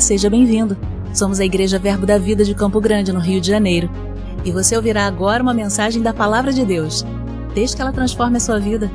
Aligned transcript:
Seja 0.00 0.28
bem-vindo. 0.28 0.76
Somos 1.14 1.40
a 1.40 1.44
Igreja 1.44 1.78
Verbo 1.78 2.04
da 2.04 2.18
Vida 2.18 2.44
de 2.44 2.54
Campo 2.54 2.80
Grande, 2.80 3.12
no 3.12 3.18
Rio 3.18 3.40
de 3.40 3.48
Janeiro. 3.48 3.90
E 4.44 4.52
você 4.52 4.76
ouvirá 4.76 5.06
agora 5.06 5.42
uma 5.42 5.54
mensagem 5.54 6.02
da 6.02 6.12
Palavra 6.12 6.52
de 6.52 6.64
Deus. 6.64 7.04
Desde 7.54 7.74
que 7.74 7.82
ela 7.82 7.92
transforme 7.92 8.36
a 8.36 8.40
sua 8.40 8.60
vida. 8.60 8.90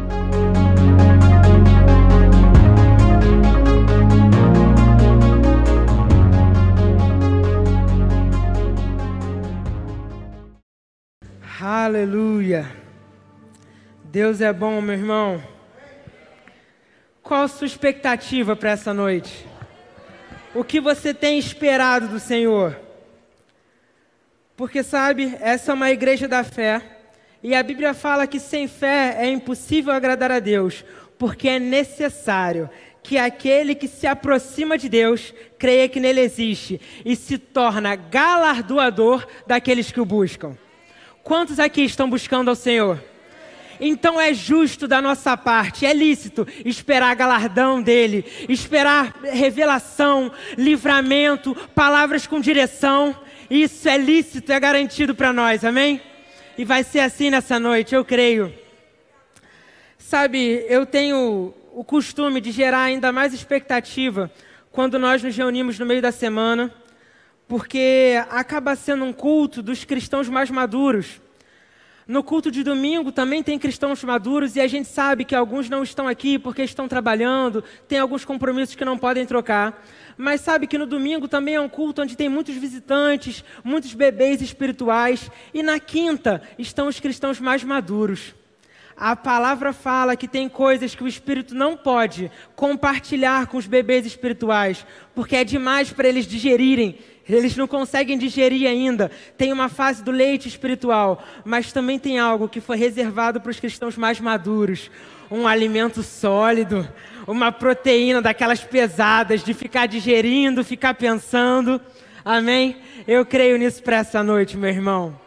Aleluia. 11.59 12.71
Deus 14.03 14.39
é 14.39 14.53
bom, 14.53 14.79
meu 14.81 14.95
irmão. 14.95 15.41
Qual 17.23 17.43
a 17.43 17.47
sua 17.47 17.65
expectativa 17.65 18.55
para 18.55 18.71
essa 18.71 18.93
noite? 18.93 19.50
O 20.53 20.65
que 20.65 20.81
você 20.81 21.13
tem 21.13 21.39
esperado 21.39 22.09
do 22.09 22.19
Senhor? 22.19 22.77
Porque, 24.57 24.83
sabe, 24.83 25.37
essa 25.39 25.71
é 25.71 25.73
uma 25.73 25.91
igreja 25.91 26.27
da 26.27 26.43
fé. 26.43 26.81
E 27.41 27.55
a 27.55 27.63
Bíblia 27.63 27.93
fala 27.93 28.27
que 28.27 28.39
sem 28.39 28.67
fé 28.67 29.15
é 29.17 29.27
impossível 29.29 29.93
agradar 29.93 30.29
a 30.29 30.39
Deus, 30.39 30.83
porque 31.17 31.47
é 31.47 31.57
necessário 31.57 32.69
que 33.01 33.17
aquele 33.17 33.73
que 33.73 33.87
se 33.87 34.05
aproxima 34.05 34.77
de 34.77 34.89
Deus 34.89 35.33
creia 35.57 35.89
que 35.89 35.99
nele 35.99 36.19
existe 36.19 36.79
e 37.03 37.15
se 37.15 37.37
torna 37.37 37.95
galardoador 37.95 39.25
daqueles 39.47 39.91
que 39.91 40.01
o 40.01 40.05
buscam. 40.05 40.55
Quantos 41.23 41.59
aqui 41.59 41.81
estão 41.81 42.09
buscando 42.09 42.49
ao 42.49 42.55
Senhor? 42.55 43.10
Então 43.83 44.21
é 44.21 44.31
justo 44.31 44.87
da 44.87 45.01
nossa 45.01 45.35
parte, 45.35 45.87
é 45.87 45.91
lícito 45.91 46.47
esperar 46.63 47.15
galardão 47.15 47.81
dele, 47.81 48.23
esperar 48.47 49.15
revelação, 49.23 50.31
livramento, 50.55 51.55
palavras 51.73 52.27
com 52.27 52.39
direção. 52.39 53.15
Isso 53.49 53.89
é 53.89 53.97
lícito, 53.97 54.51
é 54.51 54.59
garantido 54.59 55.15
para 55.15 55.33
nós, 55.33 55.65
amém? 55.65 55.99
E 56.55 56.63
vai 56.63 56.83
ser 56.83 56.99
assim 56.99 57.31
nessa 57.31 57.59
noite, 57.59 57.95
eu 57.95 58.05
creio. 58.05 58.53
Sabe, 59.97 60.63
eu 60.69 60.85
tenho 60.85 61.51
o 61.73 61.83
costume 61.83 62.39
de 62.39 62.51
gerar 62.51 62.83
ainda 62.83 63.11
mais 63.11 63.33
expectativa 63.33 64.31
quando 64.71 64.99
nós 64.99 65.23
nos 65.23 65.35
reunimos 65.35 65.79
no 65.79 65.87
meio 65.87 66.03
da 66.03 66.11
semana, 66.11 66.71
porque 67.47 68.13
acaba 68.29 68.75
sendo 68.75 69.05
um 69.05 69.11
culto 69.11 69.63
dos 69.63 69.83
cristãos 69.85 70.29
mais 70.29 70.51
maduros. 70.51 71.19
No 72.11 72.21
culto 72.21 72.51
de 72.51 72.61
domingo 72.61 73.09
também 73.09 73.41
tem 73.41 73.57
cristãos 73.57 74.03
maduros 74.03 74.57
e 74.57 74.59
a 74.59 74.67
gente 74.67 74.89
sabe 74.89 75.23
que 75.23 75.33
alguns 75.33 75.69
não 75.69 75.81
estão 75.81 76.09
aqui 76.09 76.37
porque 76.37 76.61
estão 76.61 76.85
trabalhando, 76.85 77.63
tem 77.87 77.99
alguns 77.99 78.25
compromissos 78.25 78.75
que 78.75 78.83
não 78.83 78.97
podem 78.97 79.25
trocar. 79.25 79.81
Mas 80.17 80.41
sabe 80.41 80.67
que 80.67 80.77
no 80.77 80.85
domingo 80.85 81.29
também 81.29 81.55
é 81.55 81.61
um 81.61 81.69
culto 81.69 82.01
onde 82.01 82.17
tem 82.17 82.27
muitos 82.27 82.53
visitantes, 82.55 83.45
muitos 83.63 83.93
bebês 83.93 84.41
espirituais. 84.41 85.31
E 85.53 85.63
na 85.63 85.79
quinta 85.79 86.41
estão 86.59 86.89
os 86.89 86.99
cristãos 86.99 87.39
mais 87.39 87.63
maduros. 87.63 88.35
A 88.97 89.15
palavra 89.15 89.71
fala 89.71 90.17
que 90.17 90.27
tem 90.27 90.49
coisas 90.49 90.93
que 90.93 91.05
o 91.05 91.07
espírito 91.07 91.55
não 91.55 91.77
pode 91.77 92.29
compartilhar 92.57 93.47
com 93.47 93.55
os 93.55 93.65
bebês 93.65 94.05
espirituais, 94.05 94.85
porque 95.15 95.37
é 95.37 95.45
demais 95.45 95.93
para 95.93 96.09
eles 96.09 96.27
digerirem 96.27 96.99
eles 97.27 97.55
não 97.55 97.67
conseguem 97.67 98.17
digerir 98.17 98.67
ainda. 98.67 99.09
Tem 99.37 99.53
uma 99.53 99.69
fase 99.69 100.03
do 100.03 100.11
leite 100.11 100.47
espiritual, 100.47 101.23
mas 101.45 101.71
também 101.71 101.97
tem 101.97 102.19
algo 102.19 102.49
que 102.49 102.59
foi 102.61 102.77
reservado 102.77 103.39
para 103.39 103.51
os 103.51 103.59
cristãos 103.59 103.97
mais 103.97 104.19
maduros 104.19 104.89
um 105.31 105.47
alimento 105.47 106.03
sólido, 106.03 106.85
uma 107.25 107.53
proteína 107.53 108.21
daquelas 108.21 108.61
pesadas 108.61 109.41
de 109.41 109.53
ficar 109.53 109.85
digerindo, 109.85 110.61
ficar 110.61 110.93
pensando. 110.93 111.79
Amém? 112.23 112.75
Eu 113.07 113.25
creio 113.25 113.57
nisso 113.57 113.81
para 113.81 113.97
essa 113.97 114.21
noite, 114.21 114.57
meu 114.57 114.69
irmão. 114.69 115.17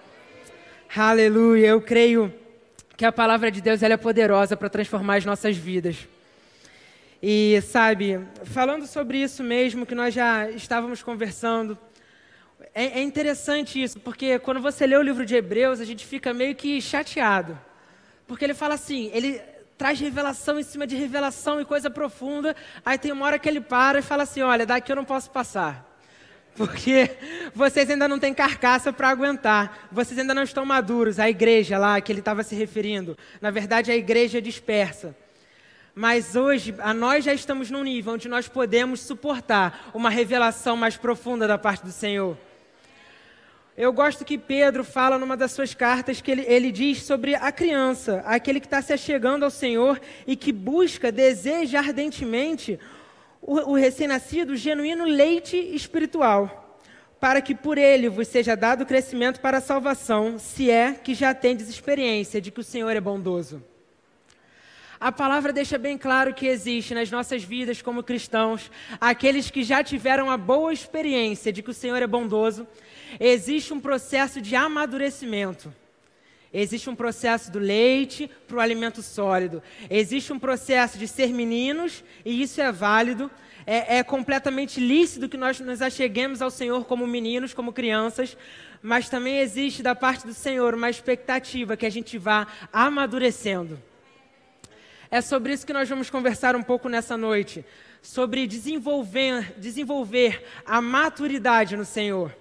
Aleluia. 0.95 1.69
Eu 1.69 1.81
creio 1.81 2.33
que 2.97 3.07
a 3.07 3.11
palavra 3.11 3.51
de 3.51 3.63
Deus 3.63 3.83
é 3.83 3.97
poderosa 3.97 4.57
para 4.57 4.69
transformar 4.69 5.17
as 5.17 5.25
nossas 5.25 5.57
vidas. 5.57 6.07
E 7.27 7.59
sabe, 7.63 8.21
falando 8.45 8.87
sobre 8.87 9.17
isso 9.17 9.43
mesmo 9.43 9.87
que 9.87 9.95
nós 9.95 10.13
já 10.13 10.51
estávamos 10.51 11.03
conversando, 11.03 11.79
é, 12.75 13.01
é, 13.01 13.03
interessante 13.03 13.83
isso, 13.83 13.99
porque 13.99 14.39
quando 14.39 14.61
você 14.61 14.87
lê 14.87 14.95
o 14.95 15.01
livro 15.01 15.25
de 15.25 15.35
Hebreus, 15.35 15.81
a 15.81 15.87
gente 15.87 16.05
fica 16.05 16.35
meio 16.35 16.55
que 16.55 16.83
chateado. 16.83 17.59
Porque 18.27 18.45
ele 18.45 18.53
fala 18.53 18.75
assim, 18.75 19.11
ele 19.15 19.41
traz 19.79 19.99
revelação 19.99 20.61
em 20.61 20.63
cima 20.63 20.87
de 20.87 20.97
revelação 20.97 21.59
e 21.59 21.65
coisa 21.65 21.89
profunda, 21.89 22.55
aí 22.85 22.99
tem 22.99 23.11
uma 23.11 23.25
hora 23.25 23.39
que 23.39 23.49
ele 23.49 23.63
para 23.63 24.01
e 24.01 24.03
fala 24.03 24.25
assim: 24.25 24.43
olha, 24.43 24.67
daqui 24.67 24.93
eu 24.93 24.97
não 24.97 25.07
posso 25.07 25.31
passar. 25.31 25.99
Porque 26.55 27.11
vocês 27.55 27.89
ainda 27.89 28.07
não 28.07 28.19
têm 28.19 28.35
carcaça 28.35 28.93
para 28.93 29.09
aguentar, 29.09 29.89
vocês 29.91 30.19
ainda 30.19 30.35
não 30.35 30.43
estão 30.43 30.67
maduros. 30.67 31.19
A 31.19 31.31
igreja 31.31 31.79
lá 31.79 31.99
que 32.03 32.13
ele 32.13 32.19
estava 32.19 32.43
se 32.43 32.55
referindo, 32.55 33.17
na 33.41 33.51
verdade, 33.51 33.91
a 33.91 33.97
igreja 33.97 34.43
dispersa. 34.43 35.17
Mas 35.95 36.35
hoje, 36.35 36.75
a 36.79 36.93
nós 36.93 37.25
já 37.25 37.33
estamos 37.33 37.71
num 37.71 37.85
nível 37.85 38.15
onde 38.15 38.29
nós 38.29 38.49
podemos 38.49 38.99
suportar 38.99 39.91
uma 39.95 40.11
revelação 40.11 40.77
mais 40.77 40.97
profunda 40.97 41.47
da 41.47 41.57
parte 41.57 41.85
do 41.85 41.93
Senhor. 41.93 42.37
Eu 43.77 43.93
gosto 43.93 44.25
que 44.25 44.37
Pedro 44.37 44.83
fala 44.83 45.19
numa 45.19 45.37
das 45.37 45.53
suas 45.53 45.73
cartas 45.73 46.21
que 46.21 46.33
ele, 46.33 46.45
ele 46.49 46.73
diz 46.73 47.03
sobre 47.03 47.37
a 47.37 47.53
criança, 47.53 48.25
aquele 48.27 48.59
que 48.59 48.67
está 48.67 48.83
se 48.83 48.93
achegando 48.93 49.45
ao 49.45 49.51
Senhor 49.51 50.01
e 50.27 50.35
que 50.35 50.51
busca, 50.51 51.13
deseja 51.13 51.79
ardentemente 51.79 52.79
o, 53.41 53.73
o 53.73 53.75
recém-nascido, 53.75 54.55
o 54.55 54.57
genuíno 54.57 55.05
leite 55.05 55.57
espiritual, 55.57 56.81
para 57.21 57.41
que 57.41 57.55
por 57.55 57.79
ele 57.79 58.09
vos 58.09 58.27
seja 58.27 58.57
dado 58.57 58.87
crescimento 58.87 59.41
para 59.41 59.59
a 59.59 59.61
salvação, 59.61 60.41
se 60.41 60.71
é 60.71 60.93
que 60.93 61.15
já 61.15 61.33
tendes 61.33 61.69
experiência 61.69 62.41
de 62.41 62.51
que 62.51 62.61
o 62.61 62.65
Senhor 62.65 62.91
é 62.91 63.01
bondoso. 63.01 63.63
A 65.01 65.11
palavra 65.11 65.53
deixa 65.53 65.77
bem 65.77 65.99
claro 65.99 66.33
que 66.33 66.47
existe 66.47 66.95
nas 66.95 67.11
nossas 67.11 67.43
vidas 67.43 67.83
como 67.83 68.03
cristãos 68.03 68.71
aqueles 69.01 69.51
que 69.51 69.63
já 69.63 69.83
tiveram 69.83 70.31
a 70.31 70.37
boa 70.37 70.73
experiência 70.73 71.53
de 71.53 71.63
que 71.63 71.71
o 71.71 71.75
Senhor 71.75 72.01
é 72.01 72.07
bondoso. 72.07 72.67
Existe 73.19 73.73
um 73.73 73.81
processo 73.81 74.41
de 74.41 74.55
amadurecimento. 74.55 75.73
Existe 76.53 76.89
um 76.89 76.95
processo 76.95 77.51
do 77.51 77.59
leite 77.59 78.31
para 78.47 78.57
o 78.57 78.61
alimento 78.61 79.03
sólido. 79.03 79.61
Existe 79.91 80.33
um 80.33 80.39
processo 80.39 80.97
de 80.97 81.09
ser 81.09 81.31
meninos, 81.31 82.05
e 82.25 82.41
isso 82.41 82.61
é 82.61 82.71
válido. 82.71 83.29
É, 83.67 83.97
é, 83.97 84.03
completamente 84.05 84.79
lícito 84.79 85.29
que 85.29 85.39
nós 85.39 85.59
nos 85.59 85.81
acheguemos 85.81 86.43
ao 86.43 86.51
Senhor 86.51 86.85
como 86.85 87.07
meninos, 87.07 87.55
como 87.55 87.73
crianças, 87.73 88.37
mas 88.83 89.09
também 89.09 89.39
existe 89.39 89.83
da 89.83 89.95
parte 89.95 90.27
do 90.27 90.35
Senhor 90.35 90.75
uma 90.75 90.91
expectativa 90.91 91.77
que 91.77 91.87
a 91.87 91.91
gente 91.91 92.19
vá 92.19 92.47
amadurecendo. 92.71 93.81
É 95.15 95.21
sobre 95.21 95.53
isso 95.53 95.65
que 95.65 95.73
nós 95.73 95.89
vamos 95.89 96.11
conversar 96.11 96.57
um 96.57 96.63
pouco 96.65 96.89
nessa 96.89 97.17
noite. 97.17 97.65
Sobre 98.03 98.49
desenvolver, 98.49 99.55
desenvolver 99.57 100.45
a 100.67 100.81
maturidade 100.81 101.77
no 101.77 101.85
Senhor. 101.85 102.35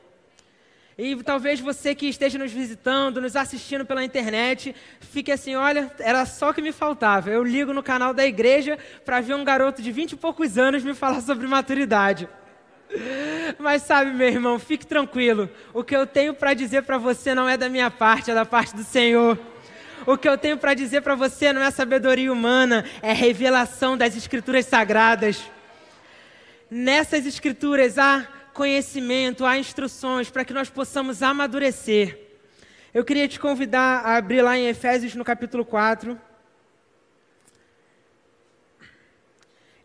E 0.98 1.16
talvez 1.18 1.60
você 1.60 1.94
que 1.94 2.08
esteja 2.08 2.40
nos 2.40 2.52
visitando, 2.52 3.22
nos 3.22 3.36
assistindo 3.36 3.86
pela 3.86 4.04
internet, 4.04 4.76
fique 5.02 5.32
assim: 5.32 5.54
olha, 5.54 5.92
era 6.00 6.26
só 6.26 6.50
o 6.50 6.54
que 6.56 6.64
me 6.64 6.72
faltava. 6.72 7.30
Eu 7.30 7.44
ligo 7.44 7.74
no 7.74 7.84
canal 7.84 8.12
da 8.12 8.26
igreja 8.26 8.80
para 9.06 9.22
ver 9.22 9.36
um 9.36 9.44
garoto 9.44 9.80
de 9.80 9.92
vinte 9.92 10.14
e 10.14 10.16
poucos 10.16 10.58
anos 10.58 10.84
me 10.84 10.96
falar 10.96 11.22
sobre 11.22 11.46
maturidade. 11.46 12.28
Mas 13.60 13.84
sabe, 13.84 14.10
meu 14.14 14.30
irmão, 14.30 14.58
fique 14.58 14.88
tranquilo. 14.88 15.48
O 15.76 15.84
que 15.84 15.96
eu 15.96 16.08
tenho 16.08 16.34
para 16.34 16.56
dizer 16.56 16.82
para 16.82 16.98
você 16.98 17.36
não 17.36 17.48
é 17.48 17.56
da 17.56 17.70
minha 17.70 17.92
parte, 17.92 18.32
é 18.32 18.34
da 18.34 18.46
parte 18.46 18.76
do 18.76 18.84
Senhor. 18.84 19.38
O 20.06 20.18
que 20.18 20.28
eu 20.28 20.38
tenho 20.38 20.58
para 20.58 20.74
dizer 20.74 21.02
para 21.02 21.16
você 21.16 21.54
não 21.54 21.62
é 21.62 21.72
sabedoria 21.72 22.32
humana, 22.32 22.84
é 23.02 23.14
revelação 23.14 23.98
das 23.98 24.16
Escrituras 24.18 24.66
sagradas. 24.66 25.42
Nessas 26.70 27.26
Escrituras 27.26 27.98
há 27.98 28.28
conhecimento, 28.54 29.46
há 29.46 29.58
instruções 29.58 30.30
para 30.30 30.44
que 30.44 30.54
nós 30.54 30.70
possamos 30.70 31.24
amadurecer. 31.24 32.20
Eu 32.94 33.06
queria 33.06 33.28
te 33.28 33.40
convidar 33.40 34.06
a 34.06 34.18
abrir 34.18 34.42
lá 34.42 34.58
em 34.58 34.68
Efésios 34.68 35.16
no 35.16 35.24
capítulo 35.24 35.66
4. 35.66 36.20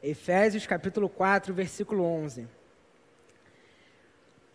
Efésios 0.02 0.66
capítulo 0.66 1.08
4, 1.08 1.54
versículo 1.54 2.04
11. 2.04 2.57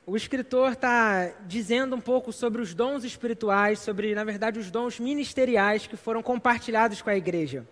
O 0.05 0.17
escritor 0.17 0.73
está 0.73 1.31
dizendo 1.47 1.95
um 1.95 2.01
pouco 2.01 2.33
sobre 2.33 2.61
os 2.61 2.73
dons 2.73 3.05
espirituais, 3.05 3.79
sobre, 3.79 4.13
na 4.13 4.25
verdade, 4.25 4.59
os 4.59 4.69
dons 4.69 4.99
ministeriais 4.99 5.87
que 5.87 5.95
foram 5.95 6.21
compartilhados 6.21 7.01
com 7.01 7.09
a 7.09 7.15
igreja. 7.15 7.65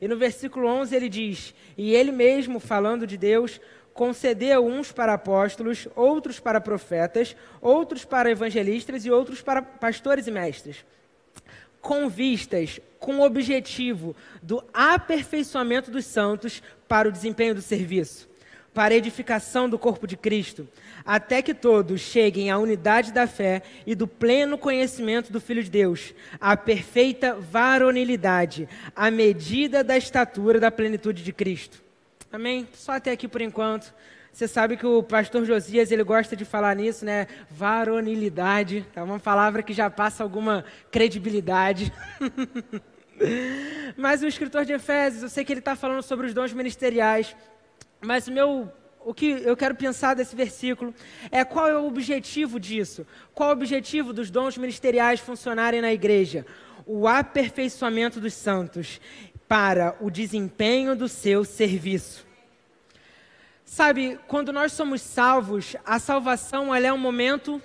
E 0.00 0.08
no 0.08 0.16
versículo 0.16 0.66
11 0.66 0.96
ele 0.96 1.10
diz: 1.10 1.54
E 1.76 1.94
ele 1.94 2.10
mesmo, 2.10 2.58
falando 2.58 3.06
de 3.06 3.18
Deus, 3.18 3.60
concedeu 3.92 4.64
uns 4.64 4.92
para 4.92 5.12
apóstolos, 5.12 5.86
outros 5.94 6.40
para 6.40 6.58
profetas, 6.58 7.36
outros 7.60 8.02
para 8.02 8.30
evangelistas 8.30 9.04
e 9.04 9.10
outros 9.10 9.42
para 9.42 9.60
pastores 9.60 10.26
e 10.26 10.30
mestres, 10.30 10.86
com 11.82 12.08
vistas, 12.08 12.80
com 12.98 13.18
o 13.18 13.26
objetivo 13.26 14.16
do 14.42 14.64
aperfeiçoamento 14.72 15.90
dos 15.90 16.06
santos 16.06 16.62
para 16.88 17.10
o 17.10 17.12
desempenho 17.12 17.54
do 17.54 17.60
serviço 17.60 18.32
para 18.74 18.92
a 18.92 18.96
edificação 18.96 19.68
do 19.68 19.78
corpo 19.78 20.06
de 20.06 20.16
Cristo, 20.16 20.68
até 21.04 21.40
que 21.40 21.54
todos 21.54 22.00
cheguem 22.00 22.50
à 22.50 22.58
unidade 22.58 23.12
da 23.12 23.26
fé 23.26 23.62
e 23.86 23.94
do 23.94 24.08
pleno 24.08 24.58
conhecimento 24.58 25.32
do 25.32 25.40
Filho 25.40 25.62
de 25.62 25.70
Deus, 25.70 26.12
à 26.40 26.56
perfeita 26.56 27.34
varonilidade, 27.34 28.68
à 28.94 29.10
medida 29.10 29.84
da 29.84 29.96
estatura 29.96 30.58
da 30.58 30.70
plenitude 30.70 31.22
de 31.22 31.32
Cristo. 31.32 31.82
Amém? 32.32 32.66
Só 32.72 32.92
até 32.92 33.12
aqui 33.12 33.28
por 33.28 33.40
enquanto. 33.40 33.94
Você 34.32 34.48
sabe 34.48 34.76
que 34.76 34.84
o 34.84 35.00
pastor 35.00 35.44
Josias, 35.44 35.92
ele 35.92 36.02
gosta 36.02 36.34
de 36.34 36.44
falar 36.44 36.74
nisso, 36.74 37.04
né? 37.04 37.28
Varonilidade. 37.48 38.84
É 38.96 39.00
uma 39.00 39.20
palavra 39.20 39.62
que 39.62 39.72
já 39.72 39.88
passa 39.88 40.24
alguma 40.24 40.64
credibilidade. 40.90 41.92
Mas 43.96 44.24
o 44.24 44.26
escritor 44.26 44.64
de 44.64 44.72
Efésios, 44.72 45.22
eu 45.22 45.28
sei 45.28 45.44
que 45.44 45.52
ele 45.52 45.60
está 45.60 45.76
falando 45.76 46.02
sobre 46.02 46.26
os 46.26 46.34
dons 46.34 46.52
ministeriais. 46.52 47.36
Mas 48.04 48.28
o 48.28 48.32
meu 48.32 48.72
o 49.04 49.12
que 49.12 49.26
eu 49.26 49.54
quero 49.54 49.74
pensar 49.74 50.14
desse 50.14 50.34
versículo 50.34 50.94
é 51.30 51.44
qual 51.44 51.68
é 51.68 51.76
o 51.76 51.86
objetivo 51.86 52.58
disso? 52.58 53.06
Qual 53.34 53.50
é 53.50 53.52
o 53.52 53.56
objetivo 53.56 54.14
dos 54.14 54.30
dons 54.30 54.56
ministeriais 54.56 55.20
funcionarem 55.20 55.82
na 55.82 55.92
igreja? 55.92 56.46
O 56.86 57.06
aperfeiçoamento 57.06 58.18
dos 58.18 58.32
santos 58.32 59.00
para 59.46 59.94
o 60.00 60.10
desempenho 60.10 60.96
do 60.96 61.06
seu 61.06 61.44
serviço. 61.44 62.26
Sabe, 63.64 64.18
quando 64.26 64.52
nós 64.52 64.72
somos 64.72 65.02
salvos, 65.02 65.76
a 65.84 65.98
salvação 65.98 66.74
é 66.74 66.92
um 66.92 66.98
momento 66.98 67.60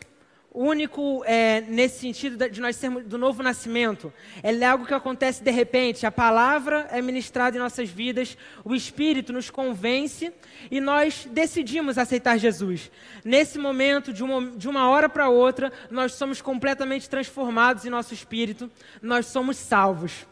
único 0.53 1.23
é, 1.25 1.61
nesse 1.61 1.99
sentido 1.99 2.49
de 2.49 2.59
nós 2.59 2.75
sermos 2.75 3.03
do 3.05 3.17
novo 3.17 3.43
nascimento. 3.43 4.11
É 4.41 4.65
algo 4.65 4.85
que 4.85 4.93
acontece 4.93 5.43
de 5.43 5.51
repente. 5.51 6.05
A 6.05 6.11
palavra 6.11 6.87
é 6.91 7.01
ministrada 7.01 7.55
em 7.55 7.59
nossas 7.59 7.89
vidas, 7.89 8.37
o 8.63 8.73
Espírito 8.73 9.31
nos 9.31 9.49
convence 9.49 10.33
e 10.71 10.81
nós 10.81 11.27
decidimos 11.31 11.97
aceitar 11.97 12.37
Jesus. 12.37 12.91
Nesse 13.23 13.57
momento, 13.57 14.11
de 14.11 14.23
uma, 14.23 14.51
de 14.51 14.67
uma 14.67 14.89
hora 14.89 15.07
para 15.07 15.29
outra, 15.29 15.71
nós 15.89 16.13
somos 16.13 16.41
completamente 16.41 17.09
transformados 17.09 17.85
em 17.85 17.89
nosso 17.89 18.13
espírito, 18.13 18.69
nós 19.01 19.27
somos 19.27 19.57
salvos. 19.57 20.25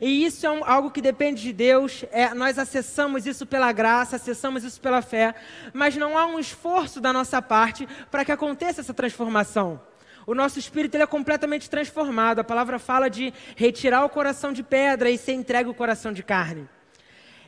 E 0.00 0.24
isso 0.24 0.46
é 0.46 0.50
um, 0.50 0.64
algo 0.64 0.90
que 0.90 1.00
depende 1.00 1.42
de 1.42 1.52
Deus, 1.52 2.04
é, 2.10 2.32
nós 2.34 2.58
acessamos 2.58 3.26
isso 3.26 3.46
pela 3.46 3.72
graça, 3.72 4.16
acessamos 4.16 4.64
isso 4.64 4.80
pela 4.80 5.02
fé, 5.02 5.34
mas 5.72 5.96
não 5.96 6.16
há 6.16 6.26
um 6.26 6.38
esforço 6.38 7.00
da 7.00 7.12
nossa 7.12 7.40
parte 7.42 7.86
para 8.10 8.24
que 8.24 8.32
aconteça 8.32 8.80
essa 8.80 8.94
transformação. 8.94 9.80
O 10.26 10.34
nosso 10.34 10.58
espírito 10.58 10.94
ele 10.94 11.02
é 11.02 11.06
completamente 11.06 11.68
transformado. 11.68 12.38
A 12.38 12.44
palavra 12.44 12.78
fala 12.78 13.10
de 13.10 13.34
retirar 13.56 14.04
o 14.04 14.08
coração 14.08 14.52
de 14.52 14.62
pedra 14.62 15.10
e 15.10 15.18
ser 15.18 15.32
entregue 15.32 15.68
o 15.68 15.74
coração 15.74 16.12
de 16.12 16.22
carne. 16.22 16.68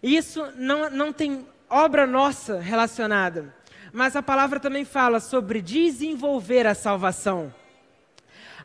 Isso 0.02 0.44
não, 0.56 0.90
não 0.90 1.12
tem 1.12 1.46
obra 1.70 2.06
nossa 2.06 2.60
relacionada, 2.60 3.54
mas 3.92 4.16
a 4.16 4.22
palavra 4.22 4.60
também 4.60 4.84
fala 4.84 5.20
sobre 5.20 5.62
desenvolver 5.62 6.66
a 6.66 6.74
salvação. 6.74 7.52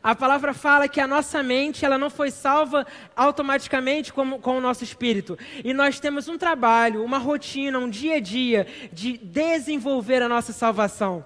A 0.02 0.14
palavra 0.14 0.54
fala 0.54 0.88
que 0.88 1.00
a 1.00 1.06
nossa 1.06 1.42
mente 1.42 1.84
ela 1.84 1.98
não 1.98 2.08
foi 2.08 2.30
salva 2.30 2.86
automaticamente 3.14 4.12
com, 4.12 4.40
com 4.40 4.56
o 4.56 4.60
nosso 4.60 4.82
espírito. 4.82 5.38
E 5.62 5.74
nós 5.74 6.00
temos 6.00 6.26
um 6.26 6.38
trabalho, 6.38 7.04
uma 7.04 7.18
rotina, 7.18 7.78
um 7.78 7.88
dia 7.88 8.16
a 8.16 8.20
dia 8.20 8.66
de 8.92 9.18
desenvolver 9.18 10.22
a 10.22 10.28
nossa 10.28 10.54
salvação. 10.54 11.24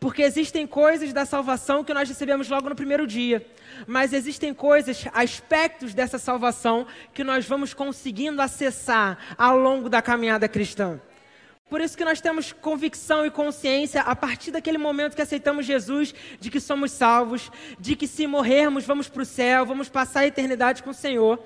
Porque 0.00 0.22
existem 0.22 0.66
coisas 0.66 1.12
da 1.12 1.24
salvação 1.24 1.84
que 1.84 1.94
nós 1.94 2.08
recebemos 2.08 2.48
logo 2.48 2.68
no 2.68 2.74
primeiro 2.74 3.06
dia. 3.06 3.44
Mas 3.86 4.12
existem 4.12 4.52
coisas, 4.52 5.04
aspectos 5.12 5.94
dessa 5.94 6.18
salvação 6.18 6.86
que 7.14 7.22
nós 7.22 7.46
vamos 7.46 7.72
conseguindo 7.72 8.42
acessar 8.42 9.18
ao 9.36 9.58
longo 9.58 9.88
da 9.88 10.02
caminhada 10.02 10.48
cristã. 10.48 11.00
Por 11.68 11.80
isso 11.82 11.96
que 11.96 12.04
nós 12.04 12.20
temos 12.20 12.52
convicção 12.52 13.26
e 13.26 13.30
consciência 13.30 14.00
a 14.00 14.16
partir 14.16 14.50
daquele 14.50 14.78
momento 14.78 15.14
que 15.14 15.22
aceitamos 15.22 15.66
Jesus, 15.66 16.14
de 16.40 16.50
que 16.50 16.60
somos 16.60 16.92
salvos, 16.92 17.50
de 17.78 17.94
que 17.94 18.06
se 18.06 18.26
morrermos 18.26 18.84
vamos 18.84 19.08
para 19.08 19.22
o 19.22 19.26
céu, 19.26 19.66
vamos 19.66 19.88
passar 19.88 20.20
a 20.20 20.26
eternidade 20.26 20.82
com 20.82 20.90
o 20.90 20.94
Senhor. 20.94 21.38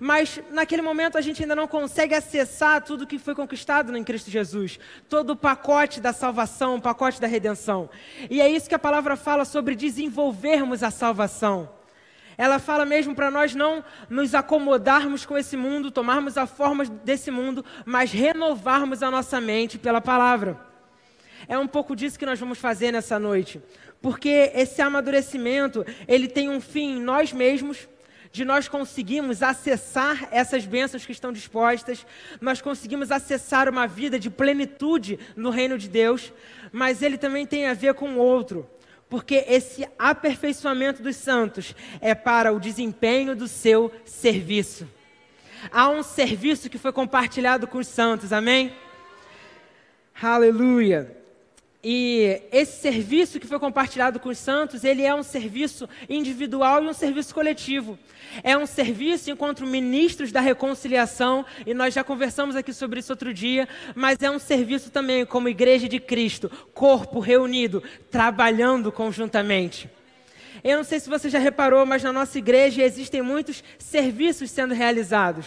Mas 0.00 0.40
naquele 0.50 0.82
momento 0.82 1.18
a 1.18 1.20
gente 1.20 1.42
ainda 1.42 1.54
não 1.54 1.68
consegue 1.68 2.14
acessar 2.14 2.82
tudo 2.82 3.06
que 3.06 3.18
foi 3.18 3.34
conquistado 3.34 3.96
em 3.96 4.04
Cristo 4.04 4.30
Jesus, 4.30 4.78
todo 5.08 5.30
o 5.30 5.36
pacote 5.36 6.00
da 6.00 6.12
salvação, 6.12 6.76
o 6.76 6.80
pacote 6.80 7.20
da 7.20 7.26
redenção. 7.26 7.90
E 8.30 8.40
é 8.40 8.48
isso 8.48 8.68
que 8.68 8.74
a 8.74 8.78
palavra 8.78 9.16
fala 9.16 9.44
sobre 9.44 9.74
desenvolvermos 9.74 10.82
a 10.82 10.90
salvação. 10.90 11.68
Ela 12.38 12.58
fala 12.58 12.84
mesmo 12.84 13.14
para 13.14 13.30
nós 13.30 13.54
não 13.54 13.82
nos 14.10 14.34
acomodarmos 14.34 15.24
com 15.24 15.38
esse 15.38 15.56
mundo, 15.56 15.90
tomarmos 15.90 16.36
a 16.36 16.46
forma 16.46 16.84
desse 16.84 17.30
mundo, 17.30 17.64
mas 17.84 18.12
renovarmos 18.12 19.02
a 19.02 19.10
nossa 19.10 19.40
mente 19.40 19.78
pela 19.78 20.00
palavra. 20.00 20.60
É 21.48 21.56
um 21.56 21.66
pouco 21.66 21.96
disso 21.96 22.18
que 22.18 22.26
nós 22.26 22.38
vamos 22.38 22.58
fazer 22.58 22.92
nessa 22.92 23.18
noite. 23.18 23.62
Porque 24.02 24.52
esse 24.54 24.82
amadurecimento, 24.82 25.84
ele 26.06 26.28
tem 26.28 26.50
um 26.50 26.60
fim 26.60 26.96
em 26.96 27.00
nós 27.00 27.32
mesmos, 27.32 27.88
de 28.30 28.44
nós 28.44 28.68
conseguirmos 28.68 29.42
acessar 29.42 30.28
essas 30.30 30.66
bênçãos 30.66 31.06
que 31.06 31.12
estão 31.12 31.32
dispostas, 31.32 32.04
nós 32.38 32.60
conseguimos 32.60 33.10
acessar 33.10 33.66
uma 33.66 33.86
vida 33.86 34.18
de 34.18 34.28
plenitude 34.28 35.18
no 35.34 35.48
reino 35.48 35.78
de 35.78 35.88
Deus, 35.88 36.34
mas 36.70 37.00
ele 37.00 37.16
também 37.16 37.46
tem 37.46 37.66
a 37.66 37.72
ver 37.72 37.94
com 37.94 38.10
o 38.10 38.18
outro 38.18 38.68
porque 39.08 39.44
esse 39.46 39.86
aperfeiçoamento 39.98 41.02
dos 41.02 41.16
santos 41.16 41.74
é 42.00 42.14
para 42.14 42.52
o 42.52 42.60
desempenho 42.60 43.36
do 43.36 43.46
seu 43.46 43.92
serviço. 44.04 44.88
Há 45.70 45.88
um 45.88 46.02
serviço 46.02 46.68
que 46.68 46.78
foi 46.78 46.92
compartilhado 46.92 47.66
com 47.66 47.78
os 47.78 47.86
santos, 47.86 48.32
amém? 48.32 48.72
Aleluia. 50.20 51.25
E 51.88 52.42
esse 52.50 52.80
serviço 52.80 53.38
que 53.38 53.46
foi 53.46 53.60
compartilhado 53.60 54.18
com 54.18 54.28
os 54.28 54.38
santos, 54.38 54.82
ele 54.82 55.04
é 55.04 55.14
um 55.14 55.22
serviço 55.22 55.88
individual 56.08 56.82
e 56.82 56.88
um 56.88 56.92
serviço 56.92 57.32
coletivo. 57.32 57.96
É 58.42 58.58
um 58.58 58.66
serviço 58.66 59.30
enquanto 59.30 59.64
ministros 59.64 60.32
da 60.32 60.40
reconciliação, 60.40 61.46
e 61.64 61.72
nós 61.72 61.94
já 61.94 62.02
conversamos 62.02 62.56
aqui 62.56 62.72
sobre 62.72 62.98
isso 62.98 63.12
outro 63.12 63.32
dia, 63.32 63.68
mas 63.94 64.20
é 64.20 64.28
um 64.28 64.40
serviço 64.40 64.90
também 64.90 65.24
como 65.24 65.48
igreja 65.48 65.88
de 65.88 66.00
Cristo, 66.00 66.50
corpo 66.74 67.20
reunido, 67.20 67.80
trabalhando 68.10 68.90
conjuntamente. 68.90 69.88
Eu 70.64 70.78
não 70.78 70.84
sei 70.84 70.98
se 70.98 71.08
você 71.08 71.30
já 71.30 71.38
reparou, 71.38 71.86
mas 71.86 72.02
na 72.02 72.12
nossa 72.12 72.36
igreja 72.36 72.82
existem 72.82 73.22
muitos 73.22 73.62
serviços 73.78 74.50
sendo 74.50 74.74
realizados. 74.74 75.46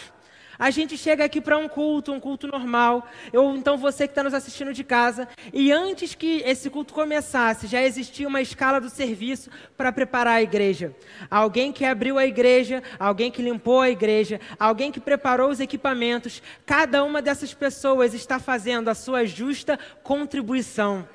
A 0.60 0.68
gente 0.68 0.98
chega 0.98 1.24
aqui 1.24 1.40
para 1.40 1.56
um 1.56 1.66
culto, 1.66 2.12
um 2.12 2.20
culto 2.20 2.46
normal, 2.46 3.08
ou 3.32 3.56
então 3.56 3.78
você 3.78 4.06
que 4.06 4.10
está 4.10 4.22
nos 4.22 4.34
assistindo 4.34 4.74
de 4.74 4.84
casa, 4.84 5.26
e 5.54 5.72
antes 5.72 6.14
que 6.14 6.42
esse 6.44 6.68
culto 6.68 6.92
começasse, 6.92 7.66
já 7.66 7.82
existia 7.82 8.28
uma 8.28 8.42
escala 8.42 8.78
do 8.78 8.90
serviço 8.90 9.48
para 9.74 9.90
preparar 9.90 10.34
a 10.34 10.42
igreja. 10.42 10.94
Alguém 11.30 11.72
que 11.72 11.82
abriu 11.82 12.18
a 12.18 12.26
igreja, 12.26 12.82
alguém 12.98 13.30
que 13.30 13.40
limpou 13.40 13.80
a 13.80 13.88
igreja, 13.88 14.38
alguém 14.58 14.92
que 14.92 15.00
preparou 15.00 15.48
os 15.48 15.60
equipamentos, 15.60 16.42
cada 16.66 17.02
uma 17.04 17.22
dessas 17.22 17.54
pessoas 17.54 18.12
está 18.12 18.38
fazendo 18.38 18.90
a 18.90 18.94
sua 18.94 19.24
justa 19.24 19.78
contribuição. 20.02 21.08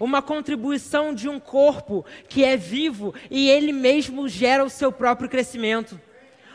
Uma 0.00 0.20
contribuição 0.20 1.14
de 1.14 1.28
um 1.28 1.38
corpo 1.38 2.04
que 2.28 2.42
é 2.42 2.56
vivo 2.56 3.14
e 3.30 3.48
ele 3.48 3.72
mesmo 3.72 4.28
gera 4.28 4.64
o 4.64 4.68
seu 4.68 4.90
próprio 4.90 5.28
crescimento 5.28 5.96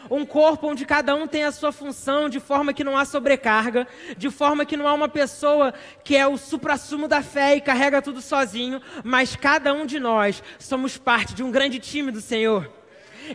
um 0.09 0.25
corpo 0.25 0.67
onde 0.67 0.85
cada 0.85 1.15
um 1.15 1.27
tem 1.27 1.43
a 1.43 1.51
sua 1.51 1.71
função, 1.71 2.29
de 2.29 2.39
forma 2.39 2.73
que 2.73 2.83
não 2.83 2.97
há 2.97 3.05
sobrecarga, 3.05 3.87
de 4.17 4.29
forma 4.29 4.65
que 4.65 4.75
não 4.75 4.87
há 4.87 4.93
uma 4.93 5.07
pessoa 5.07 5.73
que 6.03 6.15
é 6.15 6.27
o 6.27 6.37
suprassumo 6.37 7.07
da 7.07 7.21
fé 7.21 7.55
e 7.55 7.61
carrega 7.61 8.01
tudo 8.01 8.21
sozinho, 8.21 8.81
mas 9.03 9.35
cada 9.35 9.73
um 9.73 9.85
de 9.85 9.99
nós 9.99 10.41
somos 10.57 10.97
parte 10.97 11.33
de 11.33 11.43
um 11.43 11.51
grande 11.51 11.79
time 11.79 12.11
do 12.11 12.21
Senhor. 12.21 12.71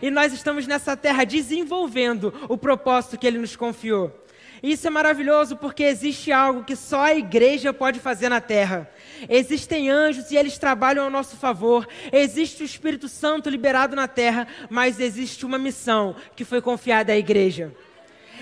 E 0.01 0.11
nós 0.11 0.33
estamos 0.33 0.67
nessa 0.67 0.97
terra 0.97 1.23
desenvolvendo 1.23 2.33
o 2.49 2.57
propósito 2.57 3.17
que 3.17 3.25
Ele 3.25 3.37
nos 3.37 3.55
confiou. 3.55 4.25
Isso 4.61 4.87
é 4.87 4.89
maravilhoso 4.89 5.55
porque 5.55 5.83
existe 5.83 6.31
algo 6.31 6.63
que 6.63 6.75
só 6.75 7.01
a 7.03 7.15
igreja 7.15 7.71
pode 7.71 7.99
fazer 7.99 8.29
na 8.29 8.41
terra. 8.41 8.89
Existem 9.29 9.89
anjos 9.89 10.31
e 10.31 10.37
eles 10.37 10.57
trabalham 10.57 11.03
ao 11.03 11.09
nosso 11.09 11.35
favor. 11.35 11.87
Existe 12.11 12.63
o 12.63 12.65
Espírito 12.65 13.07
Santo 13.07 13.49
liberado 13.49 13.95
na 13.95 14.07
terra, 14.07 14.47
mas 14.69 14.99
existe 14.99 15.45
uma 15.45 15.57
missão 15.57 16.15
que 16.35 16.45
foi 16.45 16.61
confiada 16.61 17.13
à 17.13 17.17
igreja. 17.17 17.73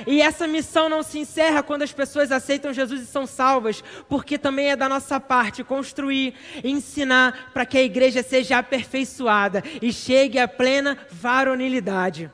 E 0.07 0.21
essa 0.21 0.47
missão 0.47 0.89
não 0.89 1.03
se 1.03 1.19
encerra 1.19 1.61
quando 1.61 1.83
as 1.83 1.93
pessoas 1.93 2.31
aceitam 2.31 2.73
Jesus 2.73 3.01
e 3.01 3.05
são 3.05 3.27
salvas, 3.27 3.83
porque 4.09 4.37
também 4.37 4.71
é 4.71 4.75
da 4.75 4.89
nossa 4.89 5.19
parte 5.19 5.63
construir 5.63 6.33
ensinar 6.63 7.51
para 7.53 7.65
que 7.65 7.77
a 7.77 7.83
igreja 7.83 8.23
seja 8.23 8.57
aperfeiçoada 8.57 9.63
e 9.81 9.93
chegue 9.93 10.39
à 10.39 10.47
plena 10.47 10.97
varonilidade. 11.11 12.31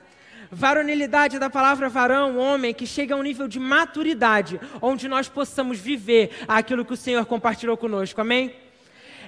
Varonilidade 0.51 1.37
da 1.37 1.49
palavra 1.49 1.89
varão, 1.89 2.37
homem, 2.37 2.73
que 2.73 2.87
chega 2.87 3.13
a 3.13 3.17
um 3.17 3.21
nível 3.21 3.47
de 3.47 3.59
maturidade, 3.59 4.59
onde 4.81 5.07
nós 5.07 5.29
possamos 5.29 5.77
viver 5.77 6.31
aquilo 6.47 6.83
que 6.83 6.93
o 6.93 6.97
Senhor 6.97 7.23
compartilhou 7.25 7.77
conosco, 7.77 8.19
amém? 8.19 8.55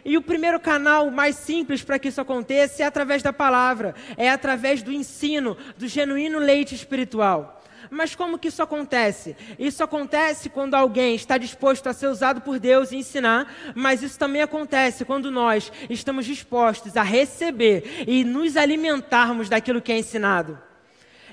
E 0.04 0.18
o 0.18 0.22
primeiro 0.22 0.60
canal 0.60 1.12
mais 1.12 1.36
simples 1.36 1.84
para 1.84 2.00
que 2.00 2.08
isso 2.08 2.20
aconteça 2.20 2.82
é 2.82 2.86
através 2.86 3.22
da 3.22 3.32
palavra, 3.32 3.94
é 4.18 4.30
através 4.32 4.82
do 4.82 4.92
ensino, 4.92 5.56
do 5.78 5.88
genuíno 5.88 6.40
leite 6.40 6.74
espiritual. 6.74 7.62
Mas 7.90 8.16
como 8.16 8.40
que 8.40 8.48
isso 8.48 8.64
acontece? 8.64 9.36
Isso 9.60 9.84
acontece 9.84 10.50
quando 10.50 10.76
alguém 10.76 11.14
está 11.14 11.38
disposto 11.38 11.88
a 11.88 11.94
ser 11.94 12.08
usado 12.08 12.42
por 12.42 12.60
Deus 12.60 12.92
e 12.92 12.98
ensinar, 12.98 13.54
mas 13.76 14.02
isso 14.02 14.18
também 14.18 14.42
acontece 14.42 15.06
quando 15.06 15.30
nós 15.30 15.72
estamos 15.90 16.26
dispostos 16.26 16.98
a 16.98 17.04
receber 17.04 18.06
e 18.08 18.24
nos 18.24 18.58
alimentarmos 18.58 19.50
daquilo 19.50 19.82
que 19.82 19.92
é 19.92 20.00
ensinado. 20.00 20.71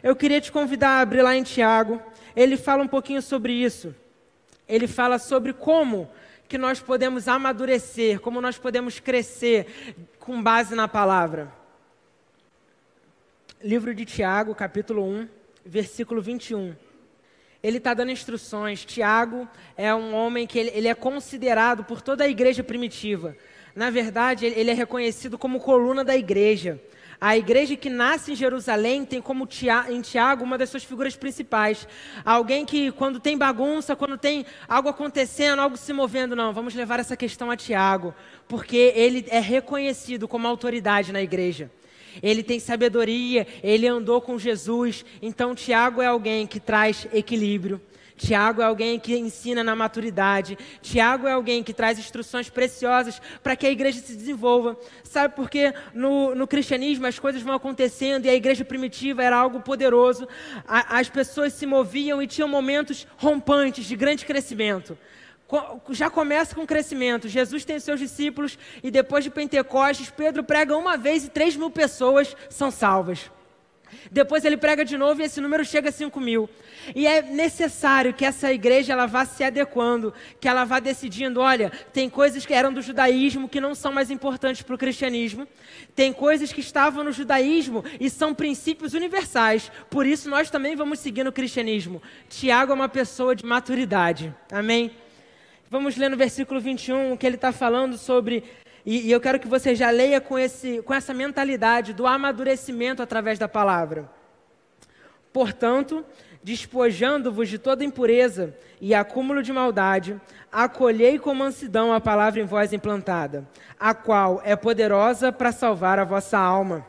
Eu 0.03 0.15
queria 0.15 0.41
te 0.41 0.53
convidar 0.53 0.91
a 0.91 1.01
abrir 1.01 1.23
lá 1.23 1.35
em 1.35 1.43
Tiago. 1.43 2.01
Ele 2.37 2.57
fala 2.57 2.83
um 2.83 2.89
pouquinho 2.89 3.21
sobre 3.21 3.53
isso. 3.53 3.95
Ele 4.69 4.87
fala 4.87 5.19
sobre 5.19 5.53
como 5.53 6.09
que 6.49 6.57
nós 6.57 6.81
podemos 6.81 7.29
amadurecer, 7.29 8.21
como 8.21 8.41
nós 8.41 8.57
podemos 8.57 9.01
crescer 9.01 9.95
com 10.19 10.43
base 10.43 10.75
na 10.75 10.87
palavra. 10.87 11.53
Livro 13.63 13.95
de 13.95 14.05
Tiago, 14.05 14.55
capítulo 14.55 15.05
1, 15.05 15.29
versículo 15.65 16.23
21. 16.23 16.77
Ele 17.61 17.79
está 17.79 17.93
dando 17.93 18.13
instruções. 18.13 18.85
Tiago 18.85 19.49
é 19.77 19.93
um 19.93 20.15
homem 20.15 20.47
que 20.47 20.59
ele, 20.59 20.71
ele, 20.73 20.89
é 20.89 20.95
considerado 20.95 21.83
por 21.83 22.01
toda 22.01 22.23
a 22.23 22.29
igreja 22.29 22.63
primitiva. 22.63 23.37
Na 23.75 23.91
verdade, 23.91 24.47
ele, 24.47 24.61
ele 24.61 24.71
é 24.71 24.75
reconhecido 24.75 25.37
como 25.37 25.59
coluna 25.59 26.05
da 26.05 26.17
igreja. 26.17 26.81
A 27.21 27.37
igreja 27.37 27.75
que 27.75 27.91
nasce 27.91 28.31
em 28.31 28.37
Jerusalém 28.37 29.05
tem 29.05 29.21
como 29.21 29.49
em 29.89 30.01
Tiago 30.01 30.45
uma 30.45 30.57
das 30.57 30.71
suas 30.71 30.85
figuras 30.85 31.17
principais. 31.17 31.89
Alguém 32.25 32.65
que, 32.65 32.93
quando 32.93 33.19
tem 33.19 33.37
bagunça, 33.37 33.97
quando 33.97 34.17
tem 34.17 34.47
algo 34.69 34.89
acontecendo, 34.89 35.61
algo 35.61 35.77
se 35.77 35.93
movendo, 35.93 36.37
não, 36.37 36.53
vamos 36.53 36.77
levar 36.77 37.01
essa 37.01 37.17
questão 37.17 37.51
a 37.51 37.57
Tiago, 37.57 38.15
porque 38.47 38.93
ele 38.95 39.27
é 39.31 39.41
reconhecido 39.41 40.29
como 40.29 40.47
autoridade 40.47 41.13
na 41.13 41.21
igreja. 41.21 41.69
Ele 42.23 42.43
tem 42.43 42.61
sabedoria, 42.61 43.47
ele 43.65 43.87
andou 43.89 44.21
com 44.21 44.39
Jesus. 44.39 45.05
Então, 45.21 45.57
Tiago 45.57 46.01
é 46.01 46.07
alguém 46.07 46.47
que 46.47 46.61
traz 46.61 47.09
equilíbrio. 47.13 47.81
Tiago 48.19 48.61
é 48.61 48.65
alguém 48.65 48.99
que 48.99 49.17
ensina 49.17 49.63
na 49.65 49.75
maturidade. 49.75 50.59
Tiago 50.83 51.27
é 51.27 51.33
alguém 51.33 51.63
que 51.63 51.73
traz 51.73 51.99
instruções 51.99 52.51
preciosas 52.51 53.23
para 53.43 53.57
que 53.57 53.67
a 53.67 53.71
igreja 53.71 54.01
se 54.01 54.15
desenvolva. 54.15 54.77
Sabe 55.05 55.35
por 55.35 55.49
quê? 55.49 55.73
No, 55.95 56.35
no, 56.35 56.47
cristianismo 56.47 57.07
as 57.07 57.19
coisas 57.19 57.41
vão 57.41 57.55
acontecendo 57.55 58.27
e 58.27 58.29
a 58.29 58.35
igreja 58.35 58.65
primitiva 58.65 59.23
era 59.23 59.37
algo 59.37 59.61
poderoso. 59.61 60.29
A, 60.67 60.99
as 60.99 61.09
pessoas 61.09 61.53
se 61.53 61.65
moviam 61.65 62.21
e 62.21 62.27
tinham 62.27 62.49
momentos 62.49 63.07
rompantes 63.17 63.87
de 63.87 63.97
grande 63.97 64.27
crescimento 64.27 64.99
já 65.91 66.11
começa 66.11 66.55
com 66.55 66.67
crescimento. 66.67 67.27
Jesus 67.27 67.65
tem 67.65 67.81
seus 67.81 67.99
discípulos 67.99 68.59
e 68.83 68.91
depois 68.91 69.25
de 69.25 69.31
Pentecostes, 69.31 70.11
Pedro 70.11 70.45
prega 70.45 70.77
uma 70.77 70.97
vez 70.97 71.25
e 71.25 71.31
três 71.31 71.57
mil 71.57 71.71
pessoas 71.71 72.37
são 72.51 72.71
salvas. 72.71 73.31
Depois 74.11 74.45
ele 74.45 74.57
prega 74.57 74.85
de 74.85 74.97
novo 74.97 75.21
e 75.21 75.25
esse 75.25 75.41
número 75.41 75.65
chega 75.65 75.89
a 75.89 75.93
5 75.93 76.21
mil. 76.21 76.49
E 76.95 77.07
é 77.07 77.23
necessário 77.23 78.15
que 78.15 78.25
essa 78.25 78.53
igreja 78.53 78.93
ela 78.93 79.07
vá 79.07 79.25
se 79.25 79.45
adequando, 79.45 80.13
que 80.41 80.49
ela 80.49 80.65
vá 80.65 80.81
decidindo, 80.81 81.41
olha, 81.41 81.71
tem 81.93 82.09
coisas 82.09 82.47
que 82.47 82.55
eram 82.55 82.73
do 82.73 82.83
judaísmo 82.83 83.49
que 83.49 83.61
não 83.61 83.75
são 83.75 83.93
mais 83.93 84.11
importantes 84.11 84.63
para 84.63 84.75
o 84.75 84.79
cristianismo. 84.79 85.47
Tem 85.95 86.13
coisas 86.13 86.53
que 86.53 86.61
estavam 86.61 87.05
no 87.05 87.13
judaísmo 87.13 87.85
e 88.01 88.09
são 88.09 88.35
princípios 88.35 88.95
universais. 88.95 89.71
Por 89.91 90.07
isso 90.07 90.29
nós 90.31 90.51
também 90.51 90.77
vamos 90.77 90.99
seguir 90.99 91.25
no 91.25 91.33
cristianismo. 91.33 92.03
Tiago 92.29 92.73
é 92.73 92.75
uma 92.75 92.89
pessoa 92.89 93.35
de 93.35 93.45
maturidade. 93.45 94.35
Amém? 94.51 94.91
Vamos 95.71 95.97
ler 95.97 96.09
no 96.09 96.17
versículo 96.17 96.61
21 96.61 97.17
que 97.17 97.27
ele 97.27 97.37
está 97.37 97.53
falando 97.53 97.99
sobre 97.99 98.43
e, 98.91 99.09
e 99.09 99.13
eu 99.13 99.21
quero 99.21 99.39
que 99.39 99.47
você 99.47 99.75
já 99.75 99.91
leia 99.91 100.19
com, 100.19 100.39
esse, 100.39 100.81
com 100.81 100.95
essa 100.95 101.13
mentalidade 101.13 101.93
do 101.93 102.07
amadurecimento 102.07 103.03
através 103.03 103.39
da 103.39 103.47
palavra. 103.47 104.11
Portanto, 105.31 106.03
despojando-vos 106.43 107.51
de 107.51 107.59
toda 107.59 107.85
impureza 107.85 108.57
e 108.81 108.95
acúmulo 108.95 109.43
de 109.43 109.53
maldade, 109.53 110.19
acolhei 110.51 111.19
com 111.19 111.35
mansidão 111.35 111.93
a 111.93 112.01
palavra 112.01 112.41
em 112.41 112.47
vós 112.47 112.73
implantada, 112.73 113.47
a 113.79 113.93
qual 113.93 114.41
é 114.43 114.57
poderosa 114.57 115.31
para 115.31 115.53
salvar 115.53 115.99
a 115.99 116.05
vossa 116.05 116.39
alma. 116.39 116.87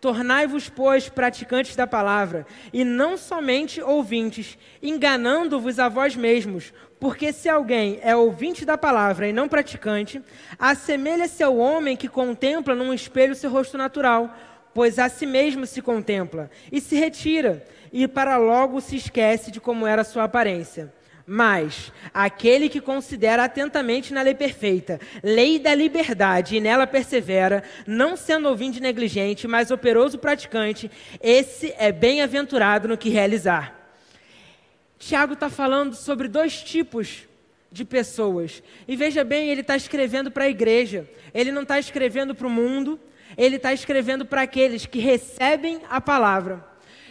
Tornai-vos, 0.00 0.70
pois, 0.70 1.10
praticantes 1.10 1.76
da 1.76 1.86
palavra, 1.86 2.46
e 2.72 2.84
não 2.84 3.18
somente 3.18 3.82
ouvintes, 3.82 4.56
enganando-vos 4.82 5.78
a 5.78 5.90
vós 5.90 6.16
mesmos, 6.16 6.72
porque 6.98 7.32
se 7.34 7.50
alguém 7.50 7.98
é 8.02 8.16
ouvinte 8.16 8.64
da 8.64 8.78
palavra 8.78 9.28
e 9.28 9.32
não 9.32 9.46
praticante, 9.46 10.22
assemelha-se 10.58 11.42
ao 11.42 11.56
homem 11.58 11.98
que 11.98 12.08
contempla 12.08 12.74
num 12.74 12.94
espelho 12.94 13.34
seu 13.34 13.50
rosto 13.50 13.76
natural, 13.76 14.34
pois 14.72 14.98
a 14.98 15.08
si 15.10 15.26
mesmo 15.26 15.66
se 15.66 15.82
contempla, 15.82 16.50
e 16.72 16.80
se 16.80 16.96
retira, 16.96 17.66
e 17.92 18.08
para 18.08 18.38
logo 18.38 18.80
se 18.80 18.96
esquece 18.96 19.50
de 19.50 19.60
como 19.60 19.86
era 19.86 20.02
sua 20.02 20.24
aparência. 20.24 20.92
Mas 21.32 21.92
aquele 22.12 22.68
que 22.68 22.80
considera 22.80 23.44
atentamente 23.44 24.12
na 24.12 24.20
lei 24.20 24.34
perfeita, 24.34 24.98
lei 25.22 25.60
da 25.60 25.72
liberdade, 25.72 26.56
e 26.56 26.60
nela 26.60 26.88
persevera, 26.88 27.62
não 27.86 28.16
sendo 28.16 28.48
ouvinte 28.48 28.80
negligente, 28.80 29.46
mas 29.46 29.70
operoso 29.70 30.18
praticante, 30.18 30.90
esse 31.22 31.72
é 31.78 31.92
bem-aventurado 31.92 32.88
no 32.88 32.98
que 32.98 33.10
realizar. 33.10 33.94
Tiago 34.98 35.34
está 35.34 35.48
falando 35.48 35.94
sobre 35.94 36.26
dois 36.26 36.64
tipos 36.64 37.28
de 37.70 37.84
pessoas. 37.84 38.60
E 38.88 38.96
veja 38.96 39.22
bem, 39.22 39.50
ele 39.50 39.60
está 39.60 39.76
escrevendo 39.76 40.32
para 40.32 40.46
a 40.46 40.50
igreja. 40.50 41.08
Ele 41.32 41.52
não 41.52 41.62
está 41.62 41.78
escrevendo 41.78 42.34
para 42.34 42.48
o 42.48 42.50
mundo, 42.50 42.98
ele 43.38 43.54
está 43.54 43.72
escrevendo 43.72 44.26
para 44.26 44.42
aqueles 44.42 44.84
que 44.84 44.98
recebem 44.98 45.80
a 45.88 46.00
palavra. 46.00 46.69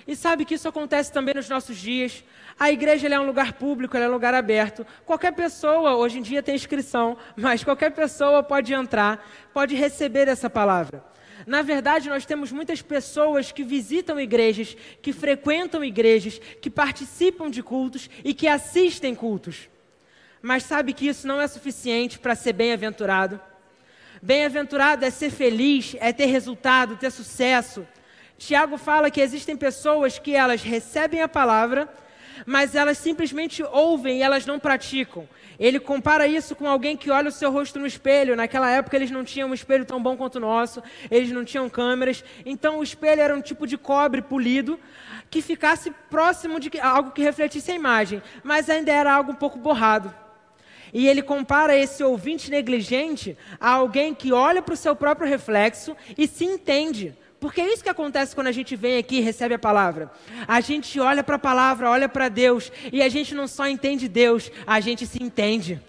E 0.09 0.15
sabe 0.15 0.43
que 0.43 0.55
isso 0.55 0.67
acontece 0.67 1.11
também 1.11 1.35
nos 1.35 1.47
nossos 1.47 1.77
dias. 1.77 2.23
A 2.59 2.71
igreja 2.71 3.07
é 3.07 3.19
um 3.19 3.27
lugar 3.27 3.53
público, 3.53 3.95
é 3.95 4.09
um 4.09 4.11
lugar 4.11 4.33
aberto. 4.33 4.83
Qualquer 5.05 5.31
pessoa, 5.33 5.95
hoje 5.97 6.17
em 6.17 6.23
dia 6.23 6.41
tem 6.41 6.55
inscrição, 6.55 7.15
mas 7.37 7.63
qualquer 7.63 7.91
pessoa 7.91 8.41
pode 8.41 8.73
entrar, 8.73 9.23
pode 9.53 9.75
receber 9.75 10.27
essa 10.27 10.49
palavra. 10.49 11.05
Na 11.45 11.61
verdade, 11.61 12.09
nós 12.09 12.25
temos 12.25 12.51
muitas 12.51 12.81
pessoas 12.81 13.51
que 13.51 13.63
visitam 13.63 14.19
igrejas, 14.19 14.75
que 14.99 15.13
frequentam 15.13 15.83
igrejas, 15.83 16.41
que 16.59 16.71
participam 16.71 17.47
de 17.47 17.61
cultos 17.61 18.09
e 18.23 18.33
que 18.33 18.47
assistem 18.47 19.13
cultos. 19.13 19.69
Mas 20.41 20.63
sabe 20.63 20.91
que 20.91 21.07
isso 21.07 21.27
não 21.27 21.39
é 21.39 21.47
suficiente 21.47 22.17
para 22.17 22.33
ser 22.33 22.53
bem-aventurado? 22.53 23.39
Bem-aventurado 24.23 25.05
é 25.05 25.11
ser 25.11 25.29
feliz, 25.29 25.95
é 25.99 26.11
ter 26.11 26.25
resultado, 26.25 26.97
ter 26.97 27.11
sucesso. 27.11 27.85
Tiago 28.39 28.77
fala 28.77 29.11
que 29.11 29.19
existem 29.19 29.57
pessoas 29.57 30.17
que 30.17 30.33
elas 30.33 30.63
recebem 30.63 31.21
a 31.21 31.27
palavra, 31.27 31.89
mas 32.45 32.73
elas 32.73 32.97
simplesmente 32.97 33.61
ouvem 33.61 34.19
e 34.19 34.21
elas 34.21 34.45
não 34.45 34.57
praticam. 34.57 35.27
Ele 35.59 35.77
compara 35.77 36.25
isso 36.25 36.55
com 36.55 36.65
alguém 36.65 36.95
que 36.95 37.11
olha 37.11 37.27
o 37.27 37.33
seu 37.33 37.51
rosto 37.51 37.77
no 37.77 37.85
espelho. 37.85 38.37
Naquela 38.37 38.71
época 38.71 38.95
eles 38.95 39.11
não 39.11 39.25
tinham 39.25 39.49
um 39.49 39.53
espelho 39.53 39.83
tão 39.83 40.01
bom 40.01 40.15
quanto 40.15 40.37
o 40.37 40.39
nosso, 40.39 40.81
eles 41.11 41.31
não 41.31 41.43
tinham 41.43 41.69
câmeras. 41.69 42.23
Então 42.45 42.79
o 42.79 42.83
espelho 42.83 43.21
era 43.21 43.35
um 43.35 43.41
tipo 43.41 43.67
de 43.67 43.77
cobre 43.77 44.21
polido 44.21 44.79
que 45.29 45.41
ficasse 45.41 45.91
próximo 46.09 46.61
de 46.61 46.71
algo 46.79 47.11
que 47.11 47.21
refletisse 47.21 47.71
a 47.71 47.75
imagem, 47.75 48.23
mas 48.41 48.69
ainda 48.69 48.91
era 48.91 49.13
algo 49.13 49.33
um 49.33 49.35
pouco 49.35 49.59
borrado. 49.59 50.15
E 50.93 51.09
ele 51.09 51.21
compara 51.21 51.75
esse 51.75 52.01
ouvinte 52.05 52.49
negligente 52.49 53.37
a 53.59 53.71
alguém 53.71 54.15
que 54.15 54.31
olha 54.31 54.61
para 54.61 54.73
o 54.73 54.77
seu 54.77 54.95
próprio 54.95 55.27
reflexo 55.27 55.95
e 56.17 56.25
se 56.25 56.45
entende. 56.45 57.15
Porque 57.39 57.61
é 57.61 57.73
isso 57.73 57.83
que 57.83 57.89
acontece 57.89 58.35
quando 58.35 58.47
a 58.47 58.51
gente 58.51 58.75
vem 58.75 58.97
aqui 58.97 59.17
e 59.17 59.21
recebe 59.21 59.55
a 59.55 59.59
palavra. 59.59 60.11
A 60.47 60.59
gente 60.59 60.99
olha 60.99 61.23
para 61.23 61.37
a 61.37 61.39
palavra, 61.39 61.89
olha 61.89 62.09
para 62.09 62.27
Deus, 62.27 62.71
e 62.91 63.01
a 63.01 63.07
gente 63.07 63.33
não 63.33 63.47
só 63.47 63.67
entende 63.67 64.09
Deus, 64.09 64.51
a 64.67 64.79
gente 64.79 65.07
se 65.07 65.23
entende. 65.23 65.81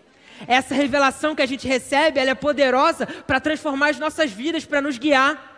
Essa 0.47 0.75
revelação 0.75 1.35
que 1.35 1.43
a 1.43 1.47
gente 1.47 1.67
recebe, 1.67 2.21
ela 2.21 2.31
é 2.31 2.35
poderosa 2.35 3.07
para 3.07 3.41
transformar 3.41 3.91
as 3.91 3.99
nossas 3.99 4.31
vidas, 4.31 4.65
para 4.65 4.81
nos 4.81 4.97
guiar. 4.97 5.49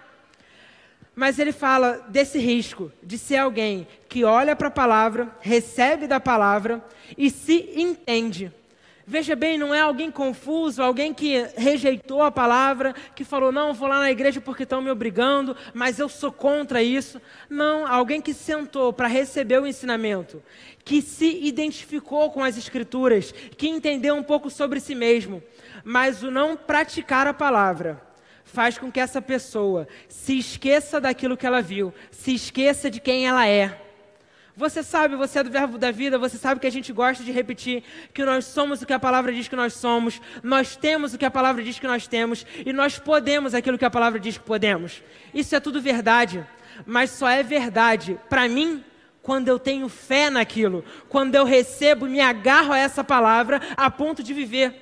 Mas 1.15 1.39
ele 1.39 1.53
fala 1.53 2.05
desse 2.09 2.39
risco 2.39 2.91
de 3.03 3.19
ser 3.19 3.37
alguém 3.37 3.87
que 4.09 4.25
olha 4.25 4.57
para 4.57 4.69
a 4.69 4.71
palavra, 4.71 5.31
recebe 5.41 6.07
da 6.07 6.19
palavra 6.19 6.83
e 7.19 7.29
se 7.29 7.71
entende. 7.77 8.51
Veja 9.13 9.37
bem, 9.37 9.59
não 9.59 9.75
é 9.75 9.81
alguém 9.81 10.11
confuso, 10.11 10.83
alguém 10.83 11.13
que 11.13 11.47
rejeitou 11.55 12.23
a 12.23 12.33
palavra, 12.33 12.95
que 13.15 13.25
falou, 13.25 13.53
não, 13.53 13.75
vou 13.75 13.87
lá 13.87 13.99
na 13.99 14.11
igreja 14.11 14.41
porque 14.41 14.63
estão 14.63 14.81
me 14.81 14.91
obrigando, 14.91 15.55
mas 15.75 15.99
eu 15.99 16.09
sou 16.09 16.33
contra 16.33 16.83
isso. 16.83 17.21
Não, 17.47 17.87
alguém 17.87 18.23
que 18.23 18.33
sentou 18.33 18.91
para 18.91 19.09
receber 19.09 19.61
o 19.61 19.67
ensinamento, 19.67 20.43
que 20.83 21.03
se 21.03 21.45
identificou 21.45 22.31
com 22.31 22.43
as 22.43 22.57
escrituras, 22.57 23.33
que 23.33 23.69
entendeu 23.69 24.15
um 24.15 24.23
pouco 24.23 24.49
sobre 24.49 24.81
si 24.81 24.95
mesmo, 24.95 25.43
mas 25.85 26.23
o 26.23 26.31
não 26.31 26.57
praticar 26.57 27.27
a 27.27 27.35
palavra 27.35 28.01
faz 28.45 28.79
com 28.79 28.91
que 28.91 28.99
essa 28.99 29.21
pessoa 29.21 29.87
se 30.09 30.39
esqueça 30.39 30.99
daquilo 30.99 31.37
que 31.37 31.47
ela 31.47 31.61
viu, 31.61 31.93
se 32.11 32.35
esqueça 32.35 32.91
de 32.91 32.99
quem 32.99 33.27
ela 33.27 33.47
é 33.47 33.82
você 34.57 34.83
sabe, 34.83 35.17
você 35.17 35.39
é 35.39 35.43
do 35.43 35.51
verbo 35.51 35.79
da 35.79 35.91
vida, 35.91 36.19
você 36.19 36.37
sabe 36.37 36.61
que 36.61 36.67
a 36.67 36.71
gente 36.71 36.93
gosta 36.93 37.25
de 37.25 37.33
repetir 37.33 37.83
que 38.13 38.25
nós 38.25 38.45
somos 38.45 38.83
o 38.83 38.87
que 38.87 38.93
a 38.93 38.99
palavra 38.99 39.33
diz 39.33 39.49
que 39.49 39.57
nós 39.57 39.73
somos, 39.73 40.21
nós 40.43 40.77
temos 40.77 41.15
o 41.15 41.19
que 41.19 41.25
a 41.25 41.31
palavra 41.31 41.63
diz 41.63 41.79
que 41.79 41.87
nós 41.87 42.07
temos 42.07 42.45
e 42.65 42.73
nós 42.73 42.99
podemos 42.99 43.55
aquilo 43.55 43.79
que 43.79 43.85
a 43.85 43.91
palavra 43.91 44.21
diz 44.21 44.37
que 44.37 44.45
podemos. 44.45 45.03
Isso 45.33 45.57
é 45.57 45.61
tudo 45.61 45.81
verdade, 45.81 46.47
mas 46.85 47.11
só 47.11 47.29
é 47.29 47.43
verdade 47.43 48.19
para 48.29 48.47
mim 48.47 48.85
quando 49.23 49.49
eu 49.49 49.59
tenho 49.59 49.89
fé 49.89 50.29
naquilo, 50.29 50.85
quando 51.09 51.35
eu 51.35 51.45
recebo, 51.45 52.07
me 52.07 52.21
agarro 52.21 52.73
a 52.73 52.79
essa 52.79 53.05
palavra 53.05 53.61
a 53.77 53.91
ponto 53.91 54.23
de 54.23 54.35
viver. 54.35 54.82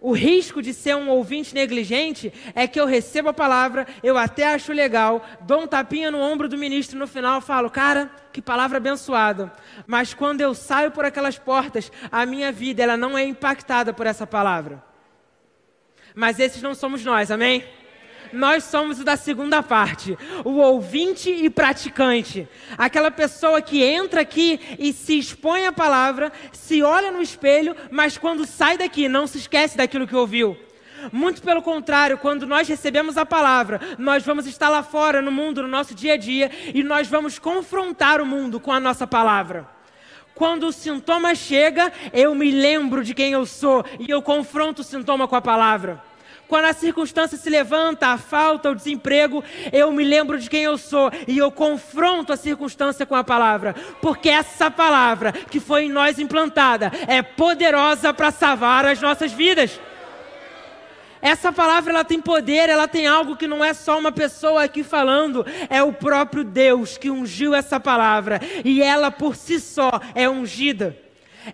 O 0.00 0.12
risco 0.12 0.62
de 0.62 0.72
ser 0.72 0.96
um 0.96 1.10
ouvinte 1.10 1.54
negligente 1.54 2.32
é 2.54 2.66
que 2.66 2.80
eu 2.80 2.86
recebo 2.86 3.28
a 3.28 3.34
palavra, 3.34 3.86
eu 4.02 4.16
até 4.16 4.54
acho 4.54 4.72
legal, 4.72 5.22
dou 5.42 5.60
um 5.60 5.66
tapinha 5.66 6.10
no 6.10 6.18
ombro 6.18 6.48
do 6.48 6.56
ministro 6.56 6.98
no 6.98 7.06
final 7.06 7.42
falo, 7.42 7.68
cara, 7.68 8.10
que 8.32 8.40
palavra 8.40 8.78
abençoada. 8.78 9.52
Mas 9.86 10.14
quando 10.14 10.40
eu 10.40 10.54
saio 10.54 10.90
por 10.90 11.04
aquelas 11.04 11.38
portas, 11.38 11.92
a 12.10 12.24
minha 12.24 12.50
vida 12.50 12.82
ela 12.82 12.96
não 12.96 13.16
é 13.16 13.24
impactada 13.24 13.92
por 13.92 14.06
essa 14.06 14.26
palavra. 14.26 14.82
Mas 16.14 16.40
esses 16.40 16.62
não 16.62 16.74
somos 16.74 17.04
nós, 17.04 17.30
amém? 17.30 17.62
Nós 18.32 18.64
somos 18.64 18.98
da 18.98 19.16
segunda 19.16 19.62
parte, 19.62 20.16
o 20.44 20.56
ouvinte 20.56 21.30
e 21.30 21.48
praticante. 21.50 22.48
Aquela 22.76 23.10
pessoa 23.10 23.60
que 23.60 23.82
entra 23.82 24.20
aqui 24.20 24.60
e 24.78 24.92
se 24.92 25.18
expõe 25.18 25.66
à 25.66 25.72
palavra, 25.72 26.32
se 26.52 26.82
olha 26.82 27.10
no 27.10 27.22
espelho, 27.22 27.76
mas 27.90 28.16
quando 28.18 28.46
sai 28.46 28.78
daqui 28.78 29.08
não 29.08 29.26
se 29.26 29.38
esquece 29.38 29.76
daquilo 29.76 30.06
que 30.06 30.16
ouviu. 30.16 30.56
Muito 31.12 31.42
pelo 31.42 31.62
contrário, 31.62 32.18
quando 32.18 32.46
nós 32.46 32.68
recebemos 32.68 33.16
a 33.16 33.24
palavra, 33.24 33.80
nós 33.98 34.22
vamos 34.22 34.46
estar 34.46 34.68
lá 34.68 34.82
fora 34.82 35.22
no 35.22 35.32
mundo, 35.32 35.62
no 35.62 35.68
nosso 35.68 35.94
dia 35.94 36.14
a 36.14 36.16
dia, 36.16 36.50
e 36.74 36.82
nós 36.82 37.08
vamos 37.08 37.38
confrontar 37.38 38.20
o 38.20 38.26
mundo 38.26 38.60
com 38.60 38.70
a 38.70 38.80
nossa 38.80 39.06
palavra. 39.06 39.66
Quando 40.34 40.66
o 40.66 40.72
sintoma 40.72 41.34
chega, 41.34 41.92
eu 42.12 42.34
me 42.34 42.50
lembro 42.50 43.04
de 43.04 43.14
quem 43.14 43.32
eu 43.32 43.44
sou 43.46 43.84
e 43.98 44.10
eu 44.10 44.22
confronto 44.22 44.82
o 44.82 44.84
sintoma 44.84 45.26
com 45.26 45.36
a 45.36 45.40
palavra. 45.40 46.09
Quando 46.50 46.64
a 46.64 46.72
circunstância 46.72 47.38
se 47.38 47.48
levanta, 47.48 48.08
a 48.08 48.18
falta, 48.18 48.72
o 48.72 48.74
desemprego, 48.74 49.44
eu 49.72 49.92
me 49.92 50.02
lembro 50.02 50.36
de 50.36 50.50
quem 50.50 50.64
eu 50.64 50.76
sou 50.76 51.08
e 51.28 51.38
eu 51.38 51.48
confronto 51.48 52.32
a 52.32 52.36
circunstância 52.36 53.06
com 53.06 53.14
a 53.14 53.22
palavra, 53.22 53.72
porque 54.02 54.28
essa 54.28 54.68
palavra 54.68 55.30
que 55.30 55.60
foi 55.60 55.84
em 55.84 55.88
nós 55.88 56.18
implantada 56.18 56.90
é 57.06 57.22
poderosa 57.22 58.12
para 58.12 58.32
salvar 58.32 58.84
as 58.84 59.00
nossas 59.00 59.30
vidas. 59.30 59.78
Essa 61.22 61.52
palavra 61.52 61.92
ela 61.92 62.04
tem 62.04 62.20
poder, 62.20 62.68
ela 62.68 62.88
tem 62.88 63.06
algo 63.06 63.36
que 63.36 63.46
não 63.46 63.64
é 63.64 63.72
só 63.72 63.96
uma 63.96 64.10
pessoa 64.10 64.64
aqui 64.64 64.82
falando, 64.82 65.46
é 65.68 65.84
o 65.84 65.92
próprio 65.92 66.42
Deus 66.42 66.98
que 66.98 67.08
ungiu 67.08 67.54
essa 67.54 67.78
palavra 67.78 68.40
e 68.64 68.82
ela 68.82 69.12
por 69.12 69.36
si 69.36 69.60
só 69.60 70.00
é 70.16 70.28
ungida. 70.28 70.96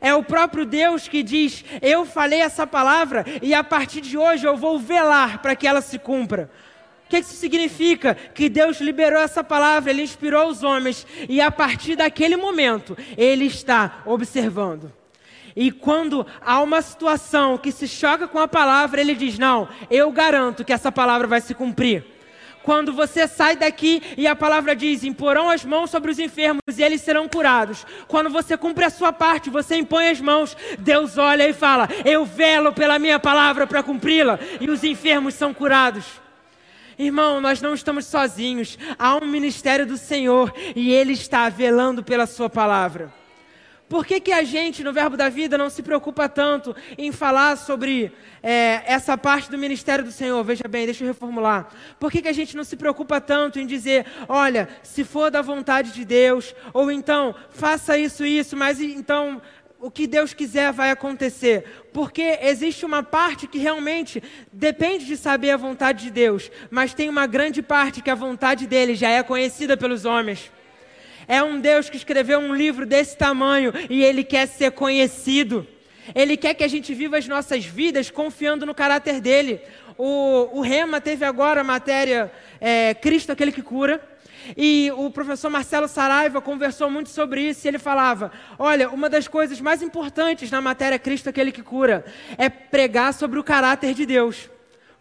É 0.00 0.14
o 0.14 0.22
próprio 0.22 0.64
Deus 0.64 1.08
que 1.08 1.22
diz: 1.22 1.64
Eu 1.80 2.04
falei 2.04 2.40
essa 2.40 2.66
palavra 2.66 3.24
e 3.42 3.54
a 3.54 3.62
partir 3.62 4.00
de 4.00 4.16
hoje 4.16 4.46
eu 4.46 4.56
vou 4.56 4.78
velar 4.78 5.40
para 5.40 5.54
que 5.54 5.66
ela 5.66 5.80
se 5.80 5.98
cumpra. 5.98 6.50
O 7.06 7.08
que 7.08 7.18
isso 7.18 7.34
significa? 7.34 8.14
Que 8.14 8.48
Deus 8.48 8.80
liberou 8.80 9.20
essa 9.20 9.44
palavra, 9.44 9.90
Ele 9.90 10.02
inspirou 10.02 10.48
os 10.48 10.62
homens 10.64 11.06
e 11.28 11.40
a 11.40 11.50
partir 11.50 11.94
daquele 11.94 12.36
momento 12.36 12.96
Ele 13.16 13.46
está 13.46 14.02
observando. 14.04 14.92
E 15.54 15.70
quando 15.70 16.26
há 16.44 16.60
uma 16.60 16.82
situação 16.82 17.56
que 17.56 17.72
se 17.72 17.88
choca 17.88 18.28
com 18.28 18.38
a 18.38 18.48
palavra, 18.48 19.00
Ele 19.00 19.14
diz: 19.14 19.38
Não, 19.38 19.68
eu 19.90 20.10
garanto 20.10 20.64
que 20.64 20.72
essa 20.72 20.90
palavra 20.90 21.26
vai 21.26 21.40
se 21.40 21.54
cumprir 21.54 22.15
quando 22.66 22.92
você 22.92 23.28
sai 23.28 23.54
daqui 23.54 24.02
e 24.16 24.26
a 24.26 24.34
palavra 24.34 24.74
diz: 24.74 25.04
imporão 25.04 25.48
as 25.48 25.64
mãos 25.64 25.88
sobre 25.88 26.10
os 26.10 26.18
enfermos 26.18 26.60
e 26.76 26.82
eles 26.82 27.00
serão 27.00 27.28
curados. 27.28 27.86
Quando 28.08 28.28
você 28.28 28.56
cumpre 28.56 28.84
a 28.84 28.90
sua 28.90 29.12
parte, 29.12 29.48
você 29.48 29.76
impõe 29.76 30.08
as 30.08 30.20
mãos, 30.20 30.56
Deus 30.80 31.16
olha 31.16 31.48
e 31.48 31.52
fala: 31.52 31.88
eu 32.04 32.24
velo 32.24 32.72
pela 32.72 32.98
minha 32.98 33.20
palavra 33.20 33.68
para 33.68 33.84
cumpri-la, 33.84 34.40
e 34.60 34.68
os 34.68 34.82
enfermos 34.82 35.34
são 35.34 35.54
curados. 35.54 36.04
Irmão, 36.98 37.40
nós 37.40 37.60
não 37.60 37.72
estamos 37.72 38.06
sozinhos. 38.06 38.76
Há 38.98 39.14
um 39.16 39.26
ministério 39.26 39.86
do 39.86 39.96
Senhor 39.96 40.52
e 40.74 40.92
Ele 40.92 41.12
está 41.12 41.48
velando 41.48 42.02
pela 42.02 42.26
Sua 42.26 42.50
palavra. 42.50 43.12
Por 43.88 44.04
que, 44.04 44.20
que 44.20 44.32
a 44.32 44.42
gente, 44.42 44.82
no 44.82 44.92
Verbo 44.92 45.16
da 45.16 45.28
Vida, 45.28 45.56
não 45.56 45.70
se 45.70 45.80
preocupa 45.80 46.28
tanto 46.28 46.74
em 46.98 47.12
falar 47.12 47.56
sobre 47.56 48.12
é, 48.42 48.82
essa 48.84 49.16
parte 49.16 49.48
do 49.48 49.56
ministério 49.56 50.04
do 50.04 50.10
Senhor? 50.10 50.42
Veja 50.42 50.66
bem, 50.68 50.86
deixa 50.86 51.04
eu 51.04 51.08
reformular. 51.08 51.68
Por 52.00 52.10
que, 52.10 52.20
que 52.20 52.28
a 52.28 52.32
gente 52.32 52.56
não 52.56 52.64
se 52.64 52.76
preocupa 52.76 53.20
tanto 53.20 53.60
em 53.60 53.66
dizer, 53.66 54.04
olha, 54.28 54.68
se 54.82 55.04
for 55.04 55.30
da 55.30 55.40
vontade 55.40 55.92
de 55.92 56.04
Deus, 56.04 56.52
ou 56.72 56.90
então, 56.90 57.32
faça 57.50 57.96
isso, 57.96 58.26
isso, 58.26 58.56
mas 58.56 58.80
então 58.80 59.40
o 59.78 59.90
que 59.90 60.06
Deus 60.06 60.34
quiser 60.34 60.72
vai 60.72 60.90
acontecer. 60.90 61.64
Porque 61.92 62.38
existe 62.42 62.84
uma 62.84 63.04
parte 63.04 63.46
que 63.46 63.58
realmente 63.58 64.22
depende 64.52 65.04
de 65.04 65.16
saber 65.16 65.50
a 65.50 65.56
vontade 65.56 66.04
de 66.04 66.10
Deus, 66.10 66.50
mas 66.70 66.92
tem 66.92 67.08
uma 67.08 67.26
grande 67.26 67.62
parte 67.62 68.02
que 68.02 68.10
a 68.10 68.14
vontade 68.16 68.66
dele 68.66 68.96
já 68.96 69.10
é 69.10 69.22
conhecida 69.22 69.76
pelos 69.76 70.04
homens. 70.04 70.50
É 71.28 71.42
um 71.42 71.60
Deus 71.60 71.90
que 71.90 71.96
escreveu 71.96 72.38
um 72.38 72.54
livro 72.54 72.86
desse 72.86 73.16
tamanho 73.16 73.72
e 73.90 74.02
ele 74.02 74.22
quer 74.22 74.46
ser 74.46 74.70
conhecido. 74.72 75.66
Ele 76.14 76.36
quer 76.36 76.54
que 76.54 76.62
a 76.62 76.68
gente 76.68 76.94
viva 76.94 77.18
as 77.18 77.26
nossas 77.26 77.64
vidas 77.64 78.10
confiando 78.10 78.64
no 78.64 78.74
caráter 78.74 79.20
dele. 79.20 79.60
O, 79.98 80.58
o 80.58 80.60
Rema 80.60 81.00
teve 81.00 81.24
agora 81.24 81.62
a 81.62 81.64
matéria 81.64 82.30
é, 82.60 82.94
Cristo, 82.94 83.32
aquele 83.32 83.50
que 83.50 83.62
cura. 83.62 84.00
E 84.56 84.92
o 84.96 85.10
professor 85.10 85.50
Marcelo 85.50 85.88
Saraiva 85.88 86.40
conversou 86.40 86.88
muito 86.88 87.10
sobre 87.10 87.40
isso 87.40 87.66
e 87.66 87.68
ele 87.68 87.78
falava: 87.78 88.30
olha, 88.58 88.88
uma 88.90 89.08
das 89.08 89.26
coisas 89.26 89.60
mais 89.60 89.82
importantes 89.82 90.50
na 90.50 90.60
matéria 90.60 90.98
Cristo, 90.98 91.28
aquele 91.28 91.50
que 91.50 91.62
cura, 91.62 92.04
é 92.38 92.48
pregar 92.48 93.12
sobre 93.12 93.40
o 93.40 93.44
caráter 93.44 93.94
de 93.94 94.06
Deus. 94.06 94.48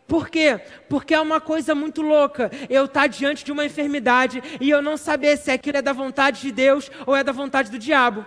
Por 0.08 0.30
quê? 0.30 0.60
Porque 0.88 1.16
é 1.16 1.20
uma 1.20 1.42
coisa 1.42 1.74
muito 1.74 2.02
louca 2.02 2.52
eu 2.70 2.86
estar 2.86 3.08
diante 3.08 3.44
de 3.44 3.52
uma 3.52 3.66
enfermidade 3.66 4.42
e 4.62 4.70
eu 4.70 4.82
não 4.82 4.98
saber 4.98 5.36
se 5.38 5.50
aquilo 5.50 5.78
é 5.78 5.82
da 5.82 5.94
vontade 5.94 6.42
de 6.42 6.52
Deus 6.52 6.92
ou 7.08 7.16
é 7.16 7.24
da 7.24 7.32
vontade 7.32 7.72
do 7.72 7.80
diabo. 7.80 8.26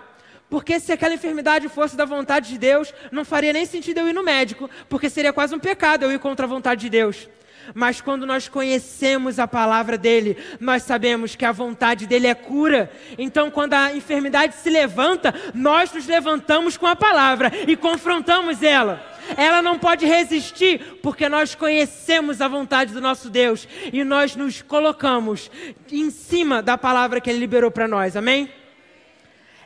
Porque 0.50 0.80
se 0.80 0.92
aquela 0.92 1.14
enfermidade 1.14 1.68
fosse 1.68 1.96
da 1.96 2.04
vontade 2.04 2.48
de 2.48 2.58
Deus, 2.58 2.92
não 3.12 3.24
faria 3.24 3.52
nem 3.52 3.64
sentido 3.64 4.00
eu 4.00 4.08
ir 4.08 4.12
no 4.12 4.24
médico, 4.24 4.68
porque 4.88 5.08
seria 5.08 5.32
quase 5.32 5.54
um 5.54 5.58
pecado 5.58 6.04
eu 6.04 6.10
ir 6.10 6.18
contra 6.18 6.46
a 6.46 6.48
vontade 6.48 6.80
de 6.80 6.90
Deus. 6.90 7.28
Mas 7.74 8.00
quando 8.00 8.26
nós 8.26 8.48
conhecemos 8.48 9.38
a 9.38 9.46
palavra 9.46 9.98
dele, 9.98 10.38
nós 10.58 10.82
sabemos 10.82 11.36
que 11.36 11.44
a 11.44 11.52
vontade 11.52 12.06
dele 12.06 12.26
é 12.26 12.34
cura. 12.34 12.90
Então, 13.18 13.50
quando 13.50 13.74
a 13.74 13.94
enfermidade 13.94 14.54
se 14.54 14.70
levanta, 14.70 15.34
nós 15.54 15.92
nos 15.92 16.06
levantamos 16.06 16.78
com 16.78 16.86
a 16.86 16.96
palavra 16.96 17.52
e 17.68 17.76
confrontamos 17.76 18.62
ela 18.62 19.17
ela 19.36 19.62
não 19.62 19.78
pode 19.78 20.06
resistir, 20.06 20.98
porque 21.02 21.28
nós 21.28 21.54
conhecemos 21.54 22.40
a 22.40 22.48
vontade 22.48 22.92
do 22.92 23.00
nosso 23.00 23.30
Deus 23.30 23.68
e 23.92 24.04
nós 24.04 24.36
nos 24.36 24.62
colocamos 24.62 25.50
em 25.90 26.10
cima 26.10 26.62
da 26.62 26.78
palavra 26.78 27.20
que 27.20 27.28
Ele 27.30 27.38
liberou 27.38 27.70
para 27.70 27.88
nós, 27.88 28.16
amém? 28.16 28.50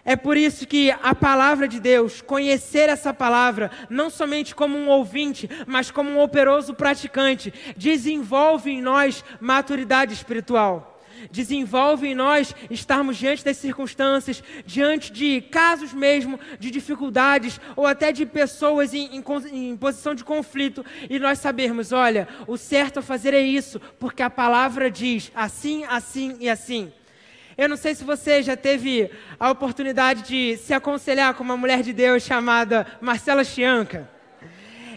É 0.04 0.16
por 0.16 0.36
isso 0.36 0.66
que 0.66 0.90
a 0.90 1.14
palavra 1.14 1.68
de 1.68 1.78
Deus, 1.78 2.20
conhecer 2.20 2.88
essa 2.88 3.14
palavra, 3.14 3.70
não 3.88 4.10
somente 4.10 4.52
como 4.52 4.76
um 4.76 4.88
ouvinte, 4.88 5.48
mas 5.66 5.92
como 5.92 6.10
um 6.10 6.20
operoso 6.20 6.74
praticante, 6.74 7.54
desenvolve 7.76 8.72
em 8.72 8.82
nós 8.82 9.24
maturidade 9.40 10.12
espiritual 10.12 10.91
desenvolve 11.30 12.08
em 12.08 12.14
nós 12.14 12.54
estarmos 12.70 13.16
diante 13.16 13.44
das 13.44 13.56
circunstâncias, 13.56 14.42
diante 14.66 15.12
de 15.12 15.40
casos 15.40 15.92
mesmo, 15.92 16.38
de 16.58 16.70
dificuldades, 16.70 17.60
ou 17.76 17.86
até 17.86 18.12
de 18.12 18.26
pessoas 18.26 18.94
em, 18.94 19.16
em, 19.16 19.24
em 19.52 19.76
posição 19.76 20.14
de 20.14 20.24
conflito, 20.24 20.84
e 21.08 21.18
nós 21.18 21.38
sabermos: 21.38 21.92
olha, 21.92 22.28
o 22.46 22.56
certo 22.56 22.98
a 22.98 23.02
fazer 23.02 23.34
é 23.34 23.40
isso, 23.40 23.80
porque 23.98 24.22
a 24.22 24.30
palavra 24.30 24.90
diz 24.90 25.30
assim, 25.34 25.84
assim 25.84 26.36
e 26.40 26.48
assim. 26.48 26.92
Eu 27.56 27.68
não 27.68 27.76
sei 27.76 27.94
se 27.94 28.02
você 28.02 28.42
já 28.42 28.56
teve 28.56 29.10
a 29.38 29.50
oportunidade 29.50 30.22
de 30.22 30.56
se 30.56 30.72
aconselhar 30.72 31.34
com 31.34 31.44
uma 31.44 31.56
mulher 31.56 31.82
de 31.82 31.92
Deus 31.92 32.22
chamada 32.22 32.86
Marcela 33.00 33.44
Chianca. 33.44 34.10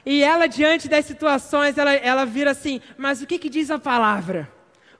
E 0.06 0.24
ela, 0.24 0.48
diante 0.48 0.88
das 0.88 1.06
situações, 1.06 1.78
ela, 1.78 1.94
ela 1.94 2.26
vira 2.26 2.52
assim: 2.52 2.80
Mas 2.98 3.22
o 3.22 3.26
que, 3.26 3.40
que 3.40 3.50
diz 3.50 3.72
a 3.72 3.80
palavra? 3.80 4.55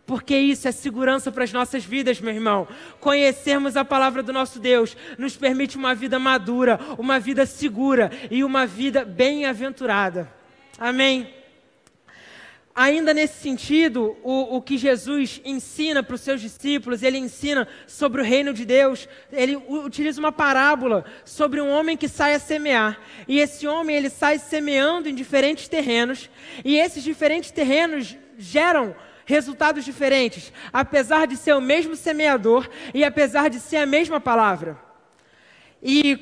Porque 0.06 0.38
isso 0.38 0.68
é 0.68 0.72
segurança 0.72 1.32
para 1.32 1.44
as 1.44 1.52
nossas 1.52 1.84
vidas, 1.84 2.22
meu 2.22 2.34
irmão. 2.34 2.68
Conhecermos 3.00 3.76
a 3.76 3.84
palavra 3.84 4.22
do 4.22 4.32
nosso 4.32 4.60
Deus 4.60 4.96
nos 5.18 5.36
permite 5.36 5.78
uma 5.78 5.96
vida 5.96 6.20
madura, 6.20 6.80
uma 6.98 7.20
vida 7.20 7.46
segura 7.46 8.12
e 8.30 8.44
uma 8.44 8.68
vida 8.68 9.04
bem-aventurada. 9.04 10.32
Amém? 10.78 11.34
Ainda 12.78 13.14
nesse 13.14 13.42
sentido, 13.42 14.18
o, 14.22 14.58
o 14.58 14.62
que 14.62 14.78
Jesus 14.78 15.40
ensina 15.46 16.04
para 16.04 16.16
os 16.16 16.20
seus 16.20 16.42
discípulos, 16.42 17.02
ele 17.02 17.18
ensina 17.18 17.66
sobre 17.88 18.22
o 18.22 18.24
reino 18.24 18.54
de 18.54 18.66
Deus, 18.66 19.08
ele 19.32 19.56
utiliza 19.56 20.20
uma 20.20 20.32
parábola 20.32 21.06
sobre 21.24 21.62
um 21.62 21.70
homem 21.70 21.96
que 21.96 22.10
sai 22.10 22.36
a 22.36 22.40
semear. 22.40 23.00
E 23.30 23.40
esse 23.40 23.66
homem, 23.66 23.96
ele 23.96 24.10
sai 24.10 24.38
semeando 24.38 25.08
em 25.08 25.16
diferentes 25.16 25.70
terrenos, 25.70 26.30
e 26.66 26.78
esses 26.78 27.02
diferentes 27.02 27.50
terrenos 27.50 28.18
geram 28.38 28.94
resultados 29.26 29.84
diferentes, 29.84 30.54
apesar 30.72 31.28
de 31.28 31.36
ser 31.36 31.54
o 31.54 31.62
mesmo 31.62 31.96
semeador 31.96 32.70
e 32.94 33.04
apesar 33.04 33.50
de 33.50 33.60
ser 33.60 33.78
a 33.78 33.86
mesma 33.86 34.20
palavra. 34.20 34.86
E 35.88 36.18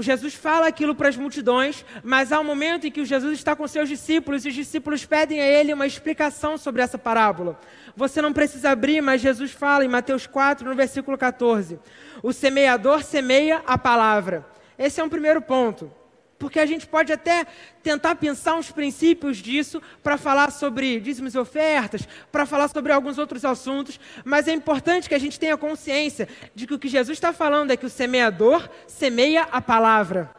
Jesus 0.00 0.34
fala 0.34 0.68
aquilo 0.68 0.94
para 0.94 1.08
as 1.08 1.16
multidões, 1.16 1.84
mas 2.04 2.30
há 2.30 2.38
um 2.38 2.44
momento 2.44 2.86
em 2.86 2.92
que 2.92 3.04
Jesus 3.04 3.34
está 3.34 3.56
com 3.56 3.66
seus 3.66 3.88
discípulos 3.88 4.44
e 4.44 4.50
os 4.50 4.54
discípulos 4.54 5.04
pedem 5.04 5.40
a 5.40 5.46
ele 5.46 5.74
uma 5.74 5.86
explicação 5.86 6.56
sobre 6.56 6.82
essa 6.82 6.96
parábola. 6.96 7.58
Você 7.96 8.22
não 8.22 8.32
precisa 8.32 8.70
abrir, 8.70 9.00
mas 9.00 9.20
Jesus 9.20 9.50
fala 9.50 9.84
em 9.84 9.88
Mateus 9.88 10.28
4, 10.28 10.68
no 10.68 10.76
versículo 10.76 11.18
14: 11.18 11.80
O 12.22 12.32
semeador 12.32 13.02
semeia 13.02 13.62
a 13.66 13.76
palavra. 13.76 14.46
Esse 14.78 15.00
é 15.00 15.04
um 15.04 15.08
primeiro 15.08 15.42
ponto 15.42 15.90
porque 16.40 16.58
a 16.58 16.64
gente 16.64 16.86
pode 16.86 17.12
até 17.12 17.46
tentar 17.82 18.14
pensar 18.14 18.56
uns 18.56 18.72
princípios 18.72 19.36
disso 19.36 19.80
para 20.02 20.16
falar 20.16 20.50
sobre 20.50 20.98
dízimos 20.98 21.34
e 21.34 21.38
ofertas, 21.38 22.08
para 22.32 22.46
falar 22.46 22.68
sobre 22.68 22.90
alguns 22.90 23.18
outros 23.18 23.44
assuntos, 23.44 24.00
mas 24.24 24.48
é 24.48 24.52
importante 24.52 25.06
que 25.06 25.14
a 25.14 25.18
gente 25.18 25.38
tenha 25.38 25.56
consciência 25.58 26.26
de 26.54 26.66
que 26.66 26.72
o 26.72 26.78
que 26.78 26.88
Jesus 26.88 27.18
está 27.18 27.30
falando 27.30 27.70
é 27.70 27.76
que 27.76 27.84
o 27.84 27.90
semeador 27.90 28.68
semeia 28.86 29.42
a 29.52 29.60
palavra. 29.60 30.30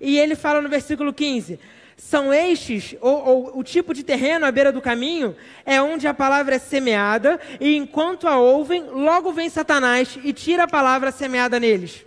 E 0.00 0.18
ele 0.18 0.34
fala 0.34 0.60
no 0.60 0.68
versículo 0.68 1.12
15: 1.12 1.60
são 1.96 2.34
estes, 2.34 2.96
ou, 3.00 3.24
ou, 3.24 3.58
o 3.60 3.62
tipo 3.62 3.94
de 3.94 4.02
terreno 4.02 4.44
à 4.44 4.50
beira 4.50 4.72
do 4.72 4.82
caminho, 4.82 5.36
é 5.64 5.80
onde 5.80 6.08
a 6.08 6.14
palavra 6.14 6.56
é 6.56 6.58
semeada, 6.58 7.38
e 7.60 7.76
enquanto 7.76 8.26
a 8.26 8.38
ouvem, 8.38 8.82
logo 8.90 9.32
vem 9.32 9.48
Satanás 9.48 10.18
e 10.24 10.32
tira 10.32 10.64
a 10.64 10.68
palavra 10.68 11.12
semeada 11.12 11.60
neles. 11.60 12.04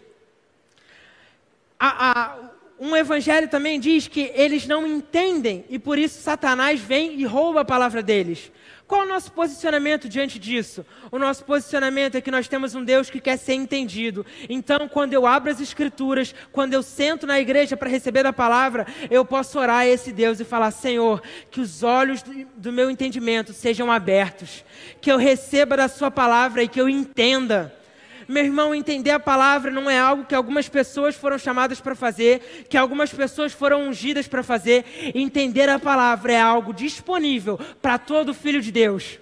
A, 1.80 2.10
a, 2.10 2.55
um 2.80 2.96
evangelho 2.96 3.48
também 3.48 3.80
diz 3.80 4.08
que 4.08 4.32
eles 4.36 4.68
não 4.68 4.86
entendem 4.86 5.64
e 5.70 5.80
por 5.80 5.98
isso 5.98 6.22
Satanás 6.22 6.80
vem 6.80 7.20
e 7.20 7.26
rouba 7.26 7.62
a 7.62 7.66
palavra 7.66 8.04
deles. 8.04 8.52
Qual 8.88 9.02
o 9.02 9.08
nosso 9.08 9.32
posicionamento 9.32 10.08
diante 10.08 10.38
disso? 10.38 10.86
O 11.12 11.18
nosso 11.18 11.44
posicionamento 11.44 12.16
é 12.16 12.22
que 12.22 12.30
nós 12.30 12.48
temos 12.48 12.76
um 12.76 12.84
Deus 12.84 13.10
que 13.10 13.20
quer 13.20 13.38
ser 13.38 13.54
entendido. 13.54 14.24
Então, 14.48 14.88
quando 14.88 15.14
eu 15.14 15.26
abro 15.26 15.52
as 15.52 15.60
Escrituras, 15.60 16.36
quando 16.52 16.74
eu 16.74 16.84
sento 16.84 17.26
na 17.26 17.40
igreja 17.40 17.76
para 17.76 17.90
receber 17.90 18.22
da 18.22 18.32
palavra, 18.32 18.86
eu 19.10 19.26
posso 19.26 19.58
orar 19.58 19.80
a 19.80 19.88
esse 19.88 20.12
Deus 20.12 20.40
e 20.40 20.46
falar: 20.46 20.70
Senhor, 20.70 21.24
que 21.50 21.60
os 21.60 21.82
olhos 21.82 22.22
do 22.56 22.72
meu 22.72 22.92
entendimento 22.92 23.54
sejam 23.54 23.92
abertos, 23.92 24.64
que 25.02 25.12
eu 25.12 25.18
receba 25.18 25.76
da 25.76 25.88
Sua 25.88 26.12
palavra 26.12 26.62
e 26.62 26.68
que 26.68 26.80
eu 26.80 26.88
entenda 26.88 27.74
meu 28.28 28.44
irmão, 28.44 28.74
entender 28.74 29.12
a 29.12 29.20
palavra 29.20 29.72
não 29.72 29.90
é 29.90 30.00
algo 30.00 30.26
que 30.26 30.36
algumas 30.36 30.68
pessoas 30.70 31.16
foram 31.16 31.38
chamadas 31.38 31.80
para 31.80 31.96
fazer, 31.96 32.66
que 32.70 32.78
algumas 32.78 33.14
pessoas 33.14 33.54
foram 33.54 33.88
ungidas 33.88 34.28
para 34.28 34.44
fazer. 34.44 34.86
Entender 35.14 35.70
a 35.70 35.80
palavra 35.80 36.34
é 36.34 36.40
algo 36.40 36.74
disponível 36.74 37.60
para 37.82 37.98
todo 37.98 38.34
filho 38.34 38.62
de 38.62 38.72
Deus 38.72 39.20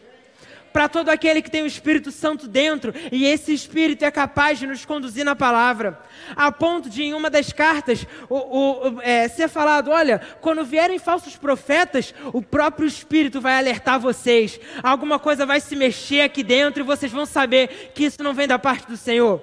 para 0.74 0.90
todo 0.90 1.10
aquele 1.10 1.42
que 1.42 1.52
tem 1.52 1.62
o 1.62 1.68
Espírito 1.68 2.12
Santo 2.12 2.48
dentro, 2.48 2.94
e 3.12 3.26
esse 3.26 3.54
Espírito 3.54 4.04
é 4.04 4.10
capaz 4.10 4.58
de 4.58 4.66
nos 4.66 4.84
conduzir 4.84 5.24
na 5.24 5.36
palavra, 5.36 6.00
a 6.36 6.52
ponto 6.52 6.90
de, 6.90 7.04
em 7.04 7.14
uma 7.14 7.30
das 7.30 7.54
cartas, 7.54 8.06
o, 8.28 8.36
o, 8.36 9.02
é, 9.02 9.28
ser 9.28 9.48
falado: 9.48 9.92
olha, 9.92 10.20
quando 10.42 10.66
vierem 10.66 10.98
falsos 10.98 11.36
profetas, 11.36 12.14
o 12.34 12.42
próprio 12.42 12.88
Espírito 12.88 13.40
vai 13.40 13.56
alertar 13.56 14.00
vocês, 14.00 14.60
alguma 14.82 15.20
coisa 15.20 15.46
vai 15.46 15.62
se 15.62 15.76
mexer 15.76 16.22
aqui 16.22 16.44
dentro 16.44 16.82
e 16.82 16.86
vocês 16.86 17.12
vão 17.12 17.26
saber 17.26 17.92
que 17.94 18.06
isso 18.06 18.24
não 18.24 18.34
vem 18.34 18.48
da 18.48 18.58
parte 18.58 18.88
do 18.88 18.98
Senhor, 18.98 19.42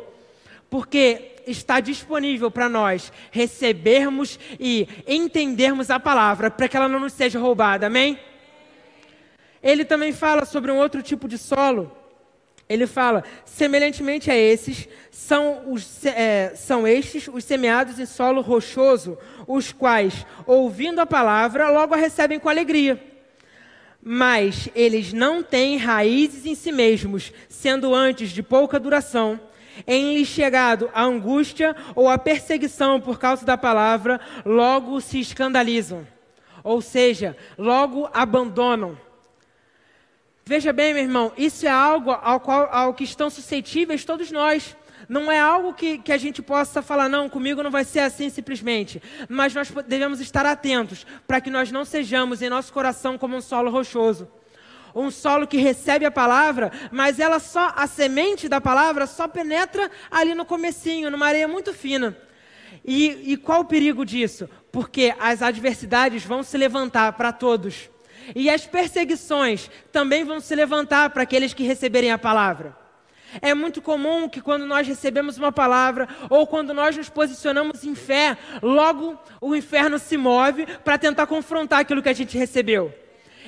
porque 0.69 1.37
está 1.47 1.81
disponível 1.81 2.51
para 2.51 2.69
nós 2.69 3.13
recebermos 3.31 4.39
e 4.59 4.89
entendermos 5.07 5.91
a 5.91 6.01
palavra, 6.01 6.51
para 6.51 6.69
que 6.69 6.77
ela 6.77 6.89
não 6.89 7.01
nos 7.01 7.13
seja 7.13 7.39
roubada, 7.39 7.87
amém? 7.87 8.19
Ele 9.63 9.85
também 9.85 10.13
fala 10.13 10.45
sobre 10.45 10.71
um 10.73 10.79
outro 10.79 11.03
tipo 11.03 11.29
de 11.29 11.37
solo. 11.37 11.93
Ele 12.69 12.87
fala, 12.87 13.25
semelhantemente 13.45 14.31
a 14.31 14.37
esses, 14.37 14.89
são, 15.11 15.73
os, 15.73 16.07
é, 16.07 16.53
são 16.55 16.87
estes 16.87 17.27
os 17.27 17.43
semeados 17.43 17.99
em 17.99 18.07
solo 18.07 18.41
rochoso, 18.41 19.19
os 19.47 19.73
quais, 19.73 20.25
ouvindo 20.47 21.01
a 21.01 21.07
palavra, 21.07 21.69
logo 21.69 21.95
a 21.95 21.97
recebem 21.97 22.39
com 22.39 22.49
alegria. 22.49 23.03
Mas 24.01 24.69
eles 24.73 25.13
não 25.13 25.43
têm 25.43 25.79
raízes 25.79 26.47
em 26.47 26.55
si 26.55 26.71
mesmos, 26.71 27.33
sendo 27.49 27.93
antes 27.93 28.31
de 28.31 28.41
pouca 28.41 28.79
duração. 28.79 29.41
Em 29.85 30.15
lhes 30.15 30.29
chegado 30.29 30.89
a 30.95 31.03
angústia 31.03 31.75
ou 31.95 32.09
a 32.09 32.17
perseguição 32.19 33.01
por 33.01 33.19
causa 33.19 33.45
da 33.45 33.59
palavra, 33.59 34.21
logo 34.45 35.01
se 35.01 35.19
escandalizam. 35.19 36.07
Ou 36.63 36.81
seja, 36.81 37.37
logo 37.59 38.09
abandonam 38.13 38.97
Veja 40.51 40.73
bem, 40.73 40.93
meu 40.93 41.05
irmão, 41.05 41.33
isso 41.39 41.65
é 41.65 41.71
algo 41.71 42.11
ao, 42.11 42.41
qual, 42.41 42.69
ao 42.73 42.93
que 42.93 43.05
estão 43.05 43.31
suscetíveis 43.31 44.05
todos 44.05 44.33
nós. 44.33 44.77
Não 45.09 45.31
é 45.31 45.39
algo 45.39 45.73
que, 45.73 45.99
que 45.99 46.11
a 46.11 46.17
gente 46.17 46.43
possa 46.43 46.83
falar, 46.83 47.09
não, 47.09 47.29
comigo 47.29 47.63
não 47.63 47.71
vai 47.71 47.85
ser 47.85 48.01
assim 48.01 48.29
simplesmente. 48.29 49.01
Mas 49.29 49.55
nós 49.55 49.73
devemos 49.87 50.19
estar 50.19 50.45
atentos 50.45 51.07
para 51.25 51.41
que 51.41 51.51
nós 51.51 51.71
não 51.71 51.85
sejamos 51.85 52.43
em 52.43 52.49
nosso 52.49 52.73
coração 52.73 53.17
como 53.17 53.37
um 53.37 53.41
solo 53.41 53.71
rochoso. 53.71 54.29
Um 54.93 55.09
solo 55.09 55.47
que 55.47 55.57
recebe 55.57 56.05
a 56.05 56.11
palavra, 56.11 56.73
mas 56.91 57.21
ela 57.21 57.39
só, 57.39 57.73
a 57.77 57.87
semente 57.87 58.49
da 58.49 58.61
palavra 58.61 59.07
só 59.07 59.29
penetra 59.29 59.89
ali 60.11 60.35
no 60.35 60.45
comecinho, 60.45 61.13
numa 61.13 61.27
areia 61.27 61.47
muito 61.47 61.73
fina. 61.73 62.19
E, 62.85 63.35
e 63.35 63.37
qual 63.37 63.61
o 63.61 63.67
perigo 63.67 64.05
disso? 64.05 64.51
Porque 64.73 65.15
as 65.21 65.43
adversidades 65.43 66.25
vão 66.25 66.43
se 66.43 66.59
levantar 66.59 67.13
para 67.13 67.31
todos. 67.31 67.89
E 68.35 68.49
as 68.51 68.67
perseguições 68.67 69.71
também 69.93 70.25
vão 70.25 70.41
se 70.41 70.55
levantar 70.55 71.11
para 71.11 71.23
aqueles 71.23 71.55
que 71.55 71.63
receberem 71.63 72.13
a 72.13 72.19
palavra. 72.19 72.77
É 73.41 73.55
muito 73.55 73.81
comum 73.81 74.29
que 74.29 74.41
quando 74.41 74.67
nós 74.67 74.87
recebemos 74.87 75.39
uma 75.39 75.53
palavra 75.53 76.09
ou 76.29 76.47
quando 76.47 76.75
nós 76.75 76.97
nos 76.97 77.09
posicionamos 77.09 77.85
em 77.85 77.95
fé, 77.95 78.37
logo 78.61 79.19
o 79.41 79.55
inferno 79.55 79.99
se 79.99 80.17
move 80.17 80.67
para 80.85 80.99
tentar 80.99 81.27
confrontar 81.27 81.81
aquilo 81.81 82.03
que 82.03 82.09
a 82.09 82.15
gente 82.15 82.37
recebeu. 82.37 82.93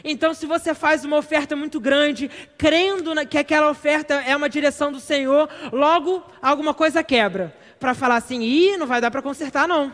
Então, 0.05 0.35
se 0.35 0.47
você 0.47 0.75
faz 0.75 1.05
uma 1.05 1.17
oferta 1.17 1.55
muito 1.55 1.79
grande, 1.79 2.31
crendo 2.57 3.15
que 3.27 3.39
aquela 3.39 3.71
oferta 3.71 4.15
é 4.15 4.35
uma 4.37 4.49
direção 4.49 4.91
do 4.91 4.99
Senhor, 4.99 5.49
logo 5.73 6.23
alguma 6.41 6.75
coisa 6.75 7.03
quebra. 7.05 7.55
Para 7.79 7.95
falar 7.95 8.17
assim, 8.17 8.41
ih, 8.41 8.77
não 8.77 8.87
vai 8.87 9.01
dar 9.01 9.11
para 9.11 9.23
consertar, 9.23 9.69
não. 9.69 9.93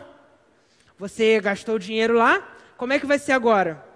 Você 0.97 1.39
gastou 1.39 1.75
o 1.75 1.79
dinheiro 1.79 2.13
lá, 2.13 2.47
como 2.77 2.93
é 2.93 2.99
que 2.99 3.05
vai 3.05 3.19
ser 3.19 3.33
agora? 3.33 3.88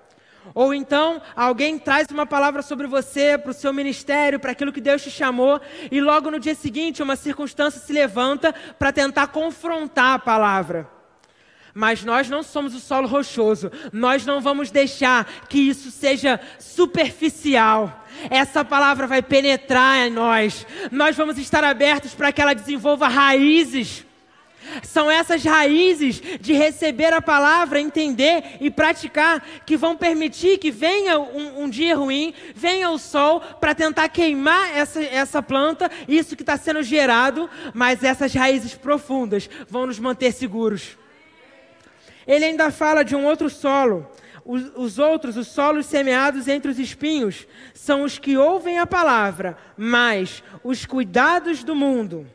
Ou 0.53 0.73
então 0.73 1.21
alguém 1.36 1.79
traz 1.79 2.08
uma 2.10 2.25
palavra 2.25 2.62
sobre 2.62 2.88
você, 2.88 3.38
para 3.38 3.51
o 3.51 3.53
seu 3.53 3.73
ministério, 3.73 4.39
para 4.39 4.51
aquilo 4.51 4.71
que 4.71 4.82
Deus 4.82 5.01
te 5.01 5.12
chamou, 5.12 5.60
e 5.91 6.01
logo 6.01 6.29
no 6.29 6.39
dia 6.39 6.56
seguinte 6.56 7.01
uma 7.01 7.15
circunstância 7.15 7.79
se 7.79 7.93
levanta 7.93 8.53
para 8.77 8.91
tentar 8.91 9.27
confrontar 9.27 10.15
a 10.15 10.19
palavra. 10.19 10.89
Mas 11.73 12.03
nós 12.03 12.29
não 12.29 12.43
somos 12.43 12.75
o 12.75 12.79
solo 12.79 13.08
rochoso, 13.08 13.71
nós 13.91 14.25
não 14.25 14.39
vamos 14.39 14.69
deixar 14.69 15.25
que 15.49 15.58
isso 15.58 15.89
seja 15.89 16.39
superficial. 16.60 18.06
Essa 18.29 18.63
palavra 18.63 19.08
vai 19.08 19.23
penetrar 19.23 20.06
em 20.06 20.12
nós, 20.12 20.67
nós 20.91 21.15
vamos 21.15 21.39
estar 21.39 21.63
abertos 21.63 22.13
para 22.13 22.32
que 22.32 22.41
ela 22.41 22.53
desenvolva 22.53 23.08
raízes 23.08 24.06
são 24.82 25.10
essas 25.10 25.44
raízes 25.44 26.22
de 26.40 26.54
receber 26.54 27.14
a 27.14 27.22
palavra, 27.22 27.80
entender 27.80 28.58
e 28.60 28.72
praticar 28.72 29.46
que 29.66 29.78
vão 29.78 29.96
permitir 29.96 30.58
que 30.58 30.72
venha 30.72 31.20
um, 31.20 31.64
um 31.64 31.70
dia 31.70 31.96
ruim, 31.96 32.34
venha 32.56 32.90
o 32.90 32.98
sol 32.98 33.40
para 33.40 33.76
tentar 33.76 34.10
queimar 34.10 34.76
essa, 34.76 35.04
essa 35.04 35.42
planta, 35.42 35.90
isso 36.08 36.36
que 36.36 36.44
está 36.44 36.58
sendo 36.58 36.82
gerado, 36.82 37.50
mas 37.74 38.04
essas 38.04 38.34
raízes 38.34 38.74
profundas 38.74 39.50
vão 39.70 39.86
nos 39.86 40.00
manter 40.00 40.32
seguros. 40.32 40.98
Ele 42.26 42.46
ainda 42.46 42.72
fala 42.72 43.04
de 43.04 43.16
um 43.16 43.26
outro 43.26 43.50
solo. 43.50 44.10
Os, 44.46 44.72
os, 44.76 45.00
outros, 45.00 45.38
os 45.38 45.48
solos 45.48 45.86
semeados 45.86 46.50
entre 46.50 46.70
os 46.70 46.78
espinhos, 46.78 47.48
são 47.74 48.04
os 48.04 48.20
que 48.20 48.36
ouvem 48.36 48.78
a 48.78 48.86
palavra, 48.86 49.58
mas 49.78 50.44
os 50.64 50.86
cuidados 50.86 51.64
do 51.64 51.74
mundo 51.74 52.28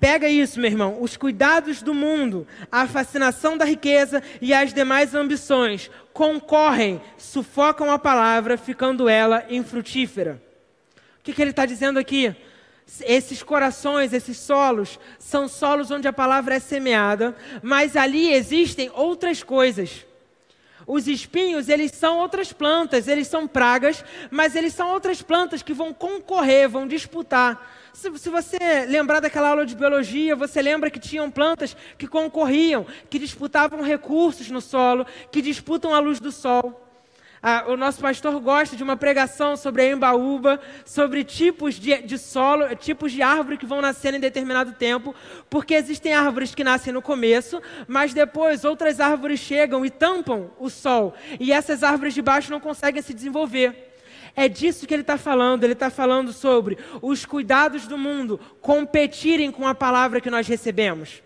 Pega 0.00 0.26
isso, 0.26 0.58
meu 0.58 0.70
irmão. 0.70 0.96
Os 1.02 1.14
cuidados 1.18 1.82
do 1.82 1.92
mundo, 1.92 2.46
a 2.72 2.86
fascinação 2.86 3.58
da 3.58 3.66
riqueza 3.66 4.22
e 4.40 4.54
as 4.54 4.72
demais 4.72 5.14
ambições 5.14 5.90
concorrem, 6.14 7.02
sufocam 7.18 7.92
a 7.92 7.98
palavra, 7.98 8.56
ficando 8.56 9.10
ela 9.10 9.44
infrutífera. 9.50 10.42
O 11.18 11.22
que, 11.22 11.34
que 11.34 11.42
ele 11.42 11.50
está 11.50 11.66
dizendo 11.66 11.98
aqui? 11.98 12.34
Esses 13.02 13.42
corações, 13.42 14.14
esses 14.14 14.38
solos, 14.38 14.98
são 15.18 15.46
solos 15.46 15.90
onde 15.90 16.08
a 16.08 16.12
palavra 16.12 16.54
é 16.54 16.58
semeada, 16.58 17.36
mas 17.62 17.94
ali 17.94 18.32
existem 18.32 18.90
outras 18.94 19.42
coisas. 19.42 20.06
Os 20.86 21.06
espinhos, 21.06 21.68
eles 21.68 21.92
são 21.92 22.18
outras 22.18 22.54
plantas, 22.54 23.06
eles 23.06 23.28
são 23.28 23.46
pragas, 23.46 24.02
mas 24.30 24.56
eles 24.56 24.72
são 24.72 24.88
outras 24.90 25.20
plantas 25.20 25.62
que 25.62 25.74
vão 25.74 25.92
concorrer, 25.92 26.70
vão 26.70 26.88
disputar. 26.88 27.79
Se, 27.92 28.18
se, 28.18 28.30
você 28.30 28.58
lembrar 28.88 29.20
daquela 29.20 29.48
aula 29.48 29.66
de 29.66 29.74
biologia, 29.74 30.36
você 30.36 30.62
lembra 30.62 30.90
que 30.90 30.98
tinham 30.98 31.30
plantas 31.30 31.76
que 31.98 32.06
concorriam, 32.06 32.86
que 33.08 33.18
disputavam 33.18 33.82
recursos 33.82 34.50
no 34.50 34.60
solo, 34.60 35.06
que 35.30 35.42
disputam 35.42 35.94
a 35.94 35.98
luz 35.98 36.20
do 36.20 36.30
sol. 36.30 36.86
Ah, 37.42 37.64
o 37.68 37.76
nosso 37.76 38.00
pastor 38.00 38.38
gosta 38.38 38.76
de 38.76 38.82
uma 38.82 38.98
pregação 38.98 39.56
sobre 39.56 39.82
a 39.82 39.90
embaúba, 39.90 40.60
sobre 40.84 41.24
tipos 41.24 41.76
de, 41.76 42.02
de, 42.02 42.18
solo, 42.18 42.76
tipos 42.76 43.12
de 43.12 43.22
árvore 43.22 43.56
que 43.56 43.64
vão 43.64 43.80
nascer 43.80 44.12
em 44.12 44.20
determinado 44.20 44.72
tempo, 44.72 45.14
porque 45.48 45.72
existem 45.72 46.12
árvores 46.12 46.54
que 46.54 46.62
nascem 46.62 46.92
no 46.92 47.00
começo, 47.00 47.62
mas 47.88 48.12
depois 48.12 48.62
outras 48.62 49.00
árvores 49.00 49.40
chegam 49.40 49.86
e 49.86 49.90
tampam 49.90 50.50
o 50.58 50.68
sol, 50.68 51.14
e 51.38 51.50
essas 51.50 51.82
árvores 51.82 52.12
de 52.12 52.20
baixo 52.20 52.50
não 52.50 52.60
conseguem 52.60 53.00
se 53.00 53.14
desenvolver. 53.14 53.89
É 54.34 54.48
disso 54.48 54.86
que 54.86 54.94
ele 54.94 55.02
está 55.02 55.18
falando. 55.18 55.64
Ele 55.64 55.72
está 55.72 55.90
falando 55.90 56.32
sobre 56.32 56.78
os 57.02 57.24
cuidados 57.24 57.86
do 57.86 57.98
mundo 57.98 58.40
competirem 58.60 59.50
com 59.50 59.66
a 59.66 59.74
palavra 59.74 60.20
que 60.20 60.30
nós 60.30 60.46
recebemos. 60.46 61.22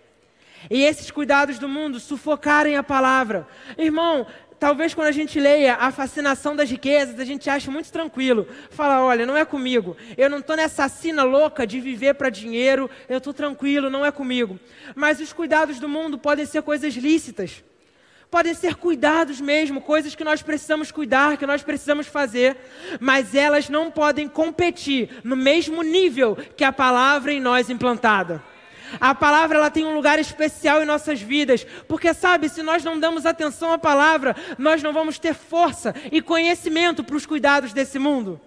E 0.70 0.82
esses 0.82 1.10
cuidados 1.10 1.58
do 1.58 1.68
mundo 1.68 2.00
sufocarem 2.00 2.76
a 2.76 2.82
palavra. 2.82 3.46
Irmão, 3.76 4.26
talvez 4.58 4.94
quando 4.94 5.08
a 5.08 5.12
gente 5.12 5.38
leia 5.38 5.74
a 5.74 5.90
fascinação 5.90 6.56
das 6.56 6.70
riquezas, 6.70 7.20
a 7.20 7.24
gente 7.24 7.50
ache 7.50 7.68
muito 7.68 7.92
tranquilo. 7.92 8.48
Fala, 8.70 9.04
olha, 9.04 9.26
não 9.26 9.36
é 9.36 9.44
comigo. 9.44 9.96
Eu 10.16 10.30
não 10.30 10.38
estou 10.38 10.56
nessa 10.56 10.88
sina 10.88 11.22
louca 11.22 11.66
de 11.66 11.80
viver 11.80 12.14
para 12.14 12.30
dinheiro. 12.30 12.88
Eu 13.08 13.18
estou 13.18 13.34
tranquilo, 13.34 13.90
não 13.90 14.06
é 14.06 14.10
comigo. 14.10 14.58
Mas 14.94 15.20
os 15.20 15.32
cuidados 15.32 15.78
do 15.78 15.88
mundo 15.88 16.18
podem 16.18 16.46
ser 16.46 16.62
coisas 16.62 16.94
lícitas. 16.94 17.62
Podem 18.34 18.52
ser 18.52 18.74
cuidados 18.74 19.40
mesmo, 19.40 19.80
coisas 19.80 20.16
que 20.16 20.24
nós 20.24 20.42
precisamos 20.42 20.90
cuidar, 20.90 21.36
que 21.36 21.46
nós 21.46 21.62
precisamos 21.62 22.08
fazer, 22.08 22.56
mas 22.98 23.32
elas 23.32 23.68
não 23.68 23.92
podem 23.92 24.26
competir 24.26 25.20
no 25.22 25.36
mesmo 25.36 25.84
nível 25.84 26.36
que 26.56 26.64
a 26.64 26.72
palavra 26.72 27.32
em 27.32 27.40
nós 27.40 27.70
implantada. 27.70 28.42
A 29.00 29.14
palavra 29.14 29.58
ela 29.58 29.70
tem 29.70 29.84
um 29.84 29.94
lugar 29.94 30.18
especial 30.18 30.82
em 30.82 30.84
nossas 30.84 31.22
vidas, 31.22 31.64
porque 31.86 32.12
sabe, 32.12 32.48
se 32.48 32.60
nós 32.60 32.82
não 32.82 32.98
damos 32.98 33.24
atenção 33.24 33.72
à 33.72 33.78
palavra, 33.78 34.34
nós 34.58 34.82
não 34.82 34.92
vamos 34.92 35.16
ter 35.16 35.32
força 35.32 35.94
e 36.10 36.20
conhecimento 36.20 37.04
para 37.04 37.14
os 37.14 37.24
cuidados 37.24 37.72
desse 37.72 38.00
mundo. 38.00 38.40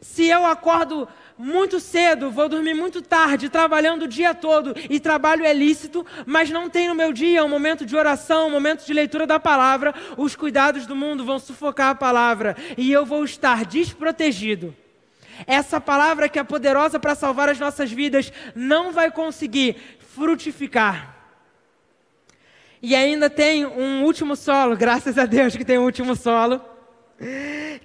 Se 0.00 0.26
eu 0.28 0.46
acordo 0.46 1.06
muito 1.36 1.80
cedo, 1.80 2.30
vou 2.30 2.48
dormir 2.48 2.74
muito 2.74 3.02
tarde, 3.02 3.48
trabalhando 3.48 4.02
o 4.02 4.08
dia 4.08 4.34
todo, 4.34 4.74
e 4.88 5.00
trabalho 5.00 5.44
é 5.44 5.52
lícito, 5.52 6.06
mas 6.24 6.50
não 6.50 6.70
tem 6.70 6.88
no 6.88 6.94
meu 6.94 7.12
dia 7.12 7.44
um 7.44 7.48
momento 7.48 7.84
de 7.84 7.96
oração, 7.96 8.46
um 8.46 8.50
momento 8.50 8.86
de 8.86 8.92
leitura 8.92 9.26
da 9.26 9.40
palavra, 9.40 9.94
os 10.16 10.36
cuidados 10.36 10.86
do 10.86 10.94
mundo 10.94 11.24
vão 11.24 11.38
sufocar 11.38 11.90
a 11.90 11.94
palavra 11.94 12.56
e 12.78 12.92
eu 12.92 13.04
vou 13.04 13.24
estar 13.24 13.64
desprotegido. 13.64 14.74
Essa 15.46 15.80
palavra 15.80 16.28
que 16.28 16.38
é 16.38 16.44
poderosa 16.44 17.00
para 17.00 17.14
salvar 17.14 17.48
as 17.48 17.58
nossas 17.58 17.90
vidas 17.90 18.32
não 18.54 18.92
vai 18.92 19.10
conseguir 19.10 19.76
frutificar. 20.14 21.14
E 22.80 22.94
ainda 22.94 23.28
tem 23.28 23.66
um 23.66 24.04
último 24.04 24.36
solo, 24.36 24.76
graças 24.78 25.18
a 25.18 25.26
Deus 25.26 25.56
que 25.56 25.64
tem 25.64 25.78
um 25.78 25.84
último 25.84 26.14
solo, 26.14 26.60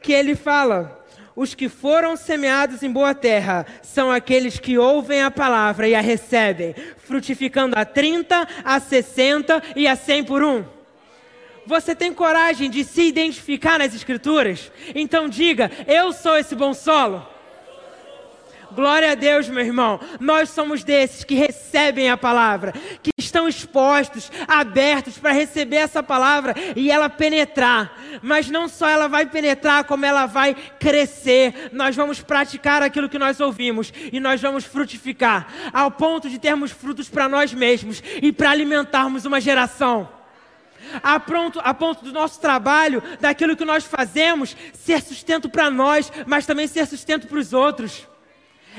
que 0.01 0.13
ele 0.13 0.35
fala: 0.35 0.98
os 1.39 1.55
que 1.55 1.69
foram 1.69 2.17
semeados 2.17 2.83
em 2.83 2.91
boa 2.91 3.15
terra 3.15 3.65
são 3.81 4.11
aqueles 4.11 4.59
que 4.59 4.77
ouvem 4.77 5.21
a 5.21 5.31
palavra 5.31 5.87
e 5.87 5.95
a 5.95 6.01
recebem, 6.01 6.75
frutificando 6.97 7.79
a 7.79 7.85
30, 7.85 8.45
a 8.61 8.77
60 8.77 9.63
e 9.73 9.87
a 9.87 9.95
100 9.95 10.25
por 10.25 10.43
um. 10.43 10.65
Você 11.65 11.95
tem 11.95 12.13
coragem 12.13 12.69
de 12.69 12.83
se 12.83 13.03
identificar 13.03 13.79
nas 13.79 13.95
Escrituras? 13.95 14.69
Então 14.93 15.29
diga: 15.29 15.71
Eu 15.87 16.11
sou 16.11 16.37
esse 16.37 16.53
bom 16.55 16.73
solo. 16.73 17.25
Glória 18.71 19.11
a 19.11 19.15
Deus, 19.15 19.47
meu 19.49 19.63
irmão. 19.63 19.99
Nós 20.19 20.49
somos 20.49 20.83
desses 20.83 21.23
que 21.23 21.35
recebem 21.35 22.09
a 22.09 22.17
palavra, 22.17 22.73
que 23.01 23.11
estão 23.17 23.47
expostos, 23.47 24.31
abertos 24.47 25.17
para 25.17 25.31
receber 25.31 25.77
essa 25.77 26.03
palavra 26.03 26.53
e 26.75 26.91
ela 26.91 27.09
penetrar. 27.09 27.97
Mas 28.21 28.49
não 28.49 28.67
só 28.67 28.87
ela 28.87 29.07
vai 29.07 29.25
penetrar, 29.25 29.83
como 29.85 30.05
ela 30.05 30.25
vai 30.25 30.55
crescer. 30.79 31.69
Nós 31.71 31.95
vamos 31.95 32.21
praticar 32.21 32.83
aquilo 32.83 33.09
que 33.09 33.19
nós 33.19 33.39
ouvimos 33.39 33.91
e 34.11 34.19
nós 34.19 34.41
vamos 34.41 34.65
frutificar, 34.65 35.47
ao 35.73 35.91
ponto 35.91 36.29
de 36.29 36.37
termos 36.37 36.71
frutos 36.71 37.09
para 37.09 37.27
nós 37.27 37.53
mesmos 37.53 38.03
e 38.21 38.31
para 38.31 38.51
alimentarmos 38.51 39.25
uma 39.25 39.41
geração. 39.41 40.09
A, 41.03 41.19
pronto, 41.19 41.59
a 41.63 41.73
ponto 41.73 42.03
do 42.03 42.11
nosso 42.11 42.39
trabalho, 42.39 43.03
daquilo 43.19 43.55
que 43.55 43.65
nós 43.65 43.83
fazemos, 43.83 44.55
ser 44.73 45.01
sustento 45.01 45.49
para 45.49 45.69
nós, 45.69 46.11
mas 46.25 46.45
também 46.45 46.67
ser 46.67 46.85
sustento 46.87 47.27
para 47.27 47.37
os 47.37 47.53
outros. 47.53 48.08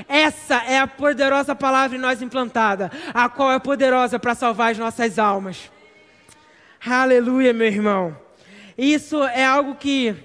Essa 0.07 0.63
é 0.65 0.79
a 0.79 0.87
poderosa 0.87 1.55
palavra 1.55 1.97
em 1.97 2.01
nós 2.01 2.21
implantada, 2.21 2.91
a 3.13 3.29
qual 3.29 3.51
é 3.51 3.59
poderosa 3.59 4.19
para 4.19 4.35
salvar 4.35 4.71
as 4.71 4.77
nossas 4.77 5.19
almas. 5.19 5.71
Aleluia, 6.85 7.53
meu 7.53 7.67
irmão. 7.67 8.17
Isso 8.77 9.23
é 9.23 9.45
algo 9.45 9.75
que 9.75 10.15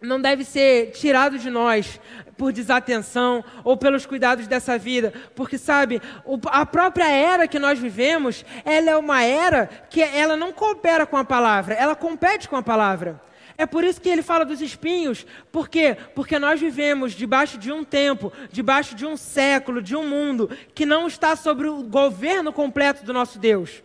não 0.00 0.20
deve 0.20 0.44
ser 0.44 0.92
tirado 0.92 1.38
de 1.38 1.50
nós 1.50 2.00
por 2.36 2.52
desatenção 2.52 3.44
ou 3.62 3.76
pelos 3.76 4.04
cuidados 4.04 4.46
dessa 4.46 4.76
vida, 4.76 5.12
porque 5.36 5.56
sabe, 5.56 6.02
a 6.46 6.66
própria 6.66 7.08
era 7.08 7.46
que 7.46 7.58
nós 7.58 7.78
vivemos, 7.78 8.44
ela 8.64 8.90
é 8.90 8.96
uma 8.96 9.22
era 9.22 9.66
que 9.88 10.02
ela 10.02 10.36
não 10.36 10.52
coopera 10.52 11.06
com 11.06 11.16
a 11.16 11.24
palavra, 11.24 11.74
ela 11.74 11.94
compete 11.94 12.48
com 12.48 12.56
a 12.56 12.62
palavra. 12.62 13.20
É 13.56 13.66
por 13.66 13.84
isso 13.84 14.00
que 14.00 14.08
ele 14.08 14.22
fala 14.22 14.44
dos 14.44 14.60
espinhos. 14.60 15.26
Por 15.50 15.68
quê? 15.68 15.96
Porque 16.14 16.38
nós 16.38 16.60
vivemos 16.60 17.12
debaixo 17.12 17.58
de 17.58 17.70
um 17.70 17.84
tempo, 17.84 18.32
debaixo 18.50 18.94
de 18.94 19.06
um 19.06 19.16
século, 19.16 19.82
de 19.82 19.94
um 19.94 20.08
mundo 20.08 20.50
que 20.74 20.86
não 20.86 21.06
está 21.06 21.36
sobre 21.36 21.68
o 21.68 21.82
governo 21.82 22.52
completo 22.52 23.04
do 23.04 23.12
nosso 23.12 23.38
Deus. 23.38 23.82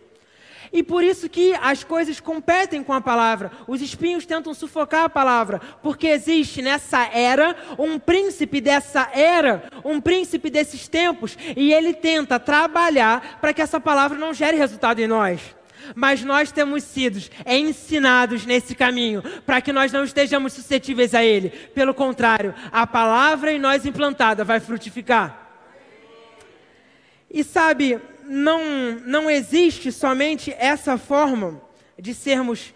E 0.72 0.82
por 0.82 1.02
isso 1.02 1.28
que 1.28 1.54
as 1.62 1.82
coisas 1.82 2.20
competem 2.20 2.82
com 2.82 2.92
a 2.92 3.00
palavra. 3.00 3.50
Os 3.66 3.80
espinhos 3.80 4.26
tentam 4.26 4.52
sufocar 4.52 5.04
a 5.04 5.08
palavra, 5.08 5.60
porque 5.82 6.08
existe 6.08 6.60
nessa 6.60 7.04
era 7.06 7.56
um 7.78 7.98
príncipe 7.98 8.60
dessa 8.60 9.08
era, 9.12 9.64
um 9.84 10.00
príncipe 10.00 10.50
desses 10.50 10.86
tempos, 10.86 11.36
e 11.56 11.72
ele 11.72 11.94
tenta 11.94 12.38
trabalhar 12.38 13.38
para 13.40 13.52
que 13.52 13.62
essa 13.62 13.80
palavra 13.80 14.18
não 14.18 14.34
gere 14.34 14.56
resultado 14.56 15.00
em 15.00 15.06
nós 15.06 15.57
mas 15.94 16.22
nós 16.22 16.52
temos 16.52 16.84
sido 16.84 17.18
ensinados 17.46 18.44
nesse 18.46 18.74
caminho 18.74 19.22
para 19.44 19.60
que 19.60 19.72
nós 19.72 19.92
não 19.92 20.04
estejamos 20.04 20.52
suscetíveis 20.52 21.14
a 21.14 21.24
ele. 21.24 21.50
Pelo 21.50 21.94
contrário, 21.94 22.54
a 22.72 22.86
palavra 22.86 23.52
em 23.52 23.58
nós 23.58 23.86
implantada 23.86 24.44
vai 24.44 24.60
frutificar. 24.60 25.46
E 27.30 27.44
sabe, 27.44 28.00
não, 28.24 28.60
não 29.04 29.30
existe 29.30 29.92
somente 29.92 30.54
essa 30.58 30.96
forma 30.96 31.60
de 31.98 32.14
sermos 32.14 32.72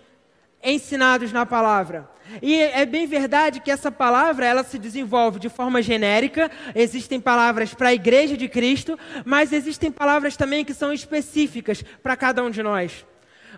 ensinados 0.62 1.32
na 1.32 1.44
palavra. 1.44 2.08
E 2.40 2.54
é 2.54 2.86
bem 2.86 3.06
verdade 3.06 3.60
que 3.60 3.70
essa 3.70 3.90
palavra 3.90 4.46
ela 4.46 4.62
se 4.62 4.78
desenvolve 4.78 5.38
de 5.38 5.48
forma 5.48 5.82
genérica. 5.82 6.50
Existem 6.74 7.20
palavras 7.20 7.74
para 7.74 7.88
a 7.88 7.94
igreja 7.94 8.36
de 8.36 8.48
Cristo, 8.48 8.98
mas 9.24 9.52
existem 9.52 9.90
palavras 9.90 10.36
também 10.36 10.64
que 10.64 10.72
são 10.72 10.92
específicas 10.92 11.82
para 12.02 12.16
cada 12.16 12.42
um 12.42 12.50
de 12.50 12.62
nós. 12.62 13.04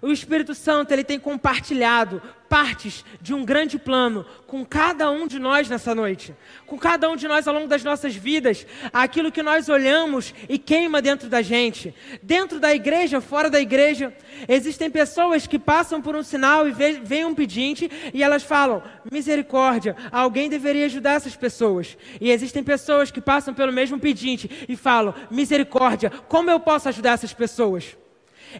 O 0.03 0.11
Espírito 0.11 0.55
Santo 0.55 0.93
ele 0.93 1.05
tem 1.05 1.19
compartilhado 1.19 2.21
partes 2.49 3.05
de 3.21 3.35
um 3.35 3.45
grande 3.45 3.79
plano 3.79 4.25
com 4.47 4.65
cada 4.65 5.11
um 5.11 5.27
de 5.27 5.39
nós 5.39 5.69
nessa 5.69 5.95
noite, 5.95 6.35
com 6.67 6.79
cada 6.79 7.11
um 7.11 7.17
de 7.17 7.27
nós 7.27 7.49
ao 7.49 7.55
longo 7.55 7.67
das 7.67 7.83
nossas 7.83 8.15
vidas, 8.15 8.67
aquilo 8.93 9.33
que 9.33 9.43
nós 9.43 9.69
olhamos 9.69 10.33
e 10.49 10.59
queima 10.59 11.03
dentro 11.03 11.29
da 11.29 11.43
gente, 11.43 11.95
dentro 12.23 12.61
da 12.61 12.73
igreja, 12.73 13.21
fora 13.21 13.51
da 13.51 13.61
igreja, 13.61 14.15
existem 14.49 14.91
pessoas 14.91 15.47
que 15.47 15.59
passam 15.59 16.01
por 16.01 16.15
um 16.15 16.23
sinal 16.23 16.69
e 16.69 16.73
vem 16.73 17.25
um 17.25 17.35
pedinte 17.35 17.91
e 18.13 18.23
elas 18.23 18.43
falam: 18.43 18.83
misericórdia, 19.11 19.97
alguém 20.13 20.49
deveria 20.49 20.87
ajudar 20.87 21.15
essas 21.15 21.35
pessoas. 21.35 21.97
E 22.21 22.31
existem 22.31 22.63
pessoas 22.63 23.11
que 23.11 23.21
passam 23.21 23.53
pelo 23.53 23.73
mesmo 23.73 23.99
pedinte 23.99 24.49
e 24.69 24.77
falam: 24.77 25.15
misericórdia, 25.31 26.11
como 26.29 26.51
eu 26.51 26.61
posso 26.61 26.89
ajudar 26.89 27.13
essas 27.13 27.33
pessoas? 27.33 27.97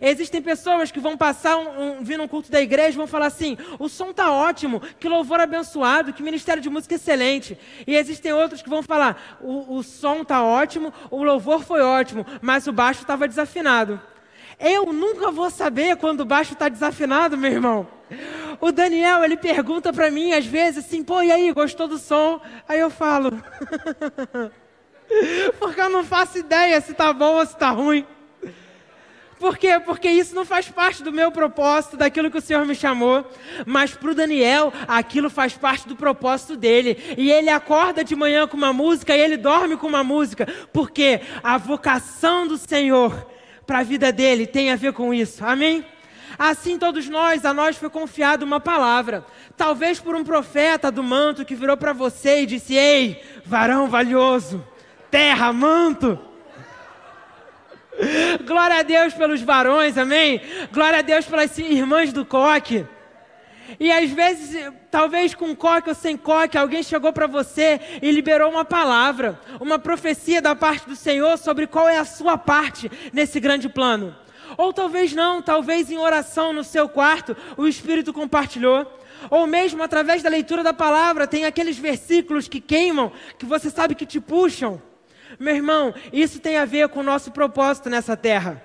Existem 0.01 0.43
pessoas 0.43 0.91
que 0.91 1.01
vão 1.01 1.17
passar 1.17 1.57
um, 1.57 1.99
um, 1.99 2.05
vir 2.05 2.19
num 2.19 2.29
culto 2.29 2.51
da 2.51 2.61
igreja 2.61 2.97
vão 2.97 3.07
falar 3.07 3.27
assim: 3.27 3.57
o 3.79 3.89
som 3.89 4.13
tá 4.13 4.33
ótimo, 4.33 4.81
que 4.99 5.09
louvor 5.09 5.41
abençoado, 5.41 6.13
que 6.13 6.23
ministério 6.23 6.63
de 6.63 6.71
música 6.71 6.95
excelente. 6.95 7.59
E 7.87 7.97
existem 7.97 8.33
outros 8.33 8.63
que 8.63 8.71
vão 8.71 8.83
falar: 8.83 9.39
o, 9.41 9.77
o 9.77 9.83
som 9.83 10.25
tá 10.25 10.43
ótimo, 10.43 10.93
o 11.11 11.23
louvor 11.23 11.65
foi 11.65 11.83
ótimo, 11.83 12.25
mas 12.41 12.67
o 12.67 12.73
baixo 12.73 13.03
estava 13.03 13.29
desafinado. 13.29 14.01
Eu 14.59 14.93
nunca 14.93 15.31
vou 15.31 15.51
saber 15.51 15.97
quando 15.97 16.21
o 16.21 16.25
baixo 16.25 16.53
está 16.53 16.69
desafinado, 16.69 17.37
meu 17.37 17.51
irmão. 17.51 17.89
O 18.61 18.71
Daniel, 18.71 19.25
ele 19.25 19.37
pergunta 19.37 19.93
para 19.93 20.11
mim 20.11 20.33
às 20.33 20.47
vezes 20.47 20.85
assim: 20.85 21.03
pô, 21.03 21.23
e 21.23 21.33
aí, 21.33 21.53
gostou 21.53 21.89
do 21.89 21.99
som? 21.99 22.41
Aí 22.69 22.81
eu 22.81 22.91
falo. 22.91 23.31
Porque 25.59 25.81
eu 25.81 25.91
não 25.91 26.05
faço 26.05 26.39
ideia 26.39 26.81
se 26.81 26.95
tá 26.95 27.13
bom 27.13 27.35
ou 27.35 27.47
se 27.47 27.57
tá 27.57 27.71
ruim. 27.71 28.07
Por 29.45 29.59
quê? 29.59 29.79
Porque 29.79 30.09
isso 30.09 30.35
não 30.35 30.47
faz 30.47 30.71
parte 30.71 31.03
do 31.03 31.13
meu 31.13 31.31
propósito, 31.31 31.99
daquilo 31.99 32.31
que 32.31 32.39
o 32.39 32.41
Senhor 32.41 32.65
me 32.65 32.75
chamou. 32.75 33.31
Mas 33.67 33.93
para 33.93 34.11
o 34.11 34.15
Daniel, 34.15 34.73
aquilo 34.89 35.29
faz 35.29 35.53
parte 35.53 35.87
do 35.87 35.95
propósito 35.95 36.57
dele. 36.57 36.97
E 37.19 37.31
ele 37.31 37.51
acorda 37.51 38.03
de 38.03 38.17
manhã 38.17 38.49
com 38.49 38.57
uma 38.57 38.73
música 38.73 39.15
e 39.15 39.21
ele 39.21 39.37
dorme 39.37 39.77
com 39.77 39.87
uma 39.87 40.03
música. 40.03 40.49
Porque 40.73 41.21
a 41.43 41.59
vocação 41.59 42.47
do 42.47 42.57
Senhor 42.57 43.27
para 43.67 43.81
a 43.81 43.83
vida 43.83 44.11
dele 44.11 44.47
tem 44.47 44.71
a 44.71 44.77
ver 44.77 44.95
com 44.95 45.13
isso. 45.13 45.45
Amém? 45.45 45.85
Assim, 46.39 46.79
todos 46.79 47.07
nós, 47.11 47.45
a 47.45 47.53
nós 47.53 47.77
foi 47.77 47.91
confiada 47.91 48.47
uma 48.47 48.61
palavra. 48.61 49.27
Talvez 49.59 50.01
por 50.01 50.17
um 50.17 50.25
profeta 50.25 50.91
do 50.91 51.03
manto 51.03 51.45
que 51.45 51.55
virou 51.55 51.77
para 51.77 51.93
você 51.93 52.45
e 52.45 52.47
disse: 52.47 52.77
Ei, 52.77 53.23
varão 53.45 53.89
valioso, 53.89 54.67
terra, 55.11 55.53
manto. 55.53 56.19
Glória 58.47 58.79
a 58.79 58.83
Deus 58.83 59.15
pelos 59.15 59.41
varões, 59.41 59.97
amém? 59.97 60.41
Glória 60.73 60.99
a 60.99 61.03
Deus 61.03 61.25
pelas 61.27 61.57
irmãs 61.59 62.13
do 62.13 62.25
coque. 62.25 62.87
E 63.81 63.91
às 63.91 64.11
vezes, 64.11 64.73
talvez 64.91 65.35
com 65.35 65.55
coque 65.57 65.89
ou 65.89 65.95
sem 65.95 66.17
coque, 66.17 66.59
alguém 66.59 66.83
chegou 66.83 67.13
para 67.13 67.27
você 67.27 67.81
e 68.03 68.11
liberou 68.11 68.51
uma 68.51 68.65
palavra, 68.65 69.41
uma 69.61 69.79
profecia 69.79 70.43
da 70.43 70.55
parte 70.55 70.87
do 70.87 70.95
Senhor 70.95 71.39
sobre 71.39 71.67
qual 71.67 71.89
é 71.89 71.97
a 71.97 72.05
sua 72.05 72.37
parte 72.37 72.91
nesse 73.13 73.41
grande 73.41 73.69
plano. 73.69 74.15
Ou 74.59 74.73
talvez 74.73 75.13
não, 75.13 75.41
talvez 75.41 75.91
em 75.91 75.99
oração 75.99 76.53
no 76.53 76.63
seu 76.63 76.89
quarto, 76.89 77.37
o 77.57 77.67
Espírito 77.67 78.13
compartilhou. 78.13 78.87
Ou 79.31 79.47
mesmo 79.47 79.83
através 79.83 80.23
da 80.23 80.29
leitura 80.29 80.63
da 80.63 80.75
palavra, 80.75 81.27
tem 81.27 81.47
aqueles 81.47 81.79
versículos 81.79 82.47
que 82.47 82.61
queimam, 82.61 83.11
que 83.39 83.47
você 83.47 83.71
sabe 83.71 83.95
que 83.95 84.05
te 84.05 84.21
puxam. 84.21 84.81
Meu 85.39 85.55
irmão, 85.55 85.95
isso 86.13 86.41
tem 86.41 86.57
a 86.57 86.65
ver 86.65 86.89
com 86.89 87.01
o 87.01 87.05
nosso 87.05 87.31
propósito 87.31 87.91
nessa 87.91 88.17
terra. 88.17 88.63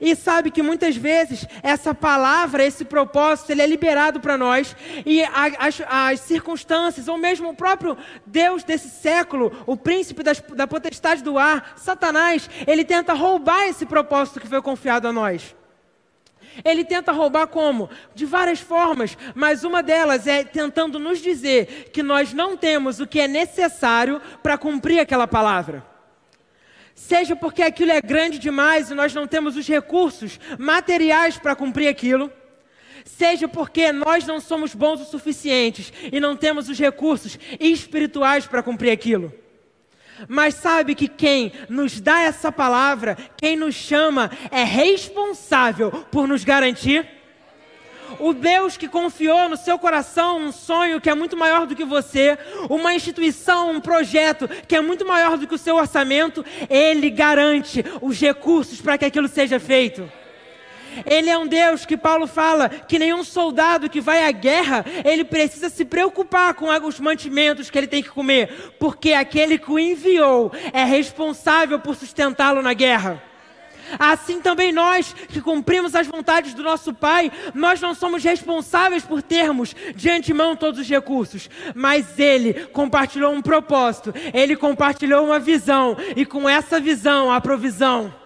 E 0.00 0.16
sabe 0.16 0.50
que 0.50 0.62
muitas 0.62 0.96
vezes 0.96 1.46
essa 1.62 1.94
palavra, 1.94 2.64
esse 2.64 2.84
propósito, 2.84 3.52
ele 3.52 3.62
é 3.62 3.66
liberado 3.66 4.18
para 4.18 4.36
nós 4.36 4.74
e 5.06 5.22
as, 5.22 5.80
as, 5.88 6.20
circunstâncias, 6.20 7.06
ou 7.06 7.16
mesmo 7.16 7.50
o 7.50 7.54
próprio 7.54 7.96
Deus 8.26 8.64
desse 8.64 8.88
século, 8.88 9.52
o 9.64 9.76
príncipe 9.76 10.24
das, 10.24 10.40
da 10.40 10.66
potestade 10.66 11.22
do 11.22 11.38
ar, 11.38 11.74
Satanás, 11.76 12.50
ele 12.66 12.84
tenta 12.84 13.12
roubar 13.12 13.68
esse 13.68 13.86
propósito 13.86 14.40
que 14.40 14.48
foi 14.48 14.60
confiado 14.60 15.06
a 15.06 15.12
nós. 15.12 15.54
Ele 16.64 16.84
tenta 16.84 17.12
roubar 17.12 17.46
como? 17.46 17.88
De 18.14 18.26
várias 18.26 18.60
formas, 18.60 19.16
mas 19.34 19.64
uma 19.64 19.82
delas 19.82 20.26
é 20.26 20.44
tentando 20.44 20.98
nos 20.98 21.20
dizer 21.20 21.90
que 21.92 22.02
nós 22.02 22.32
não 22.32 22.56
temos 22.56 23.00
o 23.00 23.06
que 23.06 23.20
é 23.20 23.28
necessário 23.28 24.20
para 24.42 24.58
cumprir 24.58 25.00
aquela 25.00 25.26
palavra. 25.26 25.84
Seja 26.94 27.34
porque 27.34 27.62
aquilo 27.62 27.90
é 27.90 28.00
grande 28.00 28.38
demais 28.38 28.90
e 28.90 28.94
nós 28.94 29.14
não 29.14 29.26
temos 29.26 29.56
os 29.56 29.66
recursos 29.66 30.38
materiais 30.58 31.38
para 31.38 31.56
cumprir 31.56 31.88
aquilo, 31.88 32.30
seja 33.04 33.48
porque 33.48 33.90
nós 33.90 34.26
não 34.26 34.38
somos 34.40 34.74
bons 34.74 35.00
o 35.00 35.04
suficientes 35.04 35.92
e 36.12 36.20
não 36.20 36.36
temos 36.36 36.68
os 36.68 36.78
recursos 36.78 37.38
espirituais 37.58 38.46
para 38.46 38.62
cumprir 38.62 38.90
aquilo. 38.90 39.41
Mas 40.28 40.54
sabe 40.54 40.94
que 40.94 41.08
quem 41.08 41.52
nos 41.68 42.00
dá 42.00 42.20
essa 42.20 42.52
palavra, 42.52 43.16
quem 43.36 43.56
nos 43.56 43.74
chama, 43.74 44.30
é 44.50 44.64
responsável 44.64 45.90
por 46.10 46.28
nos 46.28 46.44
garantir? 46.44 47.06
O 48.18 48.32
Deus 48.32 48.76
que 48.76 48.88
confiou 48.88 49.48
no 49.48 49.56
seu 49.56 49.78
coração 49.78 50.38
um 50.38 50.52
sonho 50.52 51.00
que 51.00 51.10
é 51.10 51.14
muito 51.14 51.36
maior 51.36 51.66
do 51.66 51.74
que 51.74 51.84
você, 51.84 52.38
uma 52.68 52.94
instituição, 52.94 53.70
um 53.70 53.80
projeto 53.80 54.48
que 54.68 54.76
é 54.76 54.80
muito 54.80 55.06
maior 55.06 55.38
do 55.38 55.46
que 55.46 55.54
o 55.54 55.58
seu 55.58 55.76
orçamento, 55.76 56.44
ele 56.68 57.10
garante 57.10 57.84
os 58.00 58.20
recursos 58.20 58.80
para 58.80 58.98
que 58.98 59.04
aquilo 59.04 59.28
seja 59.28 59.58
feito. 59.58 60.08
Ele 61.06 61.30
é 61.30 61.38
um 61.38 61.46
Deus 61.46 61.86
que 61.86 61.96
Paulo 61.96 62.26
fala 62.26 62.68
que 62.68 62.98
nenhum 62.98 63.24
soldado 63.24 63.88
que 63.88 64.00
vai 64.00 64.26
à 64.26 64.30
guerra, 64.30 64.84
ele 65.04 65.24
precisa 65.24 65.68
se 65.68 65.84
preocupar 65.84 66.54
com 66.54 66.66
os 66.86 67.00
mantimentos 67.00 67.70
que 67.70 67.78
ele 67.78 67.86
tem 67.86 68.02
que 68.02 68.10
comer, 68.10 68.74
porque 68.78 69.12
aquele 69.12 69.58
que 69.58 69.70
o 69.70 69.78
enviou 69.78 70.52
é 70.72 70.84
responsável 70.84 71.78
por 71.78 71.96
sustentá-lo 71.96 72.62
na 72.62 72.72
guerra. 72.72 73.22
Assim 73.98 74.40
também 74.40 74.72
nós, 74.72 75.12
que 75.12 75.40
cumprimos 75.40 75.94
as 75.94 76.06
vontades 76.06 76.54
do 76.54 76.62
nosso 76.62 76.94
Pai, 76.94 77.30
nós 77.54 77.80
não 77.80 77.94
somos 77.94 78.22
responsáveis 78.22 79.04
por 79.04 79.22
termos 79.22 79.74
de 79.94 80.10
antemão 80.10 80.56
todos 80.56 80.80
os 80.80 80.88
recursos, 80.88 81.50
mas 81.74 82.18
Ele 82.18 82.54
compartilhou 82.66 83.32
um 83.32 83.42
propósito, 83.42 84.14
Ele 84.32 84.56
compartilhou 84.56 85.26
uma 85.26 85.38
visão, 85.38 85.96
e 86.16 86.24
com 86.24 86.48
essa 86.48 86.80
visão, 86.80 87.30
a 87.30 87.40
provisão. 87.40 88.21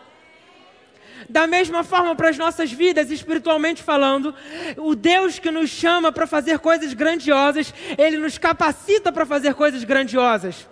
Da 1.29 1.47
mesma 1.47 1.83
forma, 1.83 2.15
para 2.15 2.29
as 2.29 2.39
nossas 2.39 2.71
vidas, 2.73 3.11
espiritualmente 3.11 3.83
falando, 3.83 4.35
o 4.77 4.95
Deus 4.95 5.39
que 5.39 5.51
nos 5.51 5.71
chama 5.71 6.13
para 6.13 6.27
fazer 6.27 6.59
coisas 6.59 6.93
grandiosas, 6.93 7.73
Ele 7.99 8.19
nos 8.19 8.39
capacita 8.39 9.11
para 9.11 9.27
fazer 9.27 9.55
coisas 9.55 9.83
grandiosas. 9.85 10.69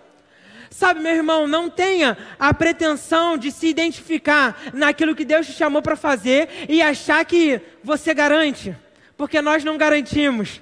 Sabe, 0.71 1.01
meu 1.01 1.15
irmão, 1.15 1.47
não 1.47 1.71
tenha 1.71 2.19
a 2.39 2.53
pretensão 2.53 3.39
de 3.39 3.53
se 3.53 3.69
identificar 3.69 4.61
naquilo 4.73 5.15
que 5.15 5.25
Deus 5.25 5.47
te 5.47 5.53
chamou 5.53 5.81
para 5.81 5.95
fazer 5.95 6.49
e 6.69 6.83
achar 6.83 7.25
que 7.25 7.61
você 7.83 8.13
garante, 8.13 8.77
porque 9.17 9.41
nós 9.41 9.63
não 9.63 9.79
garantimos. 9.79 10.61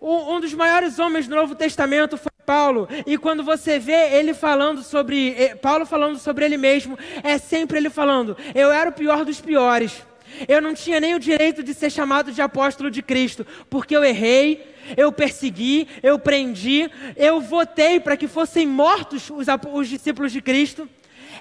Um 0.00 0.40
dos 0.40 0.52
maiores 0.52 0.98
homens 0.98 1.28
do 1.28 1.34
Novo 1.34 1.54
Testamento 1.54 2.16
foi 2.16 2.31
Paulo, 2.44 2.88
e 3.06 3.16
quando 3.16 3.44
você 3.44 3.78
vê 3.78 4.16
ele 4.16 4.34
falando 4.34 4.82
sobre, 4.82 5.34
eh, 5.38 5.54
Paulo 5.54 5.86
falando 5.86 6.18
sobre 6.18 6.44
ele 6.44 6.56
mesmo, 6.56 6.98
é 7.22 7.38
sempre 7.38 7.78
ele 7.78 7.90
falando: 7.90 8.36
Eu 8.54 8.72
era 8.72 8.90
o 8.90 8.92
pior 8.92 9.24
dos 9.24 9.40
piores. 9.40 10.02
Eu 10.48 10.60
não 10.60 10.74
tinha 10.74 10.98
nem 10.98 11.14
o 11.14 11.20
direito 11.20 11.62
de 11.62 11.74
ser 11.74 11.90
chamado 11.90 12.32
de 12.32 12.40
apóstolo 12.40 12.90
de 12.90 13.02
Cristo, 13.02 13.46
porque 13.68 13.94
eu 13.94 14.02
errei, 14.02 14.66
eu 14.96 15.12
persegui, 15.12 15.86
eu 16.02 16.18
prendi, 16.18 16.90
eu 17.16 17.40
votei 17.40 18.00
para 18.00 18.16
que 18.16 18.26
fossem 18.26 18.66
mortos 18.66 19.30
os, 19.30 19.46
os 19.72 19.88
discípulos 19.88 20.32
de 20.32 20.40
Cristo. 20.40 20.88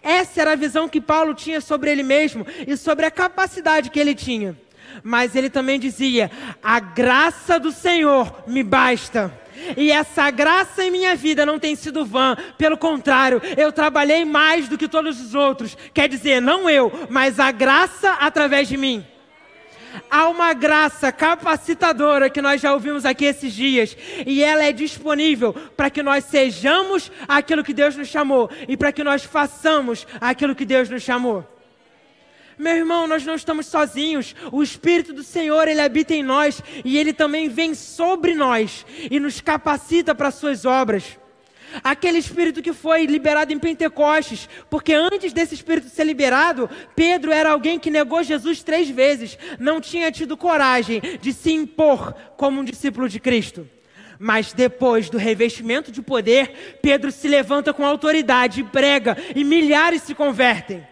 Essa 0.03 0.41
era 0.41 0.53
a 0.53 0.55
visão 0.55 0.89
que 0.89 0.99
Paulo 0.99 1.33
tinha 1.33 1.61
sobre 1.61 1.91
ele 1.91 2.03
mesmo 2.03 2.45
e 2.67 2.75
sobre 2.75 3.05
a 3.05 3.11
capacidade 3.11 3.89
que 3.89 3.99
ele 3.99 4.15
tinha. 4.15 4.57
Mas 5.03 5.35
ele 5.35 5.49
também 5.49 5.79
dizia: 5.79 6.29
a 6.61 6.79
graça 6.79 7.59
do 7.59 7.71
Senhor 7.71 8.43
me 8.47 8.63
basta. 8.63 9.40
E 9.77 9.91
essa 9.91 10.29
graça 10.31 10.83
em 10.83 10.91
minha 10.91 11.15
vida 11.15 11.45
não 11.45 11.59
tem 11.59 11.75
sido 11.75 12.05
vã, 12.05 12.35
pelo 12.57 12.77
contrário, 12.77 13.41
eu 13.57 13.71
trabalhei 13.71 14.25
mais 14.25 14.67
do 14.67 14.77
que 14.77 14.87
todos 14.87 15.19
os 15.19 15.35
outros. 15.35 15.77
Quer 15.93 16.07
dizer, 16.09 16.41
não 16.41 16.69
eu, 16.69 16.91
mas 17.09 17.39
a 17.39 17.51
graça 17.51 18.11
através 18.13 18.67
de 18.67 18.77
mim. 18.77 19.05
Há 20.09 20.27
uma 20.29 20.53
graça 20.53 21.11
capacitadora 21.11 22.29
que 22.29 22.41
nós 22.41 22.61
já 22.61 22.73
ouvimos 22.73 23.05
aqui 23.05 23.25
esses 23.25 23.53
dias, 23.53 23.97
e 24.25 24.43
ela 24.43 24.63
é 24.63 24.71
disponível 24.71 25.53
para 25.75 25.89
que 25.89 26.01
nós 26.01 26.25
sejamos 26.25 27.11
aquilo 27.27 27.63
que 27.63 27.73
Deus 27.73 27.95
nos 27.95 28.07
chamou 28.07 28.49
e 28.67 28.77
para 28.77 28.91
que 28.91 29.03
nós 29.03 29.23
façamos 29.23 30.07
aquilo 30.19 30.55
que 30.55 30.65
Deus 30.65 30.89
nos 30.89 31.03
chamou. 31.03 31.45
Meu 32.61 32.75
irmão, 32.75 33.07
nós 33.07 33.25
não 33.25 33.33
estamos 33.33 33.65
sozinhos. 33.65 34.35
O 34.51 34.61
Espírito 34.61 35.13
do 35.13 35.23
Senhor, 35.23 35.67
ele 35.67 35.81
habita 35.81 36.13
em 36.13 36.21
nós 36.21 36.61
e 36.85 36.95
ele 36.95 37.11
também 37.11 37.49
vem 37.49 37.73
sobre 37.73 38.35
nós 38.35 38.85
e 39.09 39.19
nos 39.19 39.41
capacita 39.41 40.13
para 40.13 40.27
as 40.27 40.35
suas 40.35 40.63
obras. 40.63 41.17
Aquele 41.83 42.19
espírito 42.19 42.61
que 42.61 42.71
foi 42.71 43.07
liberado 43.07 43.51
em 43.51 43.57
Pentecostes, 43.57 44.47
porque 44.69 44.93
antes 44.93 45.33
desse 45.33 45.55
espírito 45.55 45.89
ser 45.89 46.03
liberado, 46.03 46.69
Pedro 46.95 47.31
era 47.31 47.49
alguém 47.49 47.79
que 47.79 47.89
negou 47.89 48.21
Jesus 48.21 48.61
três 48.61 48.87
vezes, 48.87 49.39
não 49.57 49.81
tinha 49.81 50.11
tido 50.11 50.37
coragem 50.37 51.01
de 51.19 51.33
se 51.33 51.51
impor 51.51 52.13
como 52.37 52.61
um 52.61 52.63
discípulo 52.63 53.09
de 53.09 53.19
Cristo. 53.19 53.67
Mas 54.19 54.53
depois 54.53 55.09
do 55.09 55.17
revestimento 55.17 55.91
de 55.91 55.99
poder, 55.99 56.77
Pedro 56.79 57.11
se 57.11 57.27
levanta 57.27 57.73
com 57.73 57.83
autoridade 57.83 58.61
e 58.61 58.63
prega, 58.65 59.17
e 59.35 59.43
milhares 59.43 60.03
se 60.03 60.13
convertem. 60.13 60.90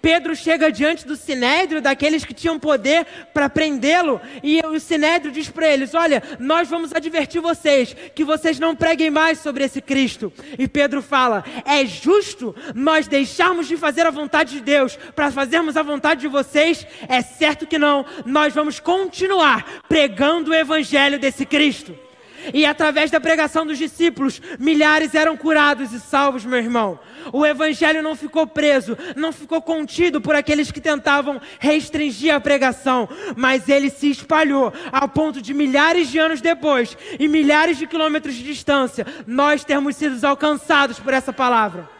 Pedro 0.00 0.34
chega 0.34 0.70
diante 0.70 1.06
do 1.06 1.16
sinédrio, 1.16 1.80
daqueles 1.80 2.24
que 2.24 2.34
tinham 2.34 2.58
poder 2.58 3.06
para 3.34 3.48
prendê-lo, 3.48 4.20
e 4.42 4.60
o 4.64 4.78
sinédrio 4.78 5.32
diz 5.32 5.48
para 5.48 5.68
eles: 5.68 5.94
Olha, 5.94 6.22
nós 6.38 6.68
vamos 6.68 6.92
advertir 6.92 7.40
vocês 7.40 7.94
que 8.14 8.24
vocês 8.24 8.58
não 8.58 8.74
preguem 8.74 9.10
mais 9.10 9.38
sobre 9.38 9.64
esse 9.64 9.80
Cristo. 9.80 10.32
E 10.58 10.68
Pedro 10.68 11.02
fala: 11.02 11.44
É 11.64 11.84
justo 11.84 12.54
nós 12.74 13.08
deixarmos 13.08 13.66
de 13.66 13.76
fazer 13.76 14.06
a 14.06 14.10
vontade 14.10 14.52
de 14.52 14.60
Deus 14.60 14.96
para 15.14 15.30
fazermos 15.30 15.76
a 15.76 15.82
vontade 15.82 16.20
de 16.20 16.28
vocês? 16.28 16.86
É 17.08 17.20
certo 17.22 17.66
que 17.66 17.78
não. 17.78 18.04
Nós 18.24 18.54
vamos 18.54 18.80
continuar 18.80 19.82
pregando 19.88 20.50
o 20.50 20.54
evangelho 20.54 21.18
desse 21.18 21.44
Cristo. 21.44 22.07
E 22.52 22.64
através 22.64 23.10
da 23.10 23.20
pregação 23.20 23.66
dos 23.66 23.78
discípulos, 23.78 24.40
milhares 24.58 25.14
eram 25.14 25.36
curados 25.36 25.92
e 25.92 26.00
salvos, 26.00 26.44
meu 26.44 26.58
irmão. 26.58 26.98
O 27.32 27.44
evangelho 27.44 28.02
não 28.02 28.16
ficou 28.16 28.46
preso, 28.46 28.96
não 29.16 29.32
ficou 29.32 29.60
contido 29.60 30.20
por 30.20 30.34
aqueles 30.34 30.70
que 30.70 30.80
tentavam 30.80 31.40
restringir 31.58 32.34
a 32.34 32.40
pregação, 32.40 33.08
mas 33.36 33.68
ele 33.68 33.90
se 33.90 34.10
espalhou 34.10 34.72
ao 34.90 35.08
ponto 35.08 35.42
de 35.42 35.52
milhares 35.52 36.08
de 36.08 36.18
anos 36.18 36.40
depois 36.40 36.96
e 37.18 37.28
milhares 37.28 37.76
de 37.76 37.86
quilômetros 37.86 38.34
de 38.34 38.44
distância, 38.44 39.06
nós 39.26 39.64
termos 39.64 39.96
sido 39.96 40.24
alcançados 40.24 40.98
por 40.98 41.12
essa 41.12 41.32
palavra. 41.32 41.97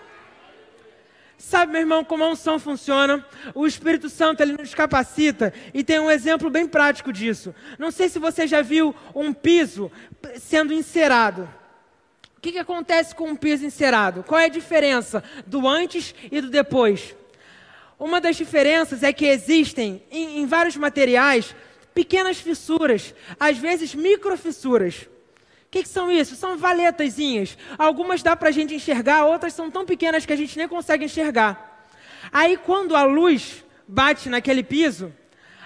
Sabe, 1.39 1.71
meu 1.71 1.83
irmão, 1.83 2.05
como 2.05 2.25
a 2.25 2.29
unção 2.29 2.59
funciona? 2.59 3.25
O 3.55 3.65
Espírito 3.65 4.11
Santo 4.11 4.43
ele 4.43 4.55
nos 4.55 4.75
capacita 4.75 5.55
e 5.73 5.85
tem 5.85 6.01
um 6.01 6.11
exemplo 6.11 6.51
bem 6.51 6.67
prático 6.67 7.13
disso. 7.13 7.55
Não 7.79 7.93
sei 7.93 8.09
se 8.09 8.19
você 8.19 8.45
já 8.45 8.61
viu 8.61 8.93
um 9.15 9.33
piso 9.33 9.91
sendo 10.41 10.75
encerado. 10.75 11.49
O 12.37 12.41
que, 12.41 12.51
que 12.51 12.59
acontece 12.59 13.15
com 13.15 13.29
um 13.29 13.37
piso 13.37 13.65
encerado? 13.65 14.25
Qual 14.25 14.41
é 14.41 14.47
a 14.47 14.49
diferença 14.49 15.23
do 15.47 15.67
antes 15.67 16.13
e 16.31 16.41
do 16.41 16.51
depois? 16.51 17.15
Uma 17.97 18.21
das 18.21 18.37
diferenças 18.37 19.05
é 19.05 19.13
que 19.13 19.27
existem 19.27 20.03
em, 20.11 20.41
em 20.41 20.47
vários 20.47 20.77
materiais 20.77 21.55
pequenas 21.95 22.39
fissuras, 22.39 23.15
às 23.39 23.59
vezes 23.59 23.95
microfissuras. 23.95 25.09
O 25.69 25.71
que, 25.71 25.83
que, 25.83 25.89
são 25.89 26.11
isso? 26.11 26.35
São 26.35 26.57
valetazinhas. 26.57 27.59
Algumas 27.77 28.23
dá 28.23 28.35
para 28.35 28.49
a 28.49 28.53
gente 28.53 28.75
enxergar, 28.75 29.27
outras 29.27 29.53
são 29.53 29.71
tão 29.71 29.85
pequenas 29.85 30.25
que 30.25 30.33
a 30.33 30.37
gente 30.37 30.57
nem 30.57 30.67
consegue 30.67 31.05
enxergar. 31.05 31.87
Aí, 32.33 32.57
quando 32.57 32.97
a 32.97 33.03
luz 33.03 33.63
bate 33.87 34.31
naquele 34.31 34.63
piso, 34.63 35.13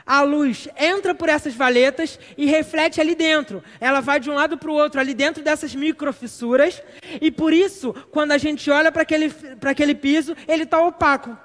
a 0.04 0.22
luz 0.22 0.66
entra 0.76 1.14
por 1.14 1.28
essas 1.28 1.54
valetas 1.54 2.18
e 2.36 2.46
reflete 2.46 3.00
ali 3.00 3.14
dentro. 3.14 3.62
Ela 3.80 4.00
vai 4.00 4.18
de 4.18 4.28
um 4.28 4.34
lado 4.34 4.58
para 4.58 4.72
o 4.72 4.74
outro, 4.74 5.00
ali 5.00 5.14
dentro 5.14 5.40
dessas 5.40 5.72
microfissuras. 5.72 6.82
E 7.20 7.30
por 7.30 7.52
isso, 7.52 7.94
quando 8.10 8.32
a 8.32 8.38
gente 8.38 8.68
olha 8.72 8.90
para 8.90 9.02
aquele, 9.02 9.32
aquele 9.64 9.94
piso, 9.94 10.36
ele 10.48 10.64
está 10.64 10.80
opaco. 10.80 11.38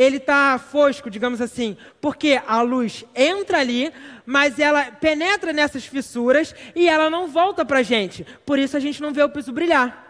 Ele 0.00 0.16
está 0.16 0.58
fosco, 0.58 1.10
digamos 1.10 1.42
assim. 1.42 1.76
Porque 2.00 2.40
a 2.46 2.62
luz 2.62 3.04
entra 3.14 3.58
ali, 3.58 3.92
mas 4.24 4.58
ela 4.58 4.84
penetra 4.84 5.52
nessas 5.52 5.84
fissuras 5.84 6.54
e 6.74 6.88
ela 6.88 7.10
não 7.10 7.28
volta 7.28 7.66
para 7.66 7.80
a 7.80 7.82
gente. 7.82 8.26
Por 8.46 8.58
isso 8.58 8.78
a 8.78 8.80
gente 8.80 9.02
não 9.02 9.12
vê 9.12 9.22
o 9.22 9.28
piso 9.28 9.52
brilhar. 9.52 10.09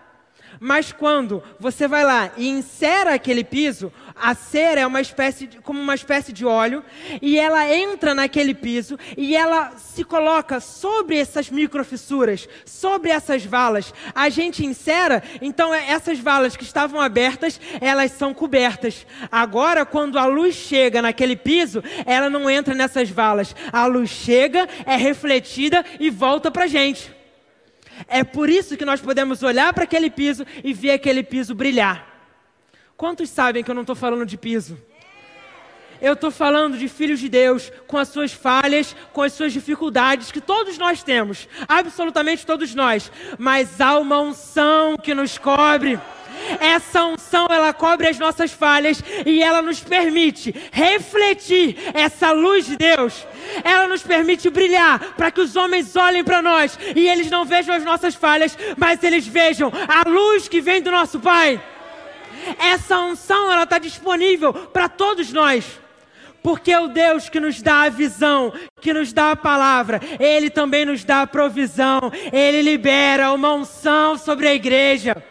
Mas 0.59 0.93
quando 0.93 1.43
você 1.59 1.87
vai 1.87 2.05
lá 2.05 2.33
e 2.37 2.49
insera 2.49 3.15
aquele 3.15 3.45
piso, 3.45 3.93
a 4.21 4.35
cera 4.35 4.83
é 4.83 4.87
uma 4.87 5.01
espécie 5.01 5.47
de, 5.47 5.59
como 5.59 5.81
uma 5.81 5.95
espécie 5.95 6.33
de 6.33 6.45
óleo 6.45 6.85
e 7.23 7.39
ela 7.39 7.73
entra 7.73 8.15
naquele 8.15 8.55
piso 8.55 8.99
e 9.17 9.35
ela 9.35 9.73
se 9.77 10.05
coloca 10.05 10.61
sobre 10.61 11.17
essas 11.17 11.51
microfissuras, 11.51 12.49
sobre 12.67 13.11
essas 13.11 13.45
valas. 13.45 13.95
A 14.15 14.29
gente 14.29 14.65
insera, 14.65 15.23
então 15.41 15.75
é, 15.75 15.91
essas 15.91 16.19
valas 16.19 16.57
que 16.57 16.65
estavam 16.65 17.01
abertas, 17.01 17.61
elas 17.81 18.13
são 18.13 18.35
cobertas. 18.35 19.07
Agora, 19.31 19.87
quando 19.87 20.19
a 20.19 20.27
luz 20.27 20.55
chega 20.55 21.01
naquele 21.01 21.37
piso, 21.37 21.83
ela 22.05 22.29
não 22.29 22.51
entra 22.51 22.75
nessas 22.75 23.09
valas. 23.09 23.55
A 23.73 23.87
luz 23.87 24.11
chega, 24.11 24.69
é 24.85 24.97
refletida 24.97 25.85
e 25.99 26.11
volta 26.11 26.51
para 26.51 26.67
gente. 26.67 27.20
É 28.07 28.25
por 28.25 28.49
isso 28.49 28.77
que 28.77 28.85
nós 28.85 29.01
podemos 29.01 29.43
olhar 29.43 29.73
para 29.73 29.85
aquele 29.85 30.11
piso 30.11 30.45
e 30.63 30.73
ver 30.73 30.93
aquele 30.93 31.23
piso 31.23 31.55
brilhar. 31.55 32.07
Quantos 32.97 33.31
sabem 33.31 33.65
que 33.65 33.71
eu 33.71 33.75
não 33.75 33.83
estou 33.83 33.97
falando 33.97 34.27
de 34.27 34.37
piso? 34.37 34.79
Eu 36.01 36.15
estou 36.15 36.31
falando 36.31 36.79
de 36.79 36.89
filhos 36.89 37.21
de 37.21 37.29
Deus, 37.29 37.71
com 37.87 37.99
as 37.99 38.09
suas 38.09 38.33
falhas, 38.33 38.97
com 39.13 39.23
as 39.23 39.35
suas 39.35 39.53
dificuldades, 39.53 40.33
que 40.33 40.41
todos 40.41 40.79
nós 40.79 41.03
temos, 41.03 41.47
absolutamente 41.69 42.47
todos 42.47 42.75
nós, 42.75 43.13
mas 43.39 43.81
há 43.81 43.99
uma 43.99 44.19
unção 44.19 44.97
que 44.97 45.15
nos 45.15 45.37
cobre. 45.37 46.01
Essa 46.61 47.05
unção, 47.05 47.47
ela 47.51 47.73
cobre 47.73 48.09
as 48.09 48.19
nossas 48.19 48.53
falhas 48.53 49.03
e 49.25 49.43
ela 49.43 49.63
nos 49.63 49.81
permite 49.81 50.55
refletir 50.73 51.77
essa 51.95 52.33
luz 52.33 52.67
de 52.67 52.77
Deus. 52.77 53.27
Ela 53.63 53.87
nos 53.89 54.03
permite 54.03 54.51
brilhar 54.51 55.15
para 55.17 55.31
que 55.31 55.41
os 55.41 55.57
homens 55.57 55.95
olhem 55.97 56.25
para 56.25 56.43
nós 56.43 56.79
e 56.95 57.09
eles 57.09 57.31
não 57.31 57.45
vejam 57.45 57.75
as 57.75 57.85
nossas 57.85 58.15
falhas, 58.15 58.57
mas 58.77 59.03
eles 59.03 59.27
vejam 59.27 59.73
a 59.89 60.09
luz 60.09 60.49
que 60.49 60.61
vem 60.61 60.83
do 60.83 60.91
nosso 60.91 61.21
Pai. 61.21 61.61
Essa 62.59 62.99
unção, 62.99 63.53
ela 63.53 63.65
está 63.65 63.79
disponível 63.79 64.53
para 64.53 64.89
todos 64.89 65.33
nós. 65.33 65.65
Porque 66.43 66.75
o 66.75 66.89
Deus 66.89 67.29
que 67.29 67.39
nos 67.39 67.61
dá 67.61 67.83
a 67.83 67.89
visão, 67.91 68.53
que 68.81 68.95
nos 68.95 69.13
dá 69.13 69.33
a 69.33 69.37
palavra, 69.37 70.01
Ele 70.19 70.49
também 70.49 70.87
nos 70.87 71.05
dá 71.05 71.23
a 71.23 71.27
provisão, 71.27 72.01
Ele 72.33 72.63
libera 72.63 73.33
uma 73.33 73.53
unção 73.53 74.17
sobre 74.17 74.49
a 74.49 74.55
igreja. 74.55 75.23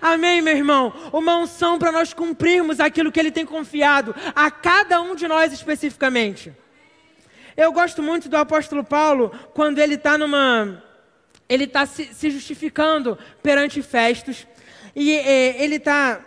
Amém, 0.00 0.42
meu 0.42 0.56
irmão? 0.56 0.92
Uma 1.12 1.36
unção 1.38 1.78
para 1.78 1.92
nós 1.92 2.12
cumprirmos 2.12 2.80
aquilo 2.80 3.12
que 3.12 3.20
Ele 3.20 3.30
tem 3.30 3.46
confiado 3.46 4.14
a 4.34 4.50
cada 4.50 5.00
um 5.00 5.14
de 5.14 5.26
nós 5.26 5.52
especificamente. 5.52 6.52
Eu 7.56 7.72
gosto 7.72 8.02
muito 8.02 8.28
do 8.28 8.36
apóstolo 8.36 8.84
Paulo 8.84 9.32
quando 9.54 9.78
ele 9.78 9.94
está 9.94 10.18
numa. 10.18 10.82
Ele 11.48 11.64
está 11.64 11.86
se, 11.86 12.04
se, 12.12 12.30
justificando 12.30 13.18
perante 13.42 13.80
Festos. 13.80 14.46
E, 14.94 15.12
ele 15.58 15.76
está, 15.76 16.20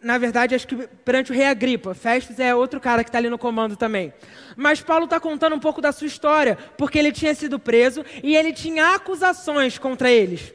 na 0.00 0.18
verdade, 0.18 0.54
acho 0.54 0.66
que 0.66 0.76
perante 1.04 1.30
o 1.30 1.34
rei 1.34 1.46
Agripa. 1.46 1.94
Festos 1.94 2.40
é 2.40 2.52
outro 2.52 2.80
cara 2.80 3.04
que 3.04 3.08
está 3.08 3.18
ali 3.18 3.30
no 3.30 3.38
comando 3.38 3.76
também. 3.76 4.12
Mas 4.56 4.80
Paulo 4.80 5.04
está 5.04 5.20
contando 5.20 5.54
um 5.54 5.60
pouco 5.60 5.80
da 5.80 5.92
sua 5.92 6.08
história, 6.08 6.58
porque 6.76 6.98
ele 6.98 7.12
tinha 7.12 7.34
sido 7.36 7.56
preso 7.58 8.04
e 8.20 8.34
ele 8.34 8.52
tinha 8.52 8.94
acusações 8.96 9.78
contra 9.78 10.10
eles. 10.10 10.52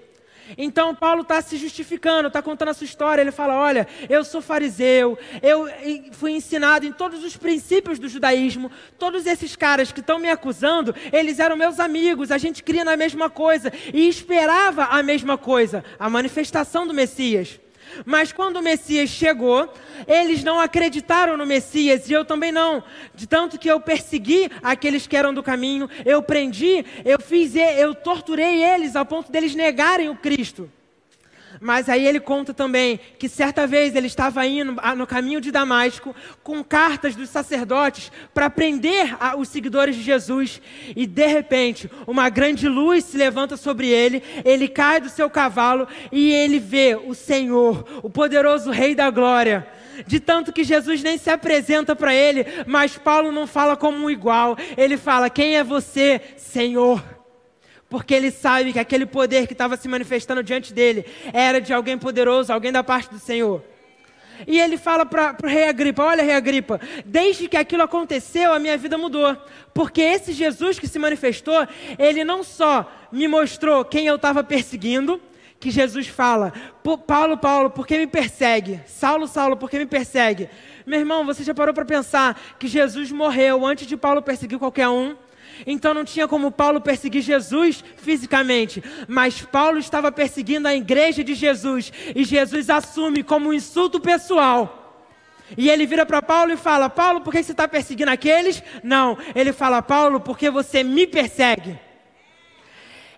Então 0.58 0.95
Paulo 0.95 1.22
está 1.22 1.41
se 1.41 1.58
justificando, 1.58 2.28
está 2.28 2.41
contando 2.41 2.70
a 2.70 2.74
sua 2.74 2.86
história. 2.86 3.22
Ele 3.22 3.32
fala: 3.32 3.56
Olha, 3.56 3.88
eu 4.10 4.24
sou 4.24 4.41
fariseu, 4.41 5.18
eu 5.41 5.68
fui 6.12 6.32
ensinado 6.32 6.86
em 6.86 6.91
todos 6.91 7.24
os 7.24 7.38
princípios 7.38 8.00
do 8.00 8.08
judaísmo. 8.08 8.72
Todos 8.97 9.26
esses 9.26 9.56
caras 9.56 9.91
que 9.91 10.00
estão 10.00 10.20
me 10.20 10.30
acusando, 10.30 10.95
eles 11.12 11.39
eram 11.39 11.56
meus 11.56 11.80
amigos. 11.80 12.32
A 12.32 12.38
gente 12.38 12.64
cria 12.64 12.84
na 12.84 12.97
mesma 12.97 13.30
coisa 13.30 13.72
e 13.93 14.08
esperava 14.08 14.86
a 14.86 15.04
mesma 15.04 15.38
coisa 15.38 15.84
a 16.00 16.10
manifestação 16.10 16.86
do 16.88 16.93
Messias. 16.93 17.60
Mas 18.06 18.32
quando 18.32 18.58
o 18.58 18.62
Messias 18.62 19.10
chegou, 19.10 19.72
eles 20.08 20.44
não 20.44 20.60
acreditaram 20.60 21.36
no 21.38 21.46
Messias 21.46 22.10
e 22.10 22.14
eu 22.14 22.26
também 22.26 22.52
não. 22.52 22.84
De 23.14 23.28
tanto 23.28 23.58
que 23.58 23.70
eu 23.70 23.80
persegui 23.80 24.50
aqueles 24.64 25.08
que 25.08 25.18
eram 25.18 25.34
do 25.34 25.44
caminho, 25.44 25.90
eu 26.06 26.22
prendi, 26.22 26.86
eu 27.06 27.20
fiz, 27.20 27.56
eu 27.56 27.94
torturei 27.96 28.64
eles 28.64 28.96
ao 28.96 29.06
ponto 29.06 29.32
deles 29.32 29.56
negarem 29.56 30.10
o 30.10 30.16
Cristo. 30.16 30.70
Mas 31.62 31.89
aí 31.89 32.05
ele 32.07 32.20
conta 32.20 32.53
também 32.53 32.99
que 33.18 33.28
certa 33.28 33.68
vez 33.68 33.95
ele 33.95 34.07
estava 34.07 34.45
indo 34.45 34.76
no 34.95 35.07
caminho 35.07 35.41
de 35.41 35.51
Damasco 35.51 36.16
com 36.43 36.64
cartas 36.64 37.16
dos 37.16 37.30
sacerdotes 37.30 38.12
para 38.34 38.49
prender 38.49 39.18
os 39.38 39.49
seguidores 39.49 39.95
de 39.95 40.01
Jesus 40.01 40.62
e 40.95 41.05
de 41.05 41.28
repente 41.28 41.89
uma 42.07 42.30
grande 42.30 42.68
luz 42.68 43.05
se 43.05 43.18
levanta 43.18 43.57
sobre 43.57 43.88
ele, 43.88 44.24
ele 44.45 44.68
cai 44.68 45.01
do 45.01 45.10
seu 45.10 45.30
cavalo 45.30 45.88
e 46.12 46.32
ele 46.32 46.60
vê 46.60 46.95
o 46.95 47.14
Senhor, 47.14 47.86
o 48.01 48.10
poderoso 48.10 48.72
Rei 48.72 48.95
da 48.95 49.10
Glória. 49.10 49.68
De 50.07 50.18
tanto 50.20 50.53
que 50.53 50.64
Jesus 50.64 51.03
nem 51.03 51.18
se 51.18 51.30
apresenta 51.30 51.93
para 51.93 52.14
ele, 52.14 52.45
mas 52.66 52.97
Paulo 52.97 53.34
não 53.34 53.45
fala 53.45 53.76
como 53.76 54.05
um 54.05 54.10
igual, 54.10 54.57
ele 54.78 54.95
fala: 54.95 55.30
Quem 55.30 55.57
é 55.57 55.64
você, 55.64 56.22
Senhor? 56.38 57.19
Porque 57.90 58.14
ele 58.14 58.30
sabe 58.30 58.72
que 58.72 58.80
aquele 58.80 59.06
poder 59.06 59.48
que 59.48 59.54
estava 59.54 59.76
se 59.76 59.88
manifestando 59.88 60.44
diante 60.44 60.74
dele 60.74 61.06
era 61.34 61.60
de 61.60 61.74
alguém 61.74 61.98
poderoso, 61.98 62.54
alguém 62.54 62.72
da 62.72 62.84
parte 62.84 63.10
do 63.10 63.20
Senhor. 63.20 63.64
E 64.48 64.60
ele 64.60 64.78
fala 64.78 65.06
para 65.06 65.36
o 65.44 65.48
rei 65.48 65.68
Agripa: 65.68 66.04
Olha, 66.04 66.24
rei 66.24 66.36
Agripa, 66.36 66.80
desde 67.06 67.48
que 67.48 67.58
aquilo 67.58 67.84
aconteceu, 67.84 68.54
a 68.54 68.60
minha 68.60 68.78
vida 68.78 68.98
mudou. 68.98 69.36
Porque 69.74 70.02
esse 70.02 70.32
Jesus 70.32 70.80
que 70.80 70.88
se 70.88 71.00
manifestou, 71.00 71.68
ele 71.98 72.24
não 72.24 72.44
só 72.44 72.90
me 73.12 73.28
mostrou 73.28 73.84
quem 73.84 74.08
eu 74.08 74.16
estava 74.16 74.44
perseguindo, 74.44 75.20
que 75.60 75.70
Jesus 75.70 76.08
fala: 76.08 76.54
Paulo, 77.06 77.38
Paulo, 77.38 77.70
por 77.70 77.86
que 77.86 77.98
me 77.98 78.08
persegue? 78.08 78.80
Saulo, 78.86 79.28
Saulo, 79.28 79.58
por 79.58 79.70
que 79.70 79.78
me 79.78 79.86
persegue? 79.86 80.50
Meu 80.86 81.00
irmão, 81.00 81.26
você 81.26 81.44
já 81.44 81.54
parou 81.54 81.74
para 81.74 81.86
pensar 81.86 82.40
que 82.58 82.68
Jesus 82.68 83.12
morreu 83.12 83.66
antes 83.66 83.86
de 83.86 83.98
Paulo 83.98 84.22
perseguir 84.22 84.58
qualquer 84.58 84.88
um? 84.88 85.16
Então 85.66 85.93
não 85.93 86.03
tinha 86.03 86.28
como 86.28 86.51
Paulo 86.51 86.82
perseguir 86.82 87.22
Jesus 87.22 87.84
fisicamente, 87.97 88.84
mas 89.07 89.41
Paulo 89.41 89.78
estava 89.78 90.12
perseguindo 90.12 90.68
a 90.68 90.76
igreja 90.76 91.24
de 91.24 91.34
Jesus 91.34 91.91
e 92.16 92.24
Jesus 92.24 92.70
assume 92.70 93.24
como 93.24 93.49
um 93.49 93.53
insulto 93.53 93.99
pessoal. 93.99 94.76
E 95.57 95.70
ele 95.70 95.86
vira 95.86 96.05
para 96.05 96.22
Paulo 96.22 96.51
e 96.51 96.57
fala: 96.57 96.89
Paulo, 96.89 97.22
por 97.22 97.32
que 97.32 97.41
você 97.41 97.51
está 97.51 97.68
perseguindo 97.68 98.12
aqueles? 98.12 98.62
Não, 98.84 99.18
ele 99.34 99.51
fala: 99.51 99.82
Paulo, 99.82 100.20
porque 100.20 100.49
você 100.49 100.84
me 100.84 101.07
persegue. 101.07 101.89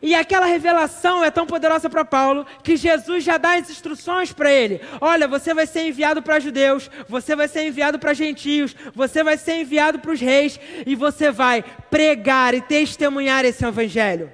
E 0.02 0.16
aquela 0.16 0.47
revelação 0.47 1.24
é 1.24 1.30
tão 1.30 1.45
poderosa 1.45 1.89
para 1.89 2.04
Paulo 2.04 2.45
que 2.64 2.76
Jesus 2.76 3.24
já 3.24 3.38
dá 3.38 3.54
as 3.54 3.70
instruções 3.70 4.34
para 4.34 4.52
ele: 4.52 4.82
olha, 4.99 5.28
você 5.28 5.54
vai 5.54 5.68
ser 5.68 5.88
enviado 5.88 6.22
para 6.24 6.39
judeus, 6.39 6.89
você 7.08 7.36
vai 7.36 7.47
ser 7.47 7.68
enviado 7.68 7.99
para 7.99 8.14
gentios, 8.14 8.76
você 8.95 9.24
vai 9.24 9.38
ser 9.38 9.62
enviado 9.62 9.99
para 9.99 10.12
os 10.12 10.20
reis 10.20 10.60
e 10.88 10.95
você 10.95 11.30
vai 11.30 11.64
pregar 11.89 12.54
e 12.54 12.62
testemunhar 12.62 13.45
esse 13.45 13.64
evangelho. 13.64 14.32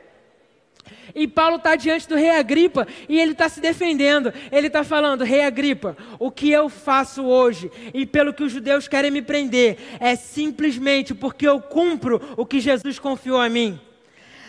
E 1.14 1.28
Paulo 1.28 1.56
está 1.56 1.76
diante 1.76 2.08
do 2.08 2.16
rei 2.16 2.30
Agripa 2.30 2.88
e 3.10 3.20
ele 3.20 3.32
está 3.32 3.50
se 3.50 3.60
defendendo. 3.60 4.32
Ele 4.52 4.68
está 4.68 4.84
falando: 4.84 5.24
Rei 5.24 5.42
Agripa, 5.42 5.98
o 6.20 6.30
que 6.30 6.52
eu 6.52 6.70
faço 6.70 7.26
hoje 7.26 7.72
e 7.92 8.06
pelo 8.06 8.34
que 8.34 8.44
os 8.44 8.52
judeus 8.52 8.88
querem 8.88 9.10
me 9.10 9.22
prender 9.22 9.78
é 10.00 10.16
simplesmente 10.16 11.16
porque 11.16 11.48
eu 11.48 11.60
cumpro 11.60 12.22
o 12.38 12.46
que 12.46 12.60
Jesus 12.60 13.00
confiou 13.00 13.42
a 13.42 13.50
mim. 13.50 13.80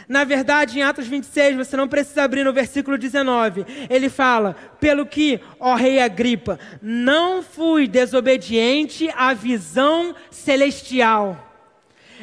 Na 0.08 0.24
verdade, 0.24 0.78
em 0.78 0.82
Atos 0.82 1.06
26, 1.06 1.56
você 1.56 1.76
não 1.76 1.86
precisa 1.86 2.22
abrir 2.22 2.42
no 2.42 2.52
versículo 2.52 2.96
19. 2.96 3.66
Ele 3.90 4.08
fala: 4.08 4.56
Pelo 4.80 5.04
que, 5.04 5.38
ó 5.60 5.74
rei 5.74 6.00
Agripa, 6.00 6.58
não 6.80 7.42
fui 7.42 7.86
desobediente 7.86 9.10
à 9.14 9.34
visão 9.34 10.14
celestial. 10.30 11.44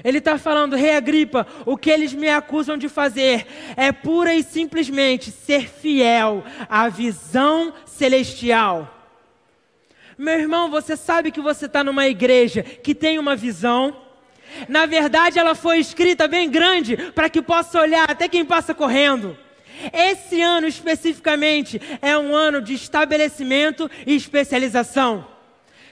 Ele 0.03 0.17
está 0.17 0.37
falando, 0.37 0.75
rei 0.75 0.95
Agripa, 0.95 1.47
o 1.65 1.77
que 1.77 1.89
eles 1.89 2.13
me 2.13 2.27
acusam 2.27 2.77
de 2.77 2.89
fazer 2.89 3.45
é 3.77 3.91
pura 3.91 4.33
e 4.33 4.43
simplesmente 4.43 5.31
ser 5.31 5.69
fiel 5.69 6.43
à 6.67 6.89
visão 6.89 7.73
celestial. 7.85 8.91
Meu 10.17 10.39
irmão, 10.39 10.69
você 10.69 10.97
sabe 10.97 11.31
que 11.31 11.41
você 11.41 11.65
está 11.65 11.83
numa 11.83 12.07
igreja 12.07 12.63
que 12.63 12.95
tem 12.95 13.19
uma 13.19 13.35
visão. 13.35 14.04
Na 14.67 14.85
verdade, 14.85 15.39
ela 15.39 15.55
foi 15.55 15.79
escrita 15.79 16.27
bem 16.27 16.49
grande 16.49 16.97
para 17.13 17.29
que 17.29 17.41
possa 17.41 17.79
olhar 17.79 18.09
até 18.09 18.27
quem 18.27 18.45
passa 18.45 18.73
correndo. 18.73 19.37
Esse 19.93 20.41
ano 20.41 20.67
especificamente 20.67 21.81
é 22.01 22.17
um 22.17 22.33
ano 22.33 22.61
de 22.61 22.73
estabelecimento 22.73 23.89
e 24.05 24.15
especialização. 24.15 25.27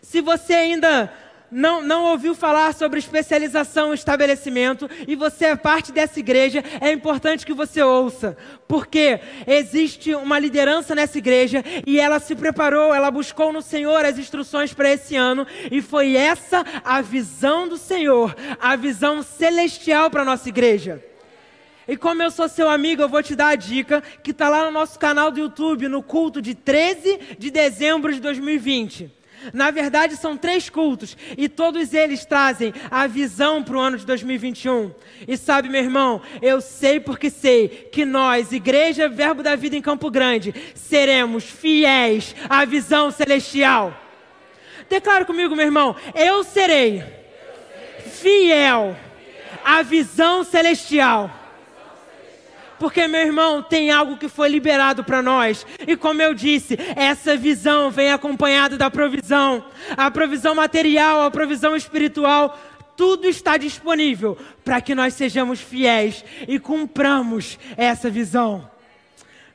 Se 0.02 0.22
você 0.22 0.54
ainda 0.54 1.12
não, 1.54 1.82
não 1.82 2.06
ouviu 2.06 2.34
falar 2.34 2.74
sobre 2.74 3.00
especialização 3.00 3.92
e 3.92 3.96
estabelecimento 3.96 4.90
e 5.08 5.16
você 5.16 5.46
é 5.46 5.56
parte 5.56 5.92
dessa 5.92 6.20
igreja, 6.20 6.64
é 6.82 6.92
importante 6.92 7.46
que 7.46 7.54
você 7.54 7.82
ouça, 7.82 8.36
porque 8.68 9.20
existe 9.46 10.14
uma 10.16 10.40
liderança 10.40 10.96
nessa 10.96 11.18
igreja 11.18 11.64
e 11.86 12.00
ela 12.00 12.20
se 12.20 12.36
preparou, 12.36 12.94
ela 12.94 13.12
buscou 13.12 13.54
no 13.54 13.62
Senhor 13.62 14.04
as 14.04 14.18
instruções 14.18 14.74
para 14.74 14.92
esse 14.92 15.16
ano 15.16 15.46
e 15.72 15.82
foi 15.82 16.16
essa 16.16 16.66
a 16.84 17.02
visão 17.02 17.68
do 17.68 17.78
Senhor, 17.78 18.36
a 18.60 18.76
visão 18.76 19.22
celestial 19.22 20.10
para 20.10 20.24
a 20.24 20.26
nossa 20.26 20.50
igreja. 20.50 21.04
E 21.88 21.98
como 21.98 22.24
eu 22.24 22.32
sou 22.32 22.48
seu 22.48 22.70
amigo, 22.70 23.02
eu 23.02 23.10
vou 23.10 23.22
te 23.22 23.36
dar 23.36 23.50
a 23.50 23.56
dica 23.56 24.02
que 24.24 24.32
está 24.32 24.48
lá 24.48 24.66
no 24.66 24.72
nosso 24.72 24.98
canal 24.98 25.30
do 25.30 25.40
YouTube, 25.40 25.90
no 25.90 26.02
culto 26.02 26.42
de 26.42 26.56
13 26.56 27.38
de 27.38 27.52
dezembro 27.52 28.14
de 28.14 28.22
2020. 28.22 29.23
Na 29.52 29.72
verdade, 29.72 30.16
são 30.16 30.38
três 30.38 30.70
cultos 30.70 31.18
e 31.38 31.50
todos 31.50 31.94
eles 31.94 32.26
trazem 32.26 32.74
a 32.90 33.08
visão 33.08 33.64
para 33.64 33.76
o 33.76 33.80
ano 33.80 33.98
de 33.98 34.06
2021. 34.06 34.92
E 35.28 35.36
sabe, 35.36 35.70
meu 35.70 35.82
irmão, 35.82 36.22
eu 36.42 36.62
sei 36.62 37.00
porque 37.00 37.30
sei 37.30 37.68
que 37.68 38.06
nós, 38.06 38.52
Igreja 38.52 39.10
Verbo 39.10 39.44
da 39.44 39.56
Vida 39.56 39.76
em 39.76 39.82
Campo 39.82 40.10
Grande, 40.10 40.54
seremos 40.76 41.44
fiéis 41.44 42.36
à 42.50 42.64
visão 42.66 43.12
celestial. 43.12 44.00
Declaro 44.90 45.26
comigo, 45.26 45.56
meu 45.56 45.66
irmão, 45.66 45.96
eu 46.14 46.44
serei 46.44 47.04
fiel 48.12 48.96
à 49.64 49.82
visão 49.82 50.44
celestial. 50.44 51.43
Porque, 52.80 53.08
meu 53.08 53.22
irmão, 53.22 53.62
tem 53.62 53.92
algo 53.92 54.18
que 54.18 54.28
foi 54.28 54.50
liberado 54.50 55.04
para 55.04 55.22
nós. 55.22 55.66
E 55.88 55.96
como 55.96 56.22
eu 56.22 56.34
disse, 56.34 56.78
essa 56.96 57.36
visão 57.38 57.90
vem 57.90 58.12
acompanhada 58.12 58.78
da 58.78 58.90
provisão. 58.90 59.66
A 59.96 60.10
provisão 60.12 60.56
material, 60.56 61.24
a 61.24 61.32
provisão 61.32 61.76
espiritual, 61.76 62.58
tudo 62.96 63.28
está 63.28 63.58
disponível 63.58 64.38
para 64.64 64.82
que 64.82 64.96
nós 64.96 65.14
sejamos 65.14 65.60
fiéis 65.60 66.24
e 66.48 66.60
cumpramos 66.60 67.58
essa 67.78 68.10
visão. 68.10 68.70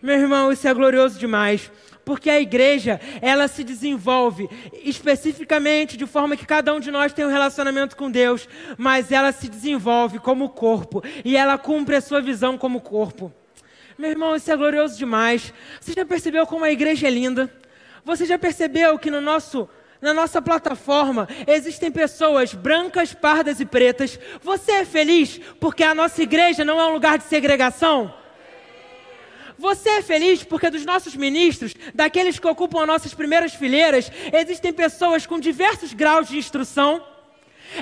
Meu 0.01 0.17
irmão, 0.17 0.53
isso 0.53 0.67
é 0.67 0.75
glorioso 0.75 1.19
demais 1.19 1.71
porque 2.09 2.31
a 2.31 2.41
igreja, 2.41 2.99
ela 3.21 3.47
se 3.49 3.63
desenvolve 3.63 4.49
especificamente 4.83 5.95
de 5.95 6.07
forma 6.07 6.39
que 6.39 6.47
cada 6.47 6.73
um 6.73 6.81
de 6.81 6.91
nós 6.91 7.13
tem 7.13 7.27
um 7.27 7.31
relacionamento 7.31 7.95
com 7.95 8.11
Deus, 8.11 8.49
mas 8.79 9.13
ela 9.13 9.31
se 9.31 9.47
desenvolve 9.47 10.19
como 10.19 10.49
corpo 10.49 11.05
e 11.23 11.37
ela 11.37 11.59
cumpre 11.59 11.97
a 11.97 12.01
sua 12.01 12.23
visão 12.23 12.57
como 12.57 12.81
corpo. 12.81 13.31
Meu 13.99 14.09
irmão, 14.09 14.35
isso 14.35 14.51
é 14.51 14.57
glorioso 14.57 14.97
demais. 14.97 15.53
Você 15.79 15.93
já 15.93 16.03
percebeu 16.03 16.47
como 16.47 16.65
a 16.65 16.71
igreja 16.71 17.07
é 17.07 17.11
linda? 17.11 17.53
Você 18.07 18.25
já 18.25 18.39
percebeu 18.39 18.99
que 18.99 19.11
no 19.11 19.21
nosso 19.21 19.69
na 20.01 20.15
nossa 20.15 20.41
plataforma 20.41 21.29
existem 21.47 21.91
pessoas 21.91 22.55
brancas, 22.55 23.13
pardas 23.13 23.61
e 23.61 23.67
pretas. 23.67 24.19
Você 24.41 24.73
é 24.73 24.85
feliz 24.87 25.39
porque 25.61 25.85
a 25.85 25.95
nossa 25.95 26.23
igreja 26.23 26.65
não 26.65 26.81
é 26.81 26.87
um 26.87 26.95
lugar 26.95 27.19
de 27.19 27.25
segregação? 27.25 28.15
Você 29.59 29.89
é 29.89 30.03
feliz 30.03 30.45
porque 30.45 30.71
dos 30.71 30.85
nossos 30.85 31.17
ministros, 31.17 31.75
daqueles 31.93 32.39
que 32.39 32.47
ocupam 32.47 32.83
as 32.83 32.87
nossas 32.87 33.13
primeiras 33.13 33.53
fileiras, 33.53 34.11
existem 34.33 34.73
pessoas 34.73 35.27
com 35.27 35.41
diversos 35.41 35.93
graus 35.93 36.29
de 36.29 36.39
instrução. 36.39 37.03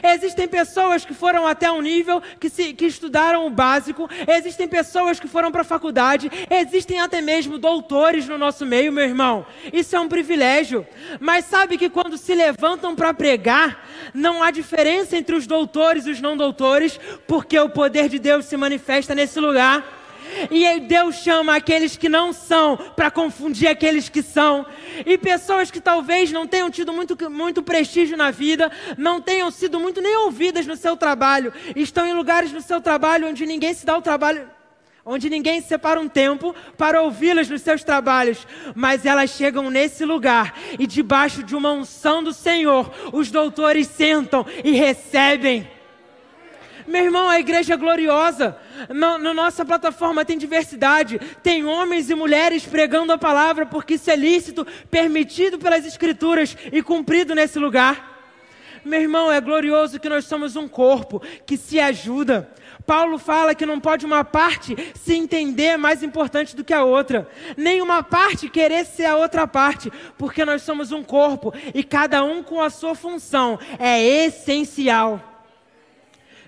Existem 0.03 0.49
pessoas 0.49 1.05
que 1.05 1.15
foram 1.15 1.47
até 1.47 1.71
um 1.71 1.81
nível 1.81 2.21
que, 2.41 2.51
se, 2.51 2.73
que 2.75 2.87
estudaram 2.87 3.47
o 3.47 3.51
básico, 3.51 4.09
existem 4.27 4.67
pessoas 4.67 5.21
que 5.21 5.29
foram 5.29 5.53
para 5.53 5.61
a 5.61 5.65
faculdade, 5.65 6.31
existem 6.51 6.99
até 6.99 7.21
mesmo 7.21 7.57
doutores 7.57 8.27
no 8.27 8.37
nosso 8.37 8.67
meio, 8.67 8.93
meu 8.93 9.05
irmão. 9.05 9.47
Isso 9.73 9.95
é 9.95 10.01
um 10.01 10.09
privilégio. 10.09 10.85
Mas 11.21 11.45
sabe 11.45 11.79
que 11.79 11.89
quando 11.89 12.19
se 12.19 12.35
levantam 12.35 12.97
para 12.97 13.15
pregar, 13.15 13.87
não 14.13 14.43
há 14.43 14.51
diferença 14.51 15.17
entre 15.17 15.37
os 15.37 15.47
doutores 15.47 16.07
e 16.07 16.11
os 16.11 16.21
não 16.21 16.37
doutores, 16.37 16.99
porque 17.27 17.59
o 17.59 17.69
poder 17.69 18.09
de 18.09 18.19
Deus 18.19 18.47
se 18.47 18.57
manifesta 18.57 19.15
nesse 19.15 19.39
lugar. 19.39 19.96
E 20.51 20.81
Deus 20.81 21.17
chama 21.17 21.57
aqueles 21.57 21.97
que 21.97 22.09
não 22.09 22.33
são 22.33 22.77
para 22.77 23.11
confundir 23.11 23.69
aqueles 23.69 24.09
que 24.09 24.23
são. 24.23 24.67
E 25.05 25.19
pessoas 25.19 25.71
que 25.71 25.81
talvez 25.81 26.33
não 26.33 26.47
tenham 26.47 26.71
tido 26.71 26.93
muito, 26.93 27.31
muito 27.31 27.63
prestígio 27.63 28.17
na 28.17 28.31
vida, 28.31 28.71
não 28.97 29.21
tenham 29.21 29.51
sido 29.51 29.81
muito 29.81 30.01
nem 30.01 30.17
ouvidas 30.17 30.67
no 30.67 30.77
seu 30.77 30.97
trabalho, 30.97 31.53
estão 31.75 32.07
em 32.07 32.13
lugares 32.13 32.53
no 32.53 32.61
seu 32.61 32.81
trabalho 32.81 33.29
onde 33.29 33.47
ninguém 33.47 33.75
se 33.75 33.85
dá 33.85 33.97
o 33.97 34.03
trabalho, 34.03 34.49
onde 35.05 35.31
ninguém 35.31 35.61
separa 35.61 36.01
um 36.01 36.09
tempo 36.09 36.55
para 36.77 37.03
ouvi-las 37.03 37.49
nos 37.49 37.63
seus 37.63 37.85
trabalhos, 37.85 38.47
mas 38.75 39.07
elas 39.07 39.31
chegam 39.31 39.71
nesse 39.71 40.05
lugar 40.05 40.59
e 40.79 40.87
debaixo 40.87 41.43
de 41.43 41.55
uma 41.55 41.73
unção 41.73 42.23
do 42.23 42.33
Senhor, 42.33 42.93
os 43.13 43.31
doutores 43.31 43.87
sentam 43.87 44.45
e 44.65 44.73
recebem. 44.73 45.76
Meu 46.87 47.05
irmão, 47.05 47.29
a 47.29 47.41
igreja 47.41 47.75
é 47.75 47.77
gloriosa. 47.77 48.57
Na, 48.89 49.19
na, 49.19 49.35
nossa 49.35 49.65
plataforma 49.65 50.25
tem 50.25 50.39
diversidade. 50.39 51.19
Tem 51.43 51.65
homens 51.65 52.09
e 52.11 52.15
mulheres 52.15 52.65
pregando 52.65 53.13
a 53.13 53.19
palavra, 53.19 53.67
porque 53.67 53.95
isso 53.95 54.11
é 54.11 54.17
lícito, 54.17 54.67
permitido 54.91 55.59
pelas 55.59 55.85
Escrituras 55.85 56.57
e 56.73 56.83
cumprido 56.83 57.35
nesse 57.35 57.59
lugar. 57.59 58.15
Meu 58.85 59.01
irmão, 59.01 59.33
é 59.33 59.41
glorioso 59.41 59.99
que 59.99 60.09
nós 60.09 60.27
somos 60.27 60.55
um 60.55 60.69
corpo 60.69 61.21
que 61.45 61.57
se 61.57 61.81
ajuda. 61.81 62.49
Paulo 62.87 63.19
fala 63.19 63.53
que 63.53 63.67
não 63.67 63.81
pode 63.81 64.07
uma 64.07 64.25
parte 64.25 64.77
se 64.95 65.13
entender 65.13 65.77
mais 65.77 66.05
importante 66.05 66.55
do 66.55 66.63
que 66.63 66.73
a 66.73 66.85
outra, 66.85 67.29
nem 67.57 67.83
uma 67.83 68.01
parte 68.05 68.49
querer 68.49 68.87
ser 68.87 69.07
a 69.07 69.17
outra 69.17 69.45
parte, 69.45 69.93
porque 70.17 70.45
nós 70.45 70.63
somos 70.63 70.93
um 70.93 71.03
corpo 71.03 71.53
e 71.75 71.83
cada 71.83 72.23
um 72.23 72.45
com 72.45 72.63
a 72.63 72.71
sua 72.71 72.95
função 72.95 73.59
é 73.77 74.01
essencial. 74.25 75.36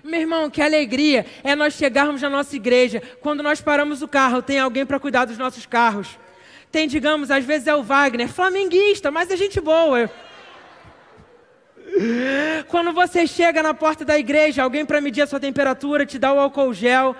Meu 0.09 0.21
irmão, 0.21 0.49
que 0.49 0.59
alegria 0.59 1.23
é 1.43 1.55
nós 1.55 1.75
chegarmos 1.75 2.19
na 2.23 2.31
nossa 2.31 2.55
igreja. 2.55 2.99
Quando 3.21 3.43
nós 3.43 3.61
paramos 3.61 4.01
o 4.01 4.07
carro, 4.07 4.41
tem 4.41 4.57
alguém 4.57 4.83
para 4.83 4.99
cuidar 4.99 5.25
dos 5.25 5.37
nossos 5.37 5.67
carros. 5.67 6.17
Tem, 6.71 6.87
digamos, 6.87 7.29
às 7.29 7.45
vezes 7.45 7.67
é 7.67 7.75
o 7.75 7.83
Wagner, 7.83 8.27
flamenguista, 8.27 9.11
mas 9.11 9.29
é 9.29 9.37
gente 9.37 9.61
boa. 9.61 10.09
Quando 12.69 12.91
você 12.91 13.27
chega 13.27 13.61
na 13.61 13.75
porta 13.75 14.03
da 14.03 14.17
igreja, 14.17 14.63
alguém 14.63 14.83
para 14.83 14.99
medir 14.99 15.21
a 15.21 15.27
sua 15.27 15.39
temperatura, 15.39 16.07
te 16.07 16.17
dá 16.17 16.33
o 16.33 16.39
álcool 16.39 16.73
gel. 16.73 17.15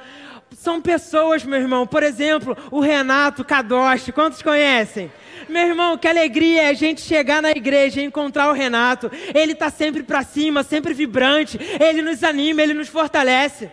São 0.56 0.82
pessoas, 0.82 1.44
meu 1.44 1.60
irmão. 1.60 1.86
Por 1.86 2.04
exemplo, 2.04 2.58
o 2.72 2.80
Renato 2.80 3.44
Kadoshi. 3.44 4.12
Quantos 4.12 4.42
conhecem? 4.42 5.12
Meu 5.48 5.68
irmão, 5.68 5.98
que 5.98 6.08
alegria 6.08 6.64
é 6.64 6.70
a 6.70 6.74
gente 6.74 7.02
chegar 7.02 7.42
na 7.42 7.52
igreja 7.52 8.02
e 8.02 8.06
encontrar 8.06 8.50
o 8.50 8.54
Renato. 8.54 9.12
Ele 9.34 9.54
está 9.54 9.70
sempre 9.70 10.04
para 10.04 10.24
cima, 10.24 10.64
sempre 10.64 10.94
vibrante. 10.94 11.60
Ele 11.80 12.02
nos 12.02 12.24
anima, 12.24 12.62
ele 12.62 12.74
nos 12.74 12.88
fortalece. 12.88 13.72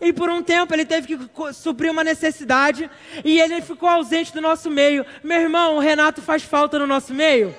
E 0.00 0.12
por 0.12 0.30
um 0.30 0.42
tempo 0.42 0.72
ele 0.72 0.84
teve 0.84 1.06
que 1.06 1.18
suprir 1.52 1.90
uma 1.90 2.02
necessidade 2.02 2.88
e 3.22 3.38
ele 3.38 3.60
ficou 3.60 3.88
ausente 3.88 4.32
do 4.32 4.40
nosso 4.40 4.70
meio. 4.70 5.04
Meu 5.22 5.40
irmão, 5.40 5.76
o 5.76 5.80
Renato 5.80 6.22
faz 6.22 6.42
falta 6.42 6.78
no 6.78 6.86
nosso 6.86 7.12
meio 7.12 7.54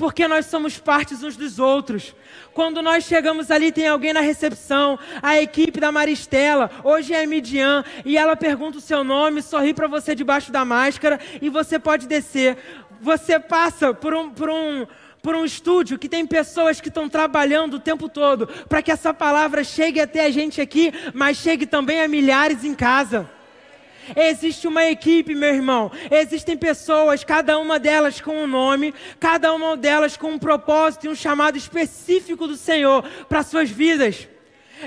porque 0.00 0.26
nós 0.26 0.46
somos 0.46 0.78
partes 0.78 1.22
uns 1.22 1.36
dos 1.36 1.58
outros. 1.58 2.14
Quando 2.54 2.80
nós 2.80 3.04
chegamos 3.04 3.50
ali, 3.50 3.70
tem 3.70 3.86
alguém 3.86 4.14
na 4.14 4.22
recepção, 4.22 4.98
a 5.20 5.38
equipe 5.38 5.78
da 5.78 5.92
Maristela, 5.92 6.70
hoje 6.82 7.12
é 7.12 7.22
a 7.22 7.26
Midian, 7.26 7.84
e 8.02 8.16
ela 8.16 8.34
pergunta 8.34 8.78
o 8.78 8.80
seu 8.80 9.04
nome, 9.04 9.42
sorri 9.42 9.74
para 9.74 9.86
você 9.86 10.14
debaixo 10.14 10.50
da 10.50 10.64
máscara 10.64 11.20
e 11.42 11.50
você 11.50 11.78
pode 11.78 12.06
descer. 12.06 12.56
Você 12.98 13.38
passa 13.38 13.92
por 13.92 14.14
um, 14.14 14.30
por 14.30 14.48
um, 14.48 14.86
por 15.22 15.34
um 15.34 15.44
estúdio 15.44 15.98
que 15.98 16.08
tem 16.08 16.24
pessoas 16.24 16.80
que 16.80 16.88
estão 16.88 17.06
trabalhando 17.06 17.74
o 17.74 17.80
tempo 17.80 18.08
todo 18.08 18.46
para 18.70 18.80
que 18.80 18.90
essa 18.90 19.12
palavra 19.12 19.62
chegue 19.62 20.00
até 20.00 20.24
a 20.24 20.30
gente 20.30 20.62
aqui, 20.62 20.94
mas 21.12 21.36
chegue 21.36 21.66
também 21.66 22.00
a 22.00 22.08
milhares 22.08 22.64
em 22.64 22.74
casa. 22.74 23.28
Existe 24.16 24.66
uma 24.66 24.84
equipe, 24.86 25.34
meu 25.34 25.54
irmão. 25.54 25.90
Existem 26.10 26.56
pessoas, 26.56 27.24
cada 27.24 27.58
uma 27.58 27.78
delas 27.78 28.20
com 28.20 28.42
um 28.42 28.46
nome, 28.46 28.94
cada 29.18 29.52
uma 29.52 29.76
delas 29.76 30.16
com 30.16 30.32
um 30.32 30.38
propósito 30.38 31.06
e 31.06 31.08
um 31.08 31.14
chamado 31.14 31.56
específico 31.56 32.46
do 32.46 32.56
Senhor 32.56 33.02
para 33.28 33.42
suas 33.42 33.70
vidas. 33.70 34.28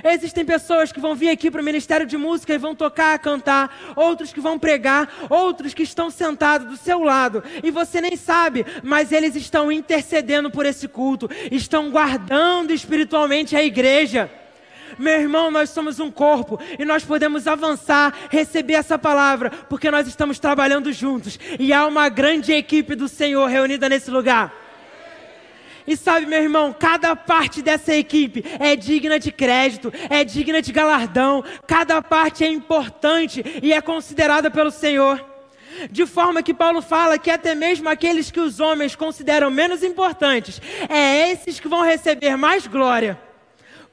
Existem 0.04 0.44
pessoas 0.44 0.92
que 0.92 1.00
vão 1.00 1.14
vir 1.14 1.30
aqui 1.30 1.52
para 1.52 1.62
o 1.62 1.64
Ministério 1.64 2.06
de 2.06 2.18
Música 2.18 2.54
e 2.54 2.58
vão 2.58 2.74
tocar, 2.74 3.20
cantar, 3.20 3.94
outros 3.96 4.34
que 4.34 4.40
vão 4.40 4.58
pregar, 4.58 5.28
outros 5.30 5.74
que 5.74 5.84
estão 5.84 6.10
sentados 6.10 6.68
do 6.68 6.78
seu 6.78 7.04
lado 7.04 7.44
e 7.62 7.70
você 7.70 8.02
nem 8.02 8.16
sabe, 8.16 8.66
mas 8.82 9.12
eles 9.12 9.36
estão 9.36 9.72
intercedendo 9.72 10.50
por 10.50 10.66
esse 10.66 10.88
culto, 10.88 11.30
estão 11.52 11.92
guardando 11.92 12.72
espiritualmente 12.72 13.56
a 13.56 13.64
igreja. 13.64 14.32
Meu 14.98 15.20
irmão, 15.20 15.52
nós 15.52 15.70
somos 15.70 16.00
um 16.00 16.12
corpo 16.12 16.60
e 16.78 16.86
nós 16.86 17.04
podemos 17.04 17.48
avançar, 17.48 18.14
receber 18.30 18.74
essa 18.74 18.98
palavra, 18.98 19.50
porque 19.70 19.90
nós 19.90 20.08
estamos 20.08 20.40
trabalhando 20.40 20.92
juntos 20.92 21.40
e 21.60 21.74
há 21.74 21.86
uma 21.86 22.10
grande 22.10 22.52
equipe 22.52 22.96
do 22.96 23.08
Senhor 23.08 23.48
reunida 23.48 23.90
nesse 23.90 24.12
lugar. 24.12 24.64
E 25.86 25.98
sabe, 25.98 26.26
meu 26.26 26.42
irmão, 26.42 26.74
cada 26.78 27.16
parte 27.16 27.62
dessa 27.62 27.94
equipe 27.94 28.44
é 28.60 28.76
digna 28.76 29.20
de 29.20 29.32
crédito, 29.32 29.92
é 30.10 30.24
digna 30.24 30.62
de 30.62 30.72
galardão, 30.72 31.44
cada 31.68 32.02
parte 32.02 32.44
é 32.44 32.48
importante 32.48 33.44
e 33.62 33.74
é 33.74 33.82
considerada 33.82 34.50
pelo 34.50 34.72
Senhor. 34.72 35.24
De 35.90 36.06
forma 36.06 36.44
que 36.44 36.54
Paulo 36.54 36.82
fala 36.82 37.18
que 37.18 37.32
até 37.32 37.56
mesmo 37.56 37.90
aqueles 37.90 38.32
que 38.32 38.40
os 38.40 38.60
homens 38.60 38.96
consideram 38.96 39.50
menos 39.50 39.84
importantes, 39.84 40.62
é 40.88 41.32
esses 41.32 41.60
que 41.60 41.68
vão 41.68 41.82
receber 41.82 42.38
mais 42.38 42.68
glória. 42.68 43.20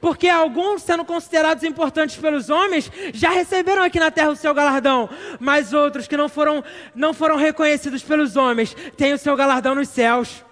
Porque 0.01 0.27
alguns, 0.27 0.81
sendo 0.81 1.05
considerados 1.05 1.63
importantes 1.63 2.17
pelos 2.17 2.49
homens, 2.49 2.91
já 3.13 3.29
receberam 3.29 3.83
aqui 3.83 3.99
na 3.99 4.09
terra 4.09 4.31
o 4.31 4.35
seu 4.35 4.53
galardão. 4.53 5.07
Mas 5.39 5.71
outros 5.71 6.07
que 6.07 6.17
não 6.17 6.27
foram, 6.27 6.63
não 6.95 7.13
foram 7.13 7.35
reconhecidos 7.37 8.01
pelos 8.01 8.35
homens, 8.35 8.75
têm 8.97 9.13
o 9.13 9.17
seu 9.17 9.35
galardão 9.35 9.75
nos 9.75 9.89
céus. 9.89 10.43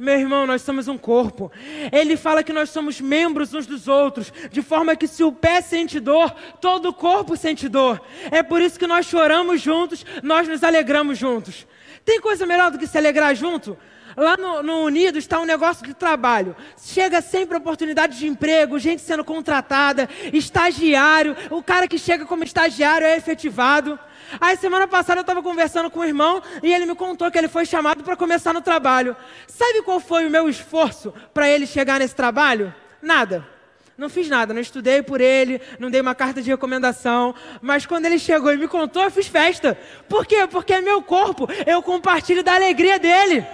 Meu 0.00 0.18
irmão, 0.18 0.46
nós 0.46 0.62
somos 0.62 0.88
um 0.88 0.96
corpo. 0.96 1.52
Ele 1.92 2.16
fala 2.16 2.42
que 2.42 2.54
nós 2.54 2.70
somos 2.70 3.00
membros 3.00 3.52
uns 3.52 3.66
dos 3.66 3.86
outros, 3.86 4.32
de 4.50 4.62
forma 4.62 4.96
que 4.96 5.06
se 5.06 5.22
o 5.22 5.30
pé 5.30 5.60
sente 5.60 6.00
dor, 6.00 6.34
todo 6.58 6.88
o 6.88 6.94
corpo 6.94 7.36
sente 7.36 7.68
dor. 7.68 8.00
É 8.30 8.42
por 8.42 8.62
isso 8.62 8.78
que 8.78 8.86
nós 8.86 9.06
choramos 9.06 9.60
juntos, 9.60 10.04
nós 10.22 10.48
nos 10.48 10.64
alegramos 10.64 11.18
juntos. 11.18 11.66
Tem 12.02 12.18
coisa 12.18 12.46
melhor 12.46 12.70
do 12.70 12.78
que 12.78 12.86
se 12.86 12.96
alegrar 12.96 13.34
junto? 13.34 13.76
Lá 14.20 14.36
no, 14.36 14.62
no 14.62 14.84
Unido 14.84 15.16
está 15.18 15.40
um 15.40 15.46
negócio 15.46 15.82
de 15.86 15.94
trabalho. 15.94 16.54
Chega 16.76 17.22
sempre 17.22 17.56
oportunidade 17.56 18.18
de 18.18 18.26
emprego, 18.26 18.78
gente 18.78 19.00
sendo 19.00 19.24
contratada, 19.24 20.10
estagiário. 20.30 21.34
O 21.50 21.62
cara 21.62 21.88
que 21.88 21.98
chega 21.98 22.26
como 22.26 22.44
estagiário 22.44 23.06
é 23.06 23.16
efetivado. 23.16 23.98
Aí 24.38 24.58
semana 24.58 24.86
passada 24.86 25.20
eu 25.20 25.22
estava 25.22 25.42
conversando 25.42 25.88
com 25.88 26.00
o 26.00 26.04
irmão 26.04 26.42
e 26.62 26.70
ele 26.70 26.84
me 26.84 26.94
contou 26.94 27.30
que 27.30 27.38
ele 27.38 27.48
foi 27.48 27.64
chamado 27.64 28.04
para 28.04 28.14
começar 28.14 28.52
no 28.52 28.60
trabalho. 28.60 29.16
Sabe 29.46 29.80
qual 29.80 29.98
foi 29.98 30.26
o 30.26 30.30
meu 30.30 30.50
esforço 30.50 31.14
para 31.32 31.48
ele 31.48 31.66
chegar 31.66 31.98
nesse 31.98 32.14
trabalho? 32.14 32.74
Nada. 33.00 33.48
Não 33.96 34.10
fiz 34.10 34.28
nada, 34.28 34.52
não 34.52 34.60
estudei 34.60 35.02
por 35.02 35.22
ele, 35.22 35.62
não 35.78 35.90
dei 35.90 36.00
uma 36.02 36.14
carta 36.14 36.42
de 36.42 36.50
recomendação, 36.50 37.34
mas 37.60 37.84
quando 37.84 38.04
ele 38.06 38.18
chegou 38.18 38.52
e 38.52 38.56
me 38.56 38.68
contou, 38.68 39.02
eu 39.02 39.10
fiz 39.10 39.26
festa. 39.26 39.78
Por 40.08 40.26
quê? 40.26 40.46
Porque 40.46 40.74
é 40.74 40.80
meu 40.82 41.02
corpo, 41.02 41.48
eu 41.66 41.82
compartilho 41.82 42.42
da 42.42 42.54
alegria 42.54 42.98
dele. 42.98 43.46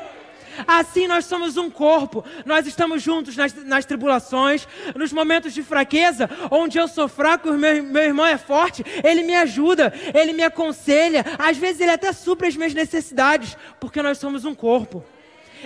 Assim 0.66 1.06
nós 1.06 1.24
somos 1.24 1.56
um 1.56 1.70
corpo, 1.70 2.24
nós 2.44 2.66
estamos 2.66 3.02
juntos 3.02 3.36
nas, 3.36 3.54
nas 3.64 3.84
tribulações, 3.84 4.66
nos 4.94 5.12
momentos 5.12 5.52
de 5.52 5.62
fraqueza, 5.62 6.28
onde 6.50 6.78
eu 6.78 6.86
sou 6.88 7.08
fraco 7.08 7.48
e 7.48 7.52
meu, 7.52 7.82
meu 7.82 8.02
irmão 8.02 8.26
é 8.26 8.38
forte, 8.38 8.84
ele 9.02 9.22
me 9.22 9.34
ajuda, 9.34 9.92
ele 10.14 10.32
me 10.32 10.42
aconselha, 10.42 11.24
às 11.38 11.56
vezes 11.56 11.80
ele 11.80 11.90
até 11.90 12.12
supre 12.12 12.48
as 12.48 12.56
minhas 12.56 12.74
necessidades, 12.74 13.56
porque 13.80 14.02
nós 14.02 14.18
somos 14.18 14.44
um 14.44 14.54
corpo. 14.54 15.04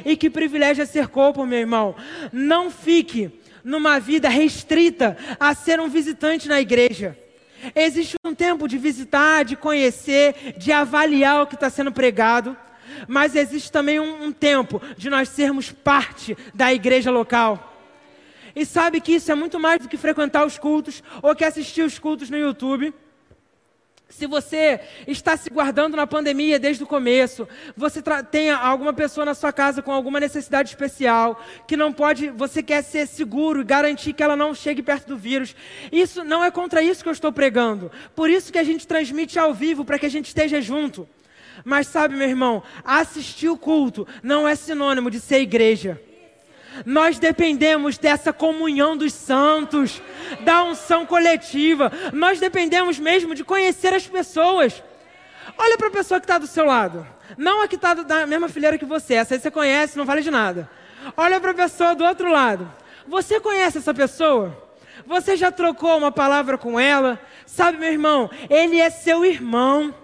E 0.05 0.17
que 0.17 0.31
privilégio 0.31 0.83
é 0.83 0.87
ser 0.87 1.09
corpo, 1.09 1.45
meu 1.45 1.59
irmão. 1.59 1.95
Não 2.33 2.71
fique 2.71 3.31
numa 3.65 3.99
vida 3.99 4.29
restrita 4.29 5.17
a 5.39 5.55
ser 5.55 5.81
um 5.81 5.89
visitante 5.89 6.49
na 6.49 6.61
igreja. 6.61 7.17
Existe 7.75 8.17
um 8.25 8.35
tempo 8.35 8.67
de 8.67 8.79
visitar, 8.79 9.45
de 9.45 9.57
conhecer, 9.57 10.55
de 10.57 10.73
avaliar 10.73 11.43
o 11.43 11.47
que 11.47 11.55
está 11.55 11.69
sendo 11.69 11.93
pregado 11.93 12.57
mas 13.07 13.35
existe 13.35 13.71
também 13.71 14.01
um, 14.01 14.25
um 14.25 14.33
tempo 14.33 14.81
de 14.97 15.11
nós 15.11 15.29
sermos 15.29 15.71
parte 15.71 16.37
da 16.55 16.73
igreja 16.73 17.11
local. 17.11 17.67
E 18.55 18.65
sabe 18.67 19.01
que 19.01 19.13
isso 19.13 19.31
é 19.31 19.35
muito 19.35 19.59
mais 19.59 19.81
do 19.81 19.89
que 19.89 19.97
frequentar 19.97 20.45
os 20.45 20.59
cultos 20.59 21.03
ou 21.23 21.35
que 21.35 21.45
assistir 21.45 21.83
os 21.83 21.99
cultos 21.99 22.31
no 22.31 22.37
YouTube. 22.37 22.93
Se 24.09 24.27
você 24.27 24.81
está 25.07 25.37
se 25.37 25.49
guardando 25.49 25.97
na 25.97 26.05
pandemia 26.05 26.59
desde 26.59 26.83
o 26.83 26.87
começo, 26.87 27.49
você 27.77 28.03
tem 28.29 28.51
alguma 28.51 28.93
pessoa 28.93 29.25
na 29.25 29.35
sua 29.35 29.53
casa 29.53 29.83
com 29.83 29.93
alguma 29.93 30.19
necessidade 30.19 30.71
especial, 30.71 31.41
que 31.65 31.77
não 31.77 31.93
pode, 31.93 32.29
você 32.29 32.61
quer 32.61 32.83
ser 32.83 33.07
seguro 33.07 33.61
e 33.61 33.65
garantir 33.65 34.13
que 34.13 34.23
ela 34.23 34.35
não 34.35 34.53
chegue 34.53 34.83
perto 34.83 35.07
do 35.07 35.17
vírus. 35.17 35.55
Isso 35.93 36.25
não 36.25 36.43
é 36.43 36.51
contra 36.51 36.83
isso 36.83 37.05
que 37.05 37.09
eu 37.09 37.13
estou 37.13 37.33
pregando. 37.33 37.91
Por 38.13 38.29
isso 38.29 38.53
que 38.53 38.59
a 38.59 38.65
gente 38.65 38.85
transmite 38.85 39.39
ao 39.39 39.55
vivo 39.55 39.85
para 39.85 39.99
que 39.99 40.07
a 40.07 40.11
gente 40.11 40.27
esteja 40.27 40.61
junto. 40.61 41.09
Mas 41.65 41.87
sabe, 41.87 42.17
meu 42.17 42.29
irmão, 42.29 42.63
assistir 42.85 43.49
o 43.49 43.57
culto 43.57 44.07
não 44.23 44.47
é 44.47 44.55
sinônimo 44.55 45.11
de 45.11 45.21
ser 45.21 45.41
igreja. 45.41 46.01
Nós 46.87 47.19
dependemos 47.19 47.99
dessa 47.99 48.33
comunhão 48.33 48.97
dos 48.97 49.13
santos, 49.13 50.01
da 50.43 50.63
unção 50.63 51.05
coletiva. 51.05 51.93
Nós 52.13 52.39
dependemos 52.39 52.99
mesmo 52.99 53.35
de 53.35 53.45
conhecer 53.45 53.93
as 53.93 54.07
pessoas. 54.07 54.83
Olha 55.59 55.77
para 55.77 55.89
a 55.89 55.93
pessoa 55.93 56.21
que 56.21 56.25
está 56.25 56.39
do 56.39 56.47
seu 56.47 56.65
lado. 56.65 57.07
Não 57.37 57.63
a 57.63 57.69
que 57.69 57.75
está 57.77 57.95
da 57.95 58.27
mesma 58.27 58.49
fileira 58.49 58.79
que 58.79 58.85
você. 58.85 59.15
Essa 59.15 59.35
aí 59.35 59.41
você 59.41 59.51
conhece, 59.51 59.99
não 59.99 60.05
vale 60.05 60.23
de 60.23 60.31
nada. 60.31 60.71
Olha 61.17 61.41
para 61.41 61.51
a 61.51 61.55
pessoa 61.55 61.95
do 61.95 62.05
outro 62.05 62.31
lado. 62.31 62.71
Você 63.07 63.41
conhece 63.41 63.79
essa 63.79 63.93
pessoa? 63.93 64.57
Você 65.07 65.37
já 65.37 65.51
trocou 65.51 65.97
uma 65.97 66.13
palavra 66.13 66.57
com 66.57 66.79
ela? 66.79 67.21
Sabe, 67.47 67.79
meu 67.79 67.91
irmão, 67.91 68.31
ele 68.49 68.79
é 68.79 68.91
seu 68.91 69.25
irmão 69.25 69.95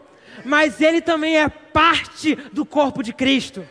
mas 0.45 0.81
ele 0.81 1.01
também 1.01 1.39
é 1.39 1.49
parte 1.49 2.35
do 2.53 2.65
corpo 2.65 3.03
de 3.03 3.13
Cristo. 3.13 3.67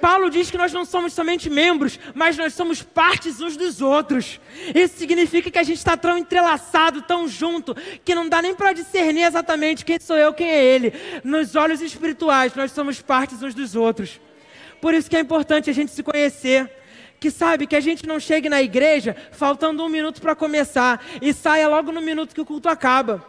Paulo 0.00 0.30
diz 0.30 0.50
que 0.50 0.58
nós 0.58 0.72
não 0.72 0.84
somos 0.84 1.12
somente 1.12 1.50
membros, 1.50 1.98
mas 2.14 2.36
nós 2.36 2.54
somos 2.54 2.82
partes 2.82 3.40
uns 3.40 3.56
dos 3.56 3.80
outros. 3.80 4.40
Isso 4.74 4.96
significa 4.96 5.50
que 5.50 5.58
a 5.58 5.62
gente 5.62 5.78
está 5.78 5.96
tão 5.96 6.16
entrelaçado, 6.16 7.02
tão 7.02 7.28
junto, 7.28 7.74
que 8.04 8.14
não 8.14 8.28
dá 8.28 8.40
nem 8.40 8.54
para 8.54 8.72
discernir 8.72 9.24
exatamente 9.24 9.84
quem 9.84 9.98
sou 10.00 10.16
eu, 10.16 10.32
quem 10.32 10.48
é 10.48 10.64
ele. 10.64 10.92
Nos 11.24 11.56
olhos 11.56 11.80
espirituais, 11.80 12.54
nós 12.54 12.72
somos 12.72 13.02
partes 13.02 13.42
uns 13.42 13.54
dos 13.54 13.74
outros. 13.74 14.20
Por 14.80 14.94
isso 14.94 15.10
que 15.10 15.16
é 15.16 15.20
importante 15.20 15.68
a 15.68 15.72
gente 15.72 15.90
se 15.90 16.02
conhecer. 16.02 16.70
Que 17.20 17.32
sabe 17.32 17.66
que 17.66 17.74
a 17.74 17.80
gente 17.80 18.06
não 18.06 18.20
chegue 18.20 18.48
na 18.48 18.62
igreja 18.62 19.16
faltando 19.32 19.84
um 19.84 19.88
minuto 19.88 20.22
para 20.22 20.36
começar 20.36 21.04
e 21.20 21.32
saia 21.32 21.66
logo 21.66 21.90
no 21.90 22.00
minuto 22.00 22.32
que 22.32 22.40
o 22.40 22.46
culto 22.46 22.68
acaba. 22.68 23.26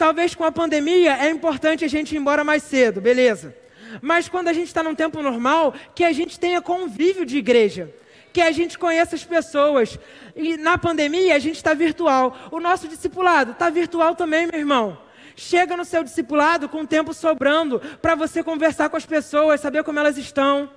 Talvez 0.00 0.34
com 0.34 0.44
a 0.44 0.50
pandemia 0.50 1.14
é 1.18 1.28
importante 1.28 1.84
a 1.84 1.88
gente 1.88 2.14
ir 2.14 2.18
embora 2.18 2.42
mais 2.42 2.62
cedo, 2.62 3.02
beleza. 3.02 3.54
Mas 4.00 4.30
quando 4.30 4.48
a 4.48 4.52
gente 4.54 4.68
está 4.68 4.82
num 4.82 4.94
tempo 4.94 5.20
normal, 5.20 5.74
que 5.94 6.04
a 6.04 6.10
gente 6.10 6.40
tenha 6.40 6.62
convívio 6.62 7.26
de 7.26 7.36
igreja, 7.36 7.94
que 8.32 8.40
a 8.40 8.50
gente 8.50 8.78
conheça 8.78 9.14
as 9.14 9.24
pessoas. 9.24 9.98
E 10.34 10.56
na 10.56 10.78
pandemia 10.78 11.36
a 11.36 11.38
gente 11.38 11.56
está 11.56 11.74
virtual. 11.74 12.34
O 12.50 12.58
nosso 12.58 12.88
discipulado 12.88 13.50
está 13.50 13.68
virtual 13.68 14.14
também, 14.14 14.46
meu 14.46 14.58
irmão. 14.58 14.96
Chega 15.36 15.76
no 15.76 15.84
seu 15.84 16.02
discipulado 16.02 16.66
com 16.66 16.80
o 16.80 16.86
tempo 16.86 17.12
sobrando 17.12 17.78
para 18.00 18.14
você 18.14 18.42
conversar 18.42 18.88
com 18.88 18.96
as 18.96 19.04
pessoas, 19.04 19.60
saber 19.60 19.84
como 19.84 19.98
elas 19.98 20.16
estão, 20.16 20.70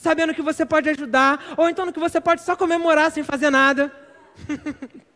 sabendo 0.00 0.32
que 0.32 0.40
você 0.40 0.64
pode 0.64 0.88
ajudar, 0.88 1.52
ou 1.58 1.68
então 1.68 1.92
que 1.92 2.00
você 2.00 2.18
pode 2.18 2.40
só 2.40 2.56
comemorar 2.56 3.12
sem 3.12 3.22
fazer 3.22 3.50
nada. 3.50 3.92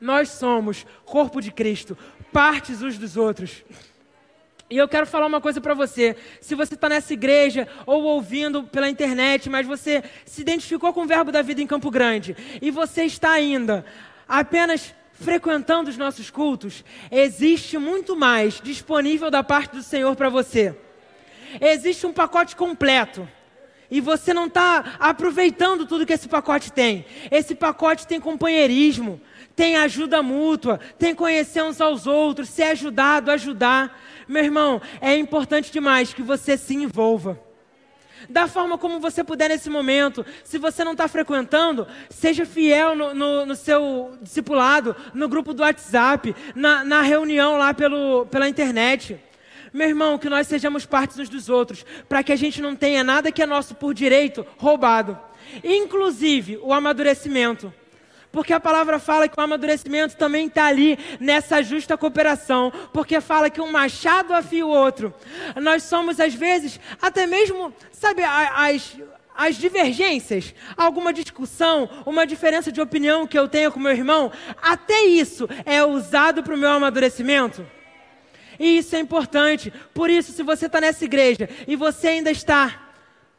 Nós 0.00 0.28
somos 0.28 0.86
corpo 1.04 1.40
de 1.40 1.50
Cristo, 1.50 1.96
partes 2.34 2.82
uns 2.82 2.98
dos 2.98 3.16
outros. 3.16 3.62
E 4.68 4.76
eu 4.76 4.88
quero 4.88 5.06
falar 5.06 5.26
uma 5.26 5.40
coisa 5.40 5.60
para 5.60 5.72
você. 5.72 6.16
Se 6.40 6.56
você 6.56 6.74
está 6.74 6.88
nessa 6.88 7.12
igreja 7.12 7.68
ou 7.86 8.02
ouvindo 8.02 8.64
pela 8.64 8.90
internet, 8.90 9.48
mas 9.48 9.64
você 9.64 10.02
se 10.26 10.40
identificou 10.42 10.92
com 10.92 11.02
o 11.02 11.06
Verbo 11.06 11.30
da 11.30 11.42
Vida 11.42 11.62
em 11.62 11.66
Campo 11.66 11.92
Grande 11.92 12.36
e 12.60 12.72
você 12.72 13.04
está 13.04 13.30
ainda 13.30 13.86
apenas 14.26 14.92
frequentando 15.12 15.88
os 15.88 15.96
nossos 15.96 16.28
cultos, 16.28 16.84
existe 17.08 17.78
muito 17.78 18.16
mais 18.16 18.60
disponível 18.60 19.30
da 19.30 19.44
parte 19.44 19.76
do 19.76 19.82
Senhor 19.82 20.16
para 20.16 20.28
você. 20.28 20.76
Existe 21.60 22.04
um 22.04 22.12
pacote 22.12 22.56
completo. 22.56 23.28
E 23.88 24.00
você 24.00 24.34
não 24.34 24.46
está 24.46 24.96
aproveitando 24.98 25.86
tudo 25.86 26.04
que 26.04 26.12
esse 26.12 26.26
pacote 26.26 26.72
tem. 26.72 27.06
Esse 27.30 27.54
pacote 27.54 28.08
tem 28.08 28.18
companheirismo, 28.18 29.20
tem 29.54 29.76
ajuda 29.76 30.22
mútua, 30.22 30.80
tem 30.98 31.14
conhecer 31.14 31.62
uns 31.62 31.80
aos 31.80 32.06
outros, 32.06 32.48
ser 32.48 32.64
ajudado, 32.64 33.30
ajudar. 33.30 34.00
Meu 34.26 34.42
irmão, 34.42 34.80
é 35.00 35.16
importante 35.16 35.70
demais 35.72 36.12
que 36.12 36.22
você 36.22 36.56
se 36.56 36.74
envolva. 36.74 37.38
Da 38.28 38.48
forma 38.48 38.78
como 38.78 39.00
você 39.00 39.22
puder 39.22 39.48
nesse 39.50 39.68
momento. 39.68 40.24
Se 40.42 40.58
você 40.58 40.82
não 40.82 40.92
está 40.92 41.06
frequentando, 41.06 41.86
seja 42.08 42.46
fiel 42.46 42.94
no, 42.94 43.14
no, 43.14 43.46
no, 43.46 43.54
seu 43.54 44.16
discipulado, 44.22 44.96
no 45.12 45.28
grupo 45.28 45.52
do 45.52 45.62
WhatsApp, 45.62 46.34
na, 46.54 46.84
na 46.84 47.02
reunião 47.02 47.58
lá 47.58 47.74
pelo, 47.74 48.26
pela 48.26 48.48
internet. 48.48 49.20
Meu 49.72 49.88
irmão, 49.88 50.18
que 50.18 50.28
nós 50.28 50.46
sejamos 50.46 50.86
partes 50.86 51.18
uns 51.18 51.28
dos 51.28 51.48
outros, 51.48 51.84
para 52.08 52.22
que 52.22 52.32
a 52.32 52.36
gente 52.36 52.62
não 52.62 52.76
tenha 52.76 53.02
nada 53.02 53.32
que 53.32 53.42
é 53.42 53.46
nosso 53.46 53.74
por 53.74 53.92
direito 53.92 54.46
roubado. 54.56 55.18
Inclusive 55.62 56.58
o 56.62 56.72
amadurecimento. 56.72 57.72
Porque 58.34 58.52
a 58.52 58.58
palavra 58.58 58.98
fala 58.98 59.28
que 59.28 59.38
o 59.38 59.40
amadurecimento 59.40 60.16
também 60.16 60.48
está 60.48 60.64
ali 60.66 60.98
nessa 61.20 61.62
justa 61.62 61.96
cooperação. 61.96 62.72
Porque 62.92 63.20
fala 63.20 63.48
que 63.48 63.60
um 63.60 63.70
machado 63.70 64.34
afia 64.34 64.66
o 64.66 64.70
outro. 64.70 65.14
Nós 65.62 65.84
somos, 65.84 66.18
às 66.18 66.34
vezes, 66.34 66.80
até 67.00 67.28
mesmo, 67.28 67.72
sabe, 67.92 68.24
as, 68.24 68.96
as 69.36 69.54
divergências, 69.54 70.52
alguma 70.76 71.12
discussão, 71.12 71.88
uma 72.04 72.26
diferença 72.26 72.72
de 72.72 72.80
opinião 72.80 73.24
que 73.24 73.38
eu 73.38 73.46
tenho 73.46 73.70
com 73.70 73.78
meu 73.78 73.92
irmão, 73.92 74.32
até 74.60 75.04
isso 75.04 75.48
é 75.64 75.84
usado 75.84 76.42
para 76.42 76.56
o 76.56 76.58
meu 76.58 76.70
amadurecimento. 76.70 77.64
E 78.58 78.78
isso 78.78 78.96
é 78.96 78.98
importante. 78.98 79.72
Por 79.94 80.10
isso, 80.10 80.32
se 80.32 80.42
você 80.42 80.66
está 80.66 80.80
nessa 80.80 81.04
igreja 81.04 81.48
e 81.68 81.76
você 81.76 82.08
ainda 82.08 82.32
está 82.32 82.90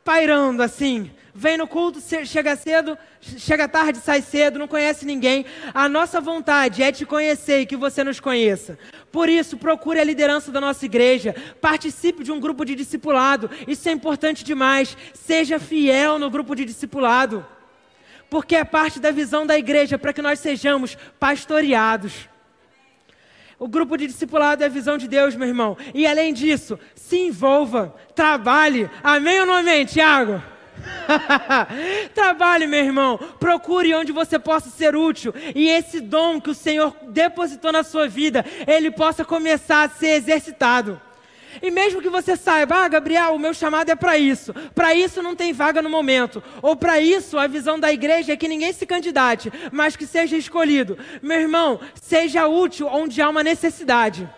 pairando 0.05 0.63
assim. 0.63 1.11
Vem 1.37 1.57
no 1.57 1.67
culto, 1.67 1.99
chega 2.25 2.55
cedo, 2.55 2.97
chega 3.19 3.67
tarde, 3.67 3.99
sai 3.99 4.21
cedo, 4.21 4.57
não 4.57 4.69
conhece 4.69 5.05
ninguém. 5.05 5.45
A 5.73 5.89
nossa 5.89 6.21
vontade 6.21 6.81
é 6.81 6.93
te 6.93 7.05
conhecer 7.05 7.59
e 7.59 7.65
que 7.65 7.75
você 7.75 8.05
nos 8.05 8.21
conheça. 8.21 8.79
Por 9.11 9.27
isso, 9.27 9.57
procure 9.57 9.99
a 9.99 10.03
liderança 10.05 10.49
da 10.49 10.61
nossa 10.61 10.85
igreja, 10.85 11.35
participe 11.59 12.23
de 12.23 12.31
um 12.31 12.39
grupo 12.39 12.63
de 12.63 12.73
discipulado. 12.73 13.49
Isso 13.67 13.89
é 13.89 13.91
importante 13.91 14.45
demais. 14.45 14.95
Seja 15.13 15.59
fiel 15.59 16.17
no 16.17 16.29
grupo 16.29 16.55
de 16.55 16.63
discipulado. 16.63 17.45
Porque 18.29 18.55
é 18.55 18.63
parte 18.63 18.97
da 18.97 19.11
visão 19.11 19.45
da 19.45 19.57
igreja 19.57 19.97
para 19.97 20.13
que 20.13 20.21
nós 20.21 20.39
sejamos 20.39 20.97
pastoreados. 21.19 22.29
O 23.59 23.67
grupo 23.67 23.97
de 23.97 24.07
discipulado 24.07 24.63
é 24.63 24.67
a 24.67 24.69
visão 24.69 24.97
de 24.97 25.09
Deus, 25.09 25.35
meu 25.35 25.49
irmão. 25.49 25.77
E 25.93 26.07
além 26.07 26.33
disso, 26.33 26.79
se 26.95 27.17
envolva, 27.17 27.93
trabalhe. 28.15 28.89
Amém 29.03 29.41
ou 29.41 29.45
não 29.45 29.55
amém, 29.55 29.85
Tiago? 29.85 30.54
Trabalhe, 32.13 32.67
meu 32.67 32.83
irmão. 32.83 33.17
Procure 33.39 33.93
onde 33.93 34.11
você 34.11 34.37
possa 34.39 34.69
ser 34.69 34.95
útil. 34.95 35.33
E 35.53 35.67
esse 35.67 35.99
dom 35.99 36.39
que 36.39 36.49
o 36.49 36.55
Senhor 36.55 36.95
depositou 37.07 37.71
na 37.71 37.83
sua 37.83 38.07
vida, 38.07 38.45
ele 38.67 38.91
possa 38.91 39.23
começar 39.23 39.83
a 39.83 39.89
ser 39.89 40.09
exercitado. 40.09 40.99
E 41.61 41.71
mesmo 41.71 42.01
que 42.01 42.09
você 42.09 42.35
saiba, 42.35 42.75
ah, 42.75 42.87
Gabriel, 42.87 43.33
o 43.33 43.39
meu 43.39 43.53
chamado 43.53 43.89
é 43.89 43.95
para 43.95 44.17
isso. 44.17 44.53
Para 44.73 44.93
isso 44.93 45.21
não 45.21 45.35
tem 45.35 45.53
vaga 45.53 45.81
no 45.81 45.89
momento. 45.89 46.43
Ou 46.61 46.75
para 46.75 46.99
isso 46.99 47.37
a 47.37 47.47
visão 47.47 47.79
da 47.79 47.91
igreja 47.91 48.33
é 48.33 48.37
que 48.37 48.47
ninguém 48.47 48.73
se 48.73 48.85
candidate, 48.85 49.51
mas 49.71 49.95
que 49.95 50.05
seja 50.05 50.35
escolhido. 50.35 50.97
Meu 51.21 51.39
irmão, 51.39 51.79
seja 51.95 52.47
útil 52.47 52.87
onde 52.91 53.21
há 53.21 53.29
uma 53.29 53.43
necessidade. 53.43 54.29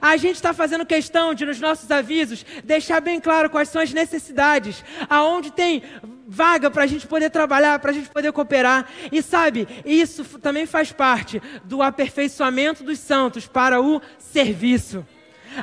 A 0.00 0.16
gente 0.16 0.36
está 0.36 0.52
fazendo 0.52 0.86
questão 0.86 1.34
de, 1.34 1.44
nos 1.44 1.60
nossos 1.60 1.90
avisos, 1.90 2.44
deixar 2.64 3.00
bem 3.00 3.20
claro 3.20 3.50
quais 3.50 3.68
são 3.68 3.82
as 3.82 3.92
necessidades, 3.92 4.84
aonde 5.08 5.50
tem 5.50 5.82
vaga 6.26 6.70
para 6.70 6.84
a 6.84 6.86
gente 6.86 7.06
poder 7.06 7.30
trabalhar, 7.30 7.78
para 7.78 7.90
a 7.90 7.94
gente 7.94 8.08
poder 8.08 8.32
cooperar. 8.32 8.88
E 9.10 9.22
sabe, 9.22 9.68
isso 9.84 10.24
também 10.38 10.66
faz 10.66 10.92
parte 10.92 11.42
do 11.64 11.82
aperfeiçoamento 11.82 12.82
dos 12.82 12.98
santos 12.98 13.46
para 13.46 13.80
o 13.80 14.00
serviço. 14.18 15.06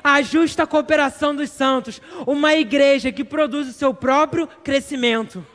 A 0.04 0.22
justa 0.22 0.68
cooperação 0.68 1.36
dos 1.36 1.50
santos, 1.50 2.00
uma 2.28 2.54
igreja 2.54 3.12
que 3.12 3.24
produz 3.24 3.68
o 3.68 3.74
seu 3.74 3.94
próprio 3.94 4.48
crescimento. 4.64 5.46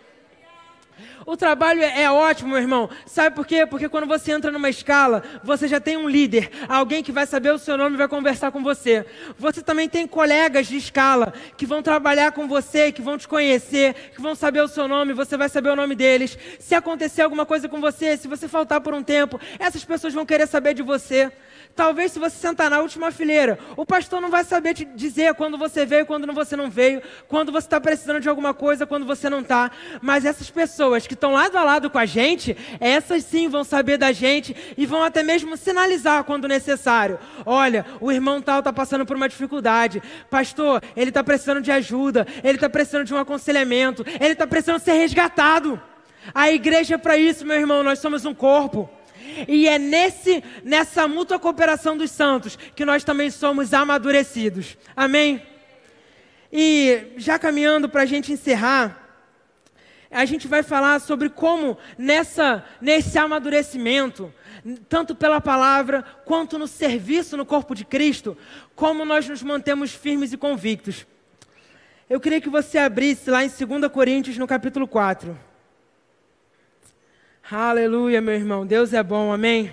O 1.27 1.37
trabalho 1.37 1.83
é, 1.83 2.03
é 2.03 2.11
ótimo, 2.11 2.51
meu 2.51 2.59
irmão. 2.59 2.91
Sabe 3.07 3.35
por 3.35 3.47
quê? 3.47 3.67
Porque 3.67 3.89
quando 3.89 4.07
você 4.07 4.33
entra 4.33 4.51
numa 4.51 4.69
escala, 4.69 5.23
você 5.43 5.67
já 5.67 5.81
tem 5.81 5.97
um 5.97 6.09
líder, 6.09 6.51
alguém 6.69 7.03
que 7.03 7.13
vai 7.13 7.27
saber 7.27 7.53
o 7.53 7.59
seu 7.59 7.79
nome 7.79 7.95
e 7.95 7.99
vai 7.99 8.09
conversar 8.09 8.53
com 8.53 8.63
você. 8.63 9.07
Você 9.39 9.63
também 9.63 9.89
tem 9.89 10.07
colegas 10.07 10.67
de 10.67 10.77
escala 10.77 11.33
que 11.57 11.67
vão 11.67 11.83
trabalhar 11.83 12.33
com 12.33 12.47
você, 12.47 12.93
que 12.93 13.01
vão 13.01 13.17
te 13.17 13.27
conhecer, 13.27 13.95
que 14.15 14.21
vão 14.21 14.35
saber 14.35 14.61
o 14.61 14.69
seu 14.69 14.87
nome, 14.87 15.13
você 15.13 15.37
vai 15.37 15.49
saber 15.49 15.71
o 15.71 15.77
nome 15.77 15.95
deles. 15.95 16.39
Se 16.59 16.75
acontecer 16.75 17.23
alguma 17.23 17.47
coisa 17.47 17.69
com 17.69 17.81
você, 17.81 18.17
se 18.17 18.29
você 18.29 18.47
faltar 18.47 18.81
por 18.81 18.93
um 18.93 19.03
tempo, 19.03 19.41
essas 19.59 19.85
pessoas 19.85 20.13
vão 20.13 20.27
querer 20.27 20.47
saber 20.47 20.75
de 20.75 20.83
você. 20.83 21.33
Talvez 21.75 22.13
se 22.13 22.21
você 22.21 22.37
sentar 22.37 22.71
na 22.71 22.79
última 22.81 23.11
fileira, 23.11 23.59
o 23.77 23.85
pastor 23.85 24.21
não 24.21 24.31
vai 24.31 24.45
saber 24.45 24.75
te 24.75 24.85
dizer 24.85 25.35
quando 25.35 25.59
você 25.59 25.85
veio, 25.85 26.07
quando 26.07 26.33
você 26.33 26.55
não 26.55 26.71
veio, 26.71 27.03
quando 27.27 27.51
você 27.51 27.67
está 27.67 27.81
precisando 27.81 28.21
de 28.21 28.29
alguma 28.29 28.55
coisa, 28.55 28.87
quando 28.87 29.05
você 29.05 29.29
não 29.29 29.41
está. 29.41 29.73
Mas 30.01 30.25
essas 30.25 30.49
pessoas 30.49 31.05
que 31.05 31.15
estão 31.15 31.33
lado 31.33 31.57
a 31.57 31.65
lado 31.65 31.91
com 31.91 31.99
a 31.99 32.07
gente, 32.07 32.57
essas 32.79 33.25
sim 33.25 33.49
vão 33.49 33.65
saber 33.65 33.99
da 33.99 34.13
gente 34.13 34.55
e 34.79 34.87
vão 34.87 35.03
até 35.03 35.25
mesmo 35.25 35.57
sinalizar 35.57 36.23
quando 36.23 36.47
necessário. 36.47 37.19
Olha, 37.45 37.85
o 38.01 38.13
irmão 38.13 38.41
tal 38.41 38.61
está 38.61 38.73
passando 38.73 39.05
por 39.05 39.17
uma 39.17 39.29
dificuldade. 39.29 40.01
Pastor, 40.31 40.81
ele 40.97 41.11
está 41.11 41.25
precisando 41.25 41.61
de 41.61 41.73
ajuda, 41.73 42.25
ele 42.45 42.57
está 42.57 42.71
precisando 42.71 43.05
de 43.05 43.15
um 43.15 43.19
aconselhamento, 43.19 44.05
ele 44.21 44.33
está 44.33 44.47
precisando 44.47 44.79
ser 44.79 44.93
resgatado. 44.93 45.81
A 46.33 46.53
igreja 46.53 46.95
é 46.95 46.99
para 46.99 47.19
isso, 47.19 47.45
meu 47.45 47.57
irmão, 47.57 47.83
nós 47.83 47.99
somos 47.99 48.25
um 48.25 48.33
corpo. 48.33 48.89
E 49.49 49.69
é 49.69 49.79
nesse, 49.79 50.43
nessa 50.63 51.09
mútua 51.09 51.39
cooperação 51.39 51.97
dos 51.97 52.11
santos 52.11 52.57
que 52.75 52.85
nós 52.85 53.05
também 53.05 53.31
somos 53.31 53.73
amadurecidos. 53.73 54.77
Amém? 54.95 55.43
E 56.53 57.13
já 57.17 57.39
caminhando 57.39 57.89
para 57.89 58.03
a 58.03 58.07
gente 58.07 58.33
encerrar, 58.33 59.05
a 60.11 60.25
gente 60.25 60.47
vai 60.47 60.63
falar 60.63 61.01
sobre 61.01 61.29
como 61.29 61.77
nessa, 61.99 62.65
nesse 62.81 63.19
amadurecimento, 63.19 64.33
tanto 64.89 65.15
pela 65.15 65.41
palavra 65.41 66.03
quanto 66.25 66.57
no 66.57 66.69
serviço 66.69 67.37
no 67.37 67.45
corpo 67.45 67.75
de 67.75 67.85
Cristo, 67.85 68.39
como 68.77 69.05
nós 69.05 69.29
nos 69.29 69.43
mantemos 69.43 69.93
firmes 69.93 70.33
e 70.33 70.37
convictos. 70.37 71.05
Eu 72.09 72.21
queria 72.21 72.41
que 72.41 72.49
você 72.49 72.79
abrisse 72.79 73.31
lá 73.31 73.45
em 73.45 73.49
2 73.49 73.91
Coríntios, 73.91 74.39
no 74.39 74.47
capítulo 74.47 74.87
4. 74.87 75.37
Aleluia, 77.51 78.23
meu 78.23 78.35
irmão. 78.35 78.65
Deus 78.65 78.95
é 78.95 79.03
bom, 79.03 79.31
amém? 79.31 79.71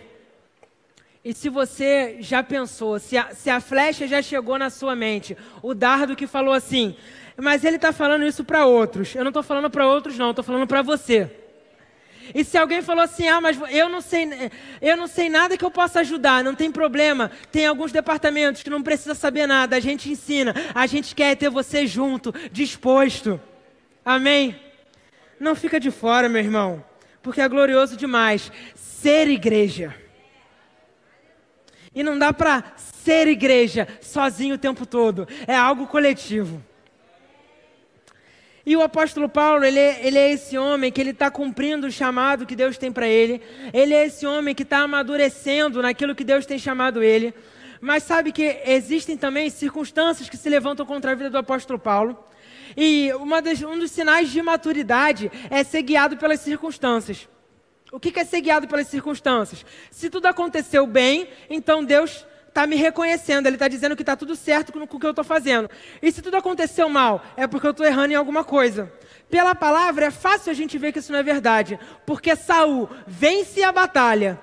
E 1.23 1.33
se 1.33 1.47
você 1.47 2.17
já 2.19 2.43
pensou, 2.43 2.99
se 2.99 3.17
a, 3.17 3.33
se 3.33 3.49
a 3.49 3.61
flecha 3.61 4.05
já 4.05 4.21
chegou 4.21 4.59
na 4.59 4.69
sua 4.69 4.93
mente, 4.93 5.37
o 5.61 5.73
dardo 5.73 6.13
que 6.13 6.27
falou 6.27 6.53
assim, 6.53 6.97
mas 7.37 7.63
ele 7.63 7.77
está 7.77 7.93
falando 7.93 8.25
isso 8.25 8.43
para 8.43 8.65
outros. 8.65 9.15
Eu 9.15 9.23
não 9.23 9.29
estou 9.29 9.41
falando 9.41 9.69
para 9.69 9.87
outros, 9.87 10.17
não, 10.17 10.31
estou 10.31 10.43
falando 10.43 10.67
para 10.67 10.81
você. 10.81 11.31
E 12.35 12.43
se 12.43 12.57
alguém 12.57 12.81
falou 12.81 13.05
assim, 13.05 13.29
ah, 13.29 13.39
mas 13.39 13.57
eu 13.69 13.87
não 13.87 14.01
sei, 14.01 14.51
eu 14.81 14.97
não 14.97 15.07
sei 15.07 15.29
nada 15.29 15.57
que 15.57 15.63
eu 15.63 15.71
possa 15.71 16.01
ajudar, 16.01 16.43
não 16.43 16.53
tem 16.53 16.69
problema. 16.69 17.31
Tem 17.53 17.65
alguns 17.65 17.93
departamentos 17.93 18.63
que 18.63 18.69
não 18.69 18.83
precisa 18.83 19.15
saber 19.15 19.47
nada, 19.47 19.77
a 19.77 19.79
gente 19.79 20.11
ensina, 20.11 20.53
a 20.75 20.85
gente 20.87 21.15
quer 21.15 21.37
ter 21.37 21.49
você 21.49 21.87
junto, 21.87 22.33
disposto. 22.51 23.39
Amém? 24.03 24.59
Não 25.39 25.55
fica 25.55 25.79
de 25.79 25.89
fora, 25.89 26.27
meu 26.27 26.41
irmão 26.41 26.90
porque 27.21 27.41
é 27.41 27.47
glorioso 27.47 27.95
demais 27.95 28.51
ser 28.75 29.27
igreja. 29.27 29.95
E 31.93 32.03
não 32.03 32.17
dá 32.17 32.31
para 32.31 32.63
ser 32.77 33.27
igreja 33.27 33.87
sozinho 34.01 34.55
o 34.55 34.59
tempo 34.59 34.85
todo, 34.85 35.27
é 35.47 35.55
algo 35.55 35.87
coletivo. 35.87 36.63
E 38.65 38.77
o 38.77 38.81
apóstolo 38.81 39.27
Paulo, 39.27 39.65
ele, 39.65 39.79
ele 39.79 40.19
é 40.19 40.31
esse 40.31 40.57
homem 40.57 40.91
que 40.91 41.01
ele 41.01 41.09
está 41.09 41.31
cumprindo 41.31 41.87
o 41.87 41.91
chamado 41.91 42.45
que 42.45 42.55
Deus 42.55 42.77
tem 42.77 42.91
para 42.91 43.07
ele. 43.07 43.41
Ele 43.73 43.93
é 43.93 44.05
esse 44.05 44.25
homem 44.25 44.53
que 44.53 44.61
está 44.61 44.79
amadurecendo 44.79 45.81
naquilo 45.81 46.13
que 46.13 46.23
Deus 46.23 46.45
tem 46.45 46.59
chamado 46.59 47.01
ele. 47.01 47.33
Mas 47.81 48.03
sabe 48.03 48.31
que 48.31 48.61
existem 48.65 49.17
também 49.17 49.49
circunstâncias 49.49 50.29
que 50.29 50.37
se 50.37 50.47
levantam 50.47 50.85
contra 50.85 51.11
a 51.11 51.15
vida 51.15 51.31
do 51.31 51.39
apóstolo 51.39 51.79
Paulo. 51.79 52.23
E 52.75 53.11
das, 53.43 53.61
um 53.61 53.77
dos 53.77 53.91
sinais 53.91 54.29
de 54.29 54.41
maturidade 54.41 55.31
é 55.49 55.63
ser 55.63 55.81
guiado 55.81 56.17
pelas 56.17 56.39
circunstâncias. 56.39 57.27
O 57.91 57.99
que 57.99 58.17
é 58.17 58.23
ser 58.23 58.41
guiado 58.41 58.67
pelas 58.67 58.87
circunstâncias? 58.87 59.65
Se 59.89 60.09
tudo 60.09 60.25
aconteceu 60.27 60.87
bem, 60.87 61.27
então 61.49 61.83
Deus 61.83 62.25
está 62.47 62.67
me 62.67 62.75
reconhecendo, 62.75 63.47
Ele 63.47 63.55
está 63.55 63.67
dizendo 63.67 63.95
que 63.95 64.01
está 64.01 64.15
tudo 64.15 64.35
certo 64.35 64.71
com, 64.71 64.79
o 64.79 64.99
que 64.99 65.05
eu 65.05 65.09
estou 65.09 65.25
fazendo. 65.25 65.69
E 66.01 66.11
se 66.11 66.21
tudo 66.21 66.35
aconteceu 66.35 66.87
mal, 66.89 67.23
é 67.35 67.47
porque 67.47 67.65
eu 67.65 67.71
estou 67.71 67.85
errando 67.85 68.13
em 68.13 68.15
alguma 68.15 68.43
coisa. 68.43 68.91
Pela 69.29 69.55
palavra 69.55 70.05
é 70.05 70.11
fácil 70.11 70.51
a 70.51 70.53
gente 70.53 70.77
ver 70.77 70.91
que 70.91 70.99
isso 70.99 71.11
não 71.11 71.19
é 71.19 71.23
verdade, 71.23 71.79
porque 72.05 72.35
Saul 72.35 72.89
vence 73.07 73.63
a 73.63 73.71
batalha, 73.71 74.39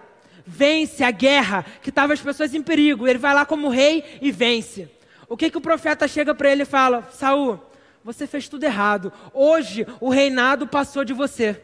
vence 0.47 1.05
a 1.05 1.11
guerra 1.11 1.65
que 1.83 1.91
estava 1.91 2.15
as 2.15 2.21
pessoas 2.21 2.55
em 2.55 2.63
perigo. 2.63 3.07
Ele 3.07 3.19
vai 3.19 3.35
lá 3.35 3.45
como 3.45 3.69
rei 3.69 4.19
e 4.21 4.33
vence. 4.33 4.91
O 5.29 5.37
que, 5.37 5.51
que 5.51 5.59
o 5.59 5.61
profeta 5.61 6.09
chega 6.09 6.35
para 6.35 6.51
ele 6.51 6.63
e 6.63 6.67
fala? 6.67 7.07
Saul, 7.13 7.61
você 8.09 8.27
fez 8.27 8.49
tudo 8.49 8.65
errado. 8.65 9.13
Hoje 9.35 9.87
o 10.01 10.09
reinado 10.09 10.67
passou 10.67 11.05
de 11.05 11.13
você. 11.13 11.61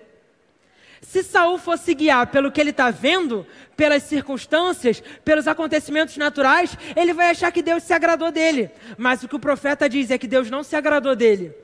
Se 1.00 1.22
Saul 1.22 1.56
fosse 1.56 1.94
guiar 1.94 2.26
pelo 2.26 2.52
que 2.52 2.60
ele 2.60 2.68
está 2.68 2.90
vendo, 2.90 3.46
pelas 3.74 4.02
circunstâncias, 4.02 5.02
pelos 5.24 5.48
acontecimentos 5.48 6.18
naturais, 6.18 6.76
ele 6.94 7.14
vai 7.14 7.30
achar 7.30 7.50
que 7.50 7.62
Deus 7.62 7.82
se 7.82 7.94
agradou 7.94 8.30
dele. 8.30 8.70
Mas 8.98 9.22
o 9.22 9.28
que 9.28 9.36
o 9.36 9.38
profeta 9.38 9.88
diz 9.88 10.10
é 10.10 10.18
que 10.18 10.26
Deus 10.26 10.50
não 10.50 10.62
se 10.62 10.76
agradou 10.76 11.16
dele. 11.16 11.54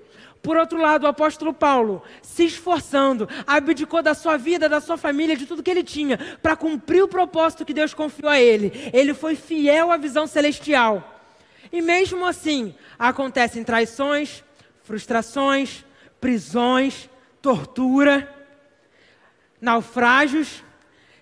Por 0.41 0.57
outro 0.57 0.79
lado, 0.81 1.05
o 1.05 1.09
apóstolo 1.09 1.53
Paulo, 1.53 2.03
se 2.23 2.47
esforçando, 2.47 3.29
abdicou 3.47 4.03
da 4.03 4.15
sua 4.15 4.39
vida, 4.39 4.67
da 4.67 4.81
sua 4.81 4.97
família, 4.97 5.37
de 5.37 5.45
tudo 5.45 5.63
que 5.63 5.71
ele 5.71 5.85
tinha, 5.85 6.19
para 6.41 6.57
cumprir 6.57 7.03
o 7.03 7.09
propósito 7.09 7.67
que 7.67 7.75
Deus 7.75 7.93
confiou 7.93 8.31
a 8.31 8.41
ele. 8.41 8.91
Ele 8.95 9.13
foi 9.13 9.37
fiel 9.37 9.93
à 9.93 9.99
visão 9.99 10.27
celestial. 10.27 11.21
E 11.71 11.83
mesmo 11.83 12.25
assim, 12.25 12.75
acontecem 12.99 13.63
traições, 13.63 14.43
frustrações, 14.83 15.85
prisões, 16.21 17.09
tortura, 17.41 18.29
naufrágios. 19.61 20.63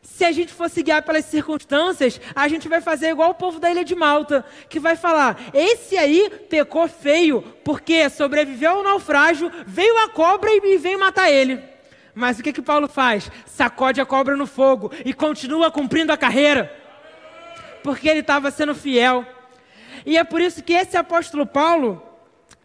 Se 0.03 0.25
a 0.25 0.33
gente 0.33 0.53
for 0.53 0.69
se 0.69 0.83
guiar 0.83 1.03
pelas 1.03 1.27
circunstâncias, 1.27 2.21
a 2.35 2.49
gente 2.49 2.69
vai 2.69 2.81
fazer 2.81 3.11
igual 3.11 3.31
o 3.31 3.35
povo 3.35 3.61
da 3.61 3.71
ilha 3.71 3.85
de 3.85 3.95
Malta, 3.95 4.45
que 4.69 4.81
vai 4.81 4.97
falar: 4.97 5.39
esse 5.53 5.97
aí 5.97 6.31
pecou 6.49 6.89
feio, 6.89 7.43
porque 7.65 8.09
sobreviveu 8.09 8.73
ao 8.73 8.83
naufrágio, 8.83 9.53
veio 9.67 9.97
a 9.99 10.09
cobra 10.09 10.51
e 10.51 10.79
veio 10.79 10.99
matar 10.99 11.31
ele. 11.31 11.63
Mas 12.15 12.39
o 12.39 12.43
que 12.43 12.53
que 12.53 12.63
Paulo 12.63 12.89
faz? 12.89 13.31
Sacode 13.47 14.01
a 14.01 14.07
cobra 14.07 14.37
no 14.37 14.47
fogo 14.47 14.91
e 15.05 15.15
continua 15.15 15.71
cumprindo 15.71 16.13
a 16.13 16.17
carreira, 16.17 16.75
porque 17.85 18.09
ele 18.09 18.21
estava 18.21 18.51
sendo 18.51 18.75
fiel. 18.75 19.25
E 20.05 20.17
é 20.17 20.25
por 20.25 20.41
isso 20.41 20.63
que 20.63 20.73
esse 20.73 20.97
apóstolo 20.97 21.47
Paulo, 21.47 22.03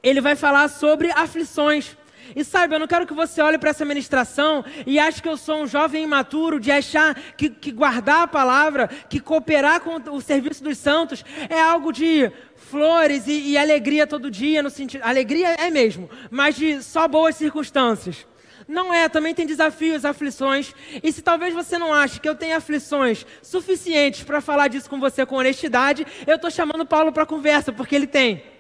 ele 0.04 0.20
vai 0.20 0.36
falar 0.36 0.68
sobre 0.68 1.10
aflições. 1.12 1.98
E 2.36 2.44
sabe, 2.44 2.74
eu 2.74 2.80
não 2.80 2.88
quero 2.88 3.06
que 3.06 3.14
você 3.14 3.42
olhe 3.42 3.58
para 3.58 3.70
essa 3.70 3.86
ministração 3.86 4.64
e 4.86 4.98
ache 4.98 5.22
que 5.22 5.28
eu 5.28 5.38
sou 5.38 5.64
um 5.64 5.68
jovem 5.68 6.04
imaturo 6.04 6.60
de 6.60 6.72
achar 6.72 7.16
que, 7.38 7.50
que 7.50 7.72
guardar 7.72 8.24
a 8.24 8.28
palavra, 8.28 8.88
que 8.88 9.20
cooperar 9.20 9.82
com 9.82 9.96
o 10.12 10.22
serviço 10.22 10.64
dos 10.64 10.78
santos 10.78 11.24
é 11.50 11.60
algo 11.62 11.92
de 11.92 12.32
flores 12.56 13.28
e, 13.28 13.52
e 13.52 13.58
alegria 13.58 14.08
todo 14.08 14.32
dia, 14.32 14.64
no 14.64 14.70
sentido. 14.70 15.04
Alegria 15.04 15.50
é 15.50 15.70
mesmo, 15.70 16.10
mas 16.32 16.56
de 16.56 16.82
só 16.82 17.08
boas 17.08 17.36
circunstâncias. 17.36 18.26
Não 18.68 18.94
é, 18.94 19.10
também 19.10 19.36
tem 19.36 19.46
desafios, 19.46 20.06
aflições. 20.06 20.74
E 21.04 21.12
se 21.12 21.22
talvez 21.22 21.54
você 21.54 21.78
não 21.78 21.94
ache 21.94 22.20
que 22.20 22.28
eu 22.28 22.36
tenho 22.36 22.56
aflições 22.56 23.26
suficientes 23.42 24.24
para 24.24 24.42
falar 24.42 24.70
disso 24.70 24.90
com 24.90 25.00
você 25.00 25.26
com 25.26 25.36
honestidade, 25.36 26.08
eu 26.26 26.38
estou 26.38 26.50
chamando 26.50 26.86
Paulo 26.86 27.12
para 27.12 27.26
conversa, 27.26 27.72
porque 27.72 27.96
ele 27.96 28.08
tem. 28.08 28.53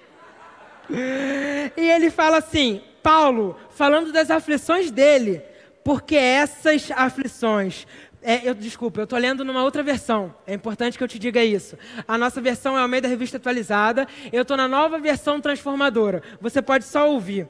E 0.89 1.89
ele 1.89 2.09
fala 2.09 2.37
assim: 2.37 2.81
Paulo, 3.01 3.57
falando 3.71 4.11
das 4.11 4.31
aflições 4.31 4.89
dele, 4.91 5.41
porque 5.83 6.15
essas 6.15 6.89
aflições. 6.91 7.85
É, 8.25 8.47
eu, 8.47 8.53
desculpa, 8.53 9.01
eu 9.01 9.03
estou 9.03 9.19
lendo 9.19 9.43
numa 9.43 9.63
outra 9.63 9.83
versão. 9.83 10.33
É 10.47 10.53
importante 10.53 10.97
que 10.97 11.03
eu 11.03 11.07
te 11.09 11.19
diga 11.19 11.43
isso. 11.43 11.77
A 12.07 12.17
nossa 12.17 12.39
versão 12.39 12.77
é 12.77 12.81
ao 12.81 12.87
meio 12.87 13.03
da 13.03 13.09
revista 13.09 13.35
atualizada. 13.35 14.07
Eu 14.31 14.43
estou 14.43 14.55
na 14.55 14.65
nova 14.65 14.97
versão 14.97 15.41
transformadora. 15.41 16.23
Você 16.39 16.61
pode 16.61 16.85
só 16.85 17.09
ouvir. 17.11 17.49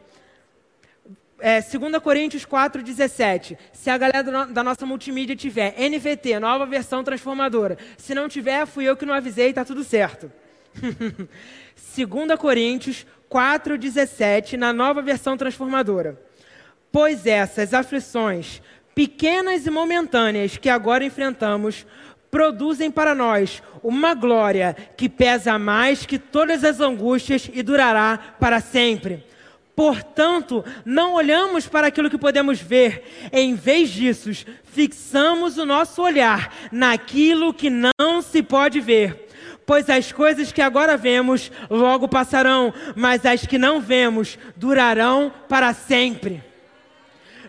É, 1.40 1.62
2 1.62 1.98
Coríntios 2.02 2.44
4,17. 2.44 3.56
Se 3.72 3.92
a 3.92 3.98
galera 4.00 4.24
da 4.48 4.64
nossa 4.64 4.84
multimídia 4.84 5.36
tiver 5.36 5.76
NVT, 5.78 6.40
nova 6.40 6.66
versão 6.66 7.04
transformadora. 7.04 7.78
Se 7.96 8.16
não 8.16 8.28
tiver, 8.28 8.66
fui 8.66 8.86
eu 8.86 8.98
que 8.98 9.06
não 9.06 9.14
avisei, 9.14 9.50
está 9.50 9.64
tudo 9.64 9.84
certo. 9.84 10.32
2 11.96 12.40
Coríntios 12.40 13.06
4,17, 13.34 14.56
na 14.58 14.72
nova 14.72 15.02
versão 15.02 15.36
transformadora. 15.36 16.22
Pois 16.92 17.26
essas 17.26 17.74
aflições, 17.74 18.62
pequenas 18.94 19.66
e 19.66 19.72
momentâneas, 19.72 20.56
que 20.58 20.70
agora 20.70 21.04
enfrentamos, 21.04 21.88
produzem 22.30 22.92
para 22.92 23.16
nós 23.16 23.64
uma 23.82 24.14
glória 24.14 24.76
que 24.96 25.10
pesa 25.10 25.58
mais 25.58 26.06
que 26.06 26.20
todas 26.20 26.64
as 26.64 26.80
angústias 26.80 27.50
e 27.52 27.64
durará 27.64 28.20
para 28.40 28.62
sempre. 28.62 29.24
Portanto, 29.76 30.64
não 30.86 31.16
olhamos 31.16 31.68
para 31.68 31.88
aquilo 31.88 32.12
que 32.12 32.18
podemos 32.20 32.62
ver, 32.62 33.30
em 33.32 33.56
vez 33.56 33.90
disso, 33.90 34.46
fixamos 34.64 35.58
o 35.58 35.66
nosso 35.66 36.00
olhar 36.04 36.54
naquilo 36.72 37.52
que 37.52 37.72
não 37.72 38.22
se 38.22 38.44
pode 38.44 38.80
ver 38.80 39.23
Pois 39.66 39.89
as 39.89 40.11
coisas 40.11 40.51
que 40.51 40.61
agora 40.61 40.97
vemos 40.97 41.51
logo 41.70 42.07
passarão, 42.07 42.74
mas 42.95 43.26
as 43.26 43.45
que 43.45 43.57
não 43.57 43.80
vemos 43.80 44.38
durarão 44.55 45.32
para 45.47 45.74
sempre. 45.74 46.43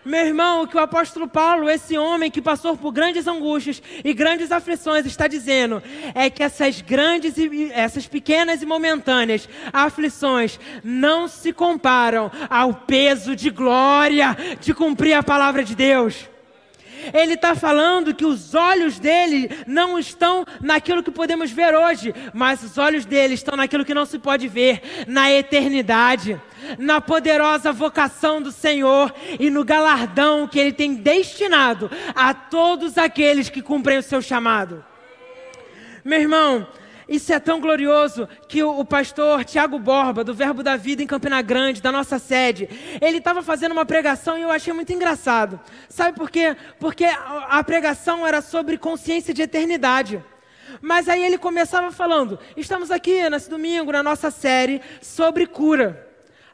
Meu 0.05 0.23
irmão, 0.23 0.61
o 0.61 0.67
que 0.67 0.77
o 0.77 0.79
apóstolo 0.79 1.27
Paulo, 1.27 1.67
esse 1.67 1.97
homem 1.97 2.29
que 2.29 2.39
passou 2.39 2.77
por 2.77 2.91
grandes 2.91 3.25
angústias 3.25 3.81
e 4.03 4.13
grandes 4.13 4.51
aflições, 4.51 5.03
está 5.03 5.27
dizendo 5.27 5.81
é 6.13 6.29
que 6.29 6.43
essas 6.43 6.79
grandes 6.79 7.35
e 7.37 7.71
essas 7.73 8.05
pequenas 8.05 8.61
e 8.61 8.67
momentâneas 8.67 9.49
aflições 9.73 10.59
não 10.83 11.27
se 11.27 11.51
comparam 11.51 12.31
ao 12.51 12.71
peso 12.71 13.35
de 13.35 13.49
glória 13.49 14.37
de 14.61 14.75
cumprir 14.75 15.13
a 15.13 15.23
palavra 15.23 15.63
de 15.63 15.73
Deus. 15.73 16.29
Ele 17.13 17.33
está 17.33 17.55
falando 17.55 18.13
que 18.13 18.25
os 18.25 18.53
olhos 18.53 18.99
dele 18.99 19.49
não 19.67 19.97
estão 19.99 20.45
naquilo 20.61 21.03
que 21.03 21.11
podemos 21.11 21.51
ver 21.51 21.75
hoje, 21.75 22.13
mas 22.33 22.63
os 22.63 22.77
olhos 22.77 23.05
dele 23.05 23.33
estão 23.33 23.55
naquilo 23.55 23.85
que 23.85 23.93
não 23.93 24.05
se 24.05 24.19
pode 24.19 24.47
ver, 24.47 24.81
na 25.07 25.31
eternidade, 25.31 26.39
na 26.77 26.99
poderosa 27.01 27.71
vocação 27.71 28.41
do 28.41 28.51
Senhor 28.51 29.13
e 29.39 29.49
no 29.49 29.63
galardão 29.63 30.47
que 30.47 30.59
ele 30.59 30.73
tem 30.73 30.95
destinado 30.95 31.89
a 32.15 32.33
todos 32.33 32.97
aqueles 32.97 33.49
que 33.49 33.61
cumprem 33.61 33.97
o 33.97 34.03
seu 34.03 34.21
chamado. 34.21 34.83
Meu 36.03 36.19
irmão, 36.19 36.67
isso 37.07 37.31
é 37.31 37.39
tão 37.39 37.59
glorioso 37.59 38.27
que 38.47 38.63
o, 38.63 38.83
pastor 38.83 39.45
Tiago 39.45 39.77
Borba, 39.77 40.23
do 40.23 40.33
Verbo 40.33 40.63
da 40.63 40.75
Vida 40.75 41.03
em 41.03 41.07
Campina 41.07 41.41
Grande, 41.41 41.81
da 41.81 41.91
nossa 41.91 42.17
sede, 42.17 42.67
ele 42.99 43.19
estava 43.19 43.43
fazendo 43.43 43.73
uma 43.73 43.85
pregação 43.85 44.37
e 44.37 44.41
eu 44.41 44.51
achei 44.51 44.73
muito 44.73 44.91
engraçado. 44.91 45.59
Sabe 45.87 46.17
por 46.17 46.31
quê? 46.31 46.55
Porque 46.79 47.05
a, 47.05 47.63
pregação 47.63 48.25
era 48.25 48.41
sobre 48.41 48.77
consciência 48.77 49.33
de 49.33 49.43
eternidade. 49.43 50.23
Mas 50.81 51.07
aí 51.07 51.23
ele 51.23 51.37
começava 51.37 51.91
falando: 51.91 52.39
estamos 52.57 52.89
aqui 52.89 53.29
nesse 53.29 53.49
domingo, 53.49 53.91
na 53.91 54.01
nossa 54.01 54.31
série 54.31 54.81
sobre 55.01 55.45
cura. 55.45 56.03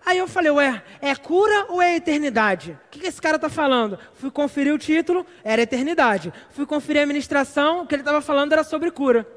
Aí 0.03 0.17
eu 0.17 0.27
falei, 0.27 0.51
ué, 0.51 0.83
é 0.99 1.15
cura 1.15 1.67
ou 1.69 1.79
é 1.79 1.95
eternidade? 1.95 2.77
O 2.87 2.89
que 2.89 3.05
esse 3.05 3.21
cara 3.21 3.35
está 3.35 3.49
falando? 3.49 3.99
Fui 4.15 4.31
conferir 4.31 4.73
o 4.73 4.77
título, 4.77 5.25
era 5.43 5.61
eternidade. 5.61 6.33
Fui 6.49 6.65
conferir 6.65 7.03
a 7.03 7.05
ministração, 7.05 7.83
o 7.83 7.87
que 7.87 7.93
ele 7.93 8.01
estava 8.01 8.19
falando 8.19 8.51
era 8.51 8.63
sobre 8.63 8.89
cura. 8.89 9.27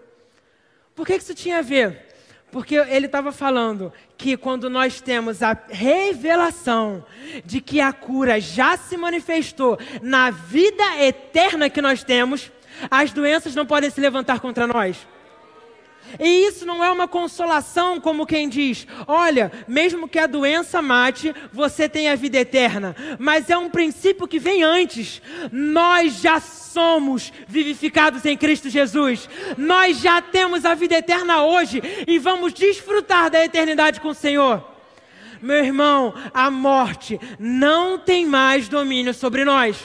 Por 0.95 1.07
que 1.07 1.15
isso 1.15 1.35
tinha 1.35 1.59
a 1.59 1.63
ver? 1.63 2.15
Porque 2.51 2.77
ele 2.77 3.07
estava 3.07 3.33
falando 3.33 3.93
que 4.17 4.37
quando 4.37 4.71
nós 4.71 5.01
temos 5.01 5.43
a 5.43 5.59
revelação 5.69 7.05
de 7.45 7.61
que 7.61 7.81
a 7.81 7.93
cura 7.93 8.41
já 8.41 8.77
se 8.77 8.97
manifestou 8.97 9.77
na 10.01 10.31
vida 10.31 10.85
eterna 11.01 11.69
que 11.69 11.83
nós 11.83 12.05
temos, 12.05 12.53
as 12.91 13.13
doenças 13.13 13.55
não 13.55 13.67
podem 13.67 13.91
se 13.91 14.01
levantar 14.01 14.39
contra 14.39 14.67
nós. 14.69 15.05
E 16.19 16.47
isso 16.47 16.65
não 16.65 16.83
é 16.83 16.91
uma 16.91 17.09
consolação, 17.09 18.01
como 18.01 18.27
quem 18.27 18.49
diz: 18.49 18.87
olha, 19.07 19.51
mesmo 19.67 20.09
que 20.09 20.19
a 20.19 20.27
doença 20.27 20.81
mate, 20.81 21.35
você 21.53 21.89
tem 21.89 22.09
a 22.09 22.15
vida 22.15 22.39
eterna. 22.39 22.95
Mas 23.19 23.51
é 23.51 23.57
um 23.57 23.71
princípio 23.71 24.29
que 24.29 24.39
vem 24.39 24.63
antes. 24.63 25.21
Nós 25.51 26.21
já 26.21 26.41
somos 26.41 27.33
vivificados 27.47 28.25
em 28.25 28.37
Cristo 28.37 28.69
Jesus. 28.69 29.29
Nós 29.57 29.99
já 29.99 30.21
temos 30.21 30.65
a 30.65 30.75
vida 30.75 30.97
eterna 30.97 31.43
hoje 31.43 31.83
e 32.07 32.19
vamos 32.19 32.53
desfrutar 32.53 33.31
da 33.31 33.45
eternidade 33.45 34.01
com 34.01 34.09
o 34.09 34.15
Senhor. 34.15 34.75
Meu 35.41 35.63
irmão, 35.63 36.15
a 36.33 36.51
morte 36.51 37.21
não 37.39 37.99
tem 37.99 38.27
mais 38.27 38.69
domínio 38.69 39.13
sobre 39.13 39.45
nós. 39.45 39.77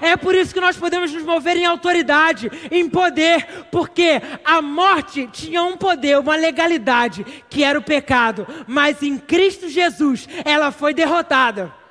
É 0.00 0.16
por 0.16 0.34
isso 0.34 0.52
que 0.52 0.60
nós 0.60 0.76
podemos 0.76 1.12
nos 1.12 1.22
mover 1.22 1.56
em 1.56 1.64
autoridade, 1.64 2.50
em 2.70 2.88
poder, 2.88 3.46
porque 3.70 4.20
a 4.44 4.60
morte 4.60 5.28
tinha 5.32 5.62
um 5.62 5.76
poder, 5.76 6.18
uma 6.18 6.36
legalidade, 6.36 7.24
que 7.48 7.62
era 7.62 7.78
o 7.78 7.82
pecado, 7.82 8.46
mas 8.66 9.02
em 9.02 9.18
Cristo 9.18 9.68
Jesus 9.68 10.28
ela 10.44 10.70
foi 10.70 10.94
derrotada. 10.94 11.83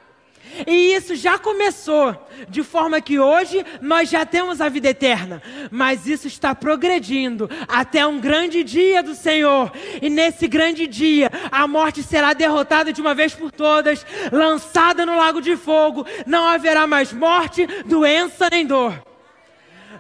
E 0.68 0.94
isso 0.94 1.16
já 1.16 1.38
começou, 1.38 2.16
de 2.48 2.64
forma 2.64 3.02
que 3.02 3.20
hoje 3.20 3.66
nós 3.82 4.10
já 4.10 4.26
temos 4.26 4.62
a 4.62 4.70
vida 4.70 4.90
eterna, 4.90 5.42
mas 5.72 6.06
isso 6.06 6.28
está 6.28 6.54
progredindo 6.54 7.50
até 7.68 8.06
um 8.06 8.20
grande 8.20 8.64
dia 8.64 9.02
do 9.02 9.16
Senhor. 9.16 9.72
E 10.02 10.10
nesse 10.10 10.48
grande 10.48 10.88
dia, 10.88 11.32
a 11.52 11.68
morte 11.68 12.04
será 12.04 12.34
derrotada 12.34 12.94
de 12.94 13.02
uma 13.02 13.16
vez 13.16 13.34
por 13.34 13.52
todas, 13.52 14.06
lançada 14.32 15.06
no 15.06 15.18
lago 15.18 15.42
de 15.42 15.56
fogo. 15.56 16.06
Não 16.26 16.46
haverá 16.46 16.86
mais 16.86 17.12
morte, 17.12 17.66
doença 17.86 18.50
nem 18.50 18.66
dor. 18.66 19.02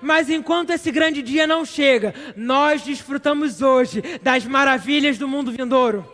Mas 0.02 0.30
enquanto 0.30 0.72
esse 0.72 0.92
grande 0.92 1.22
dia 1.22 1.48
não 1.48 1.64
chega, 1.64 2.14
nós 2.36 2.82
desfrutamos 2.82 3.62
hoje 3.62 4.04
das 4.22 4.46
maravilhas 4.46 5.18
do 5.18 5.28
mundo 5.28 5.52
vindouro. 5.52 6.06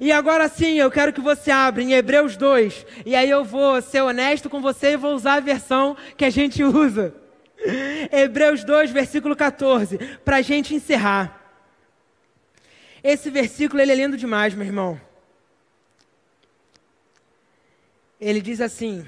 E 0.00 0.10
agora 0.10 0.48
sim, 0.48 0.78
eu 0.78 0.90
quero 0.90 1.12
que 1.12 1.20
você 1.20 1.50
abra 1.50 1.82
em 1.82 1.92
Hebreus 1.92 2.36
2. 2.36 2.86
E 3.04 3.14
aí 3.14 3.28
eu 3.28 3.44
vou 3.44 3.80
ser 3.82 4.02
honesto 4.02 4.48
com 4.48 4.60
você 4.60 4.92
e 4.92 4.96
vou 4.96 5.14
usar 5.14 5.34
a 5.34 5.40
versão 5.40 5.96
que 6.16 6.24
a 6.24 6.30
gente 6.30 6.62
usa. 6.64 7.14
Hebreus 8.10 8.64
2, 8.64 8.90
versículo 8.90 9.36
14, 9.36 9.98
para 10.24 10.36
a 10.38 10.42
gente 10.42 10.74
encerrar. 10.74 11.40
Esse 13.02 13.30
versículo 13.30 13.80
ele 13.80 13.92
é 13.92 13.94
lindo 13.94 14.16
demais, 14.16 14.54
meu 14.54 14.66
irmão. 14.66 15.00
Ele 18.20 18.40
diz 18.40 18.60
assim, 18.60 19.04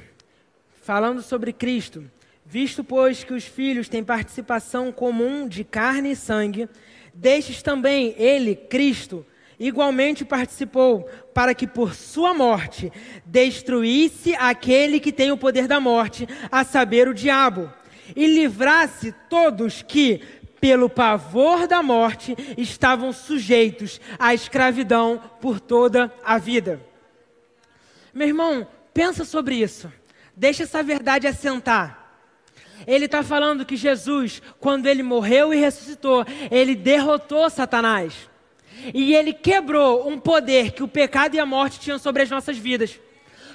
falando 0.82 1.22
sobre 1.22 1.52
Cristo: 1.52 2.08
Visto, 2.44 2.84
pois, 2.84 3.24
que 3.24 3.32
os 3.32 3.44
filhos 3.44 3.88
têm 3.88 4.04
participação 4.04 4.92
comum 4.92 5.48
de 5.48 5.64
carne 5.64 6.12
e 6.12 6.16
sangue, 6.16 6.68
deixes 7.12 7.62
também 7.62 8.14
ele, 8.18 8.54
Cristo, 8.54 9.24
igualmente 9.58 10.24
participou, 10.24 11.08
para 11.32 11.54
que 11.54 11.66
por 11.66 11.94
sua 11.94 12.34
morte 12.34 12.92
destruísse 13.24 14.34
aquele 14.34 15.00
que 15.00 15.12
tem 15.12 15.30
o 15.32 15.36
poder 15.36 15.66
da 15.66 15.80
morte, 15.80 16.28
a 16.50 16.64
saber, 16.64 17.08
o 17.08 17.14
diabo, 17.14 17.72
e 18.14 18.26
livrasse 18.26 19.14
todos 19.28 19.82
que, 19.82 20.20
pelo 20.60 20.88
pavor 20.88 21.66
da 21.66 21.82
morte, 21.82 22.34
estavam 22.56 23.12
sujeitos 23.12 24.00
à 24.18 24.34
escravidão 24.34 25.20
por 25.40 25.60
toda 25.60 26.12
a 26.24 26.38
vida. 26.38 26.80
Meu 28.12 28.28
irmão, 28.28 28.66
pensa 28.92 29.24
sobre 29.24 29.56
isso. 29.56 29.92
Deixa 30.36 30.62
essa 30.64 30.82
verdade 30.82 31.26
assentar. 31.26 32.04
Ele 32.86 33.06
está 33.06 33.22
falando 33.22 33.64
que 33.64 33.76
Jesus, 33.76 34.42
quando 34.60 34.86
ele 34.86 35.02
morreu 35.02 35.54
e 35.54 35.56
ressuscitou, 35.56 36.24
ele 36.50 36.74
derrotou 36.74 37.48
Satanás. 37.48 38.28
E 38.92 39.14
ele 39.14 39.32
quebrou 39.32 40.08
um 40.08 40.18
poder 40.18 40.72
que 40.72 40.82
o 40.82 40.88
pecado 40.88 41.34
e 41.34 41.38
a 41.38 41.46
morte 41.46 41.80
tinham 41.80 41.98
sobre 41.98 42.22
as 42.22 42.30
nossas 42.30 42.56
vidas. 42.56 42.98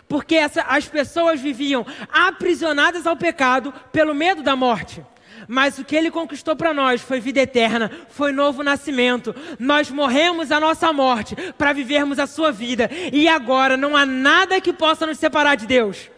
Porque 0.08 0.36
essa, 0.36 0.64
as 0.64 0.88
pessoas 0.88 1.40
viviam 1.40 1.86
aprisionadas 2.12 3.06
ao 3.06 3.16
pecado 3.16 3.74
pelo 3.92 4.16
medo 4.16 4.42
da 4.42 4.56
morte. 4.56 5.04
Mas 5.48 5.78
o 5.78 5.86
que 5.86 5.96
ele 5.96 6.12
conquistou 6.12 6.56
para 6.56 6.74
nós 6.74 7.02
foi 7.02 7.20
vida 7.20 7.40
eterna, 7.40 7.92
foi 8.10 8.32
novo 8.32 8.64
nascimento. 8.64 9.36
Nós 9.58 9.90
morremos 9.90 10.52
a 10.52 10.60
nossa 10.60 10.92
morte 10.92 11.36
para 11.58 11.74
vivermos 11.74 12.20
a 12.20 12.28
sua 12.28 12.52
vida. 12.52 12.90
E 13.14 13.28
agora 13.28 13.78
não 13.78 13.96
há 13.96 14.06
nada 14.06 14.60
que 14.60 14.74
possa 14.74 15.06
nos 15.06 15.18
separar 15.18 15.56
de 15.56 15.66
Deus. 15.66 16.10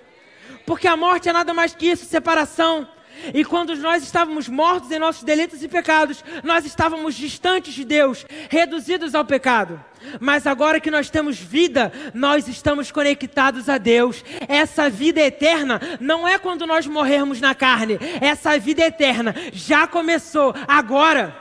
Porque 0.65 0.87
a 0.87 0.97
morte 0.97 1.29
é 1.29 1.33
nada 1.33 1.53
mais 1.53 1.75
que 1.75 1.87
isso 1.87 2.05
separação. 2.05 2.87
E 3.33 3.45
quando 3.45 3.75
nós 3.77 4.03
estávamos 4.03 4.47
mortos 4.47 4.91
em 4.91 4.99
nossos 4.99 5.23
delitos 5.23 5.61
e 5.63 5.67
pecados, 5.67 6.23
nós 6.43 6.65
estávamos 6.65 7.15
distantes 7.15 7.73
de 7.73 7.85
Deus, 7.85 8.25
reduzidos 8.49 9.13
ao 9.13 9.25
pecado. 9.25 9.83
Mas 10.19 10.47
agora 10.47 10.79
que 10.79 10.91
nós 10.91 11.09
temos 11.09 11.37
vida, 11.37 11.91
nós 12.13 12.47
estamos 12.47 12.91
conectados 12.91 13.69
a 13.69 13.77
Deus. 13.77 14.23
Essa 14.47 14.89
vida 14.89 15.21
eterna 15.21 15.79
não 15.99 16.27
é 16.27 16.37
quando 16.39 16.65
nós 16.65 16.87
morrermos 16.87 17.39
na 17.39 17.53
carne. 17.53 17.99
Essa 18.19 18.57
vida 18.57 18.83
eterna 18.83 19.35
já 19.53 19.87
começou 19.87 20.53
agora. 20.67 21.35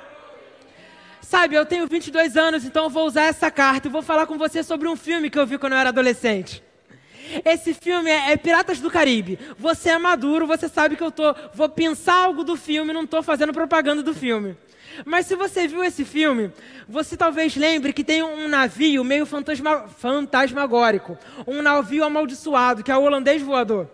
Sabe, 1.23 1.55
eu 1.55 1.65
tenho 1.65 1.87
22 1.87 2.37
anos, 2.37 2.65
então 2.65 2.85
eu 2.85 2.91
vou 2.91 3.07
usar 3.07 3.23
essa 3.23 3.51
carta 3.51 3.87
e 3.87 3.91
vou 3.91 4.03
falar 4.03 4.27
com 4.27 4.37
você 4.37 4.63
sobre 4.63 4.89
um 4.89 4.97
filme 4.97 5.31
que 5.31 5.39
eu 5.39 5.47
vi 5.47 5.59
quando 5.59 5.75
eu 5.75 5.79
era 5.79 5.91
adolescente. 5.91 6.63
Esse 7.45 7.75
filme 7.75 8.11
é, 8.11 8.33
é, 8.33 8.37
Piratas 8.37 8.81
do 8.81 8.91
Caribe. 8.91 9.39
Você 9.59 9.91
é 9.91 9.99
maduro, 9.99 10.47
você 10.47 10.69
sabe 10.69 10.97
que 10.97 11.03
eu 11.03 11.11
tô, 11.11 11.35
vou 11.55 11.69
pensar 11.69 12.15
algo 12.15 12.45
do 12.45 12.57
filme, 12.57 12.93
não 12.93 13.05
estou 13.05 13.23
fazendo 13.23 13.53
propaganda 13.53 14.03
do 14.03 14.15
filme. 14.15 14.57
Mas 15.05 15.27
se 15.27 15.37
você 15.37 15.67
viu 15.69 15.83
esse 15.85 16.05
filme, 16.05 16.53
você 16.89 17.17
talvez 17.17 17.57
lembre 17.57 17.93
que 17.93 18.05
tem 18.05 18.23
um 18.23 18.49
navio 18.49 19.05
meio 19.05 19.25
fantasma, 19.25 19.89
fantasmagórico, 19.89 21.17
um 21.47 21.63
navio 21.63 22.05
amaldiçoado, 22.05 22.83
que 22.83 22.91
é 22.91 22.97
o 22.97 23.03
holandês 23.03 23.41
voador. 23.41 23.89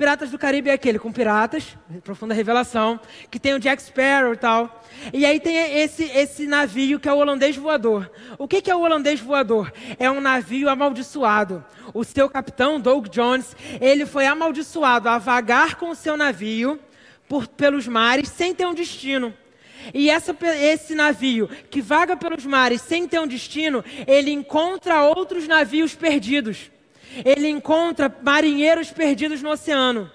Piratas 0.00 0.30
do 0.30 0.38
Caribe 0.38 0.70
é 0.70 0.72
aquele 0.72 0.98
com 0.98 1.12
piratas, 1.12 1.76
profunda 2.02 2.32
revelação, 2.32 2.98
que 3.30 3.38
tem 3.38 3.52
o 3.52 3.60
Jack 3.60 3.82
Sparrow 3.82 4.32
e 4.32 4.36
tal. 4.38 4.82
E 5.12 5.26
aí 5.26 5.38
tem 5.38 5.58
esse, 5.78 6.04
esse 6.04 6.46
navio 6.46 6.98
que 6.98 7.06
é 7.06 7.12
o 7.12 7.18
holandês 7.18 7.54
voador. 7.54 8.10
O 8.38 8.48
que, 8.48 8.62
que 8.62 8.70
é 8.70 8.74
o 8.74 8.80
holandês 8.80 9.20
voador? 9.20 9.70
É 9.98 10.10
um 10.10 10.18
navio 10.18 10.70
amaldiçoado. 10.70 11.62
O 11.92 12.02
seu 12.02 12.30
capitão, 12.30 12.80
Doug 12.80 13.08
Jones, 13.08 13.54
ele 13.78 14.06
foi 14.06 14.24
amaldiçoado 14.24 15.06
a 15.06 15.18
vagar 15.18 15.74
com 15.74 15.90
o 15.90 15.94
seu 15.94 16.16
navio 16.16 16.80
por, 17.28 17.46
pelos 17.46 17.86
mares 17.86 18.30
sem 18.30 18.54
ter 18.54 18.64
um 18.64 18.72
destino. 18.72 19.34
E 19.92 20.08
essa, 20.08 20.34
esse 20.62 20.94
navio 20.94 21.46
que 21.68 21.82
vaga 21.82 22.16
pelos 22.16 22.46
mares 22.46 22.80
sem 22.80 23.06
ter 23.06 23.20
um 23.20 23.26
destino, 23.26 23.84
ele 24.06 24.30
encontra 24.30 25.02
outros 25.02 25.46
navios 25.46 25.94
perdidos 25.94 26.70
ele 27.24 27.48
encontra 27.48 28.14
marinheiros 28.22 28.90
perdidos 28.90 29.42
no 29.42 29.50
oceano. 29.50 30.10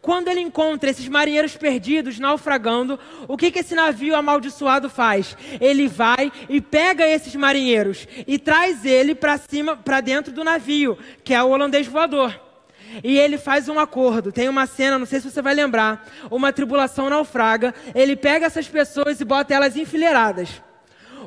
Quando 0.00 0.28
ele 0.28 0.40
encontra 0.40 0.90
esses 0.90 1.08
marinheiros 1.08 1.56
perdidos 1.56 2.18
naufragando, 2.18 2.98
o 3.26 3.36
que, 3.36 3.50
que 3.50 3.58
esse 3.58 3.74
navio 3.74 4.14
amaldiçoado 4.14 4.88
faz? 4.88 5.36
Ele 5.60 5.88
vai 5.88 6.32
e 6.48 6.60
pega 6.60 7.06
esses 7.06 7.34
marinheiros 7.34 8.06
e 8.26 8.38
traz 8.38 8.84
ele 8.84 9.14
para 9.14 9.36
cima, 9.36 9.76
para 9.76 10.00
dentro 10.00 10.32
do 10.32 10.44
navio, 10.44 10.96
que 11.24 11.34
é 11.34 11.42
o 11.42 11.50
holandês 11.50 11.86
voador. 11.86 12.40
E 13.02 13.18
ele 13.18 13.36
faz 13.36 13.68
um 13.68 13.78
acordo. 13.78 14.32
Tem 14.32 14.48
uma 14.48 14.66
cena, 14.66 14.98
não 14.98 15.06
sei 15.06 15.20
se 15.20 15.30
você 15.30 15.42
vai 15.42 15.54
lembrar, 15.54 16.08
uma 16.30 16.52
tribulação 16.52 17.10
naufraga. 17.10 17.74
Ele 17.94 18.16
pega 18.16 18.46
essas 18.46 18.68
pessoas 18.68 19.20
e 19.20 19.24
bota 19.24 19.52
elas 19.52 19.76
enfileiradas. 19.76 20.62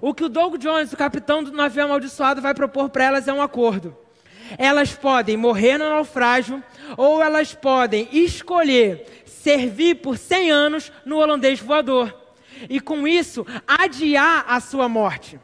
O 0.01 0.13
que 0.13 0.23
o 0.23 0.29
Doug 0.29 0.55
Jones, 0.57 0.93
o 0.93 0.97
capitão 0.97 1.43
do 1.43 1.51
navio 1.51 1.83
amaldiçoado, 1.83 2.41
vai 2.41 2.53
propor 2.53 2.89
para 2.89 3.03
elas 3.03 3.27
é 3.27 3.33
um 3.33 3.41
acordo. 3.41 3.95
Elas 4.57 4.93
podem 4.93 5.37
morrer 5.37 5.77
no 5.77 5.89
naufrágio 5.89 6.63
ou 6.97 7.21
elas 7.21 7.53
podem 7.53 8.07
escolher 8.11 9.23
servir 9.25 9.95
por 9.95 10.17
100 10.17 10.51
anos 10.51 10.91
no 11.05 11.17
holandês 11.17 11.59
voador 11.59 12.15
e 12.69 12.79
com 12.79 13.07
isso 13.07 13.45
adiar 13.67 14.45
a 14.47 14.59
sua 14.59 14.87
morte. 14.87 15.39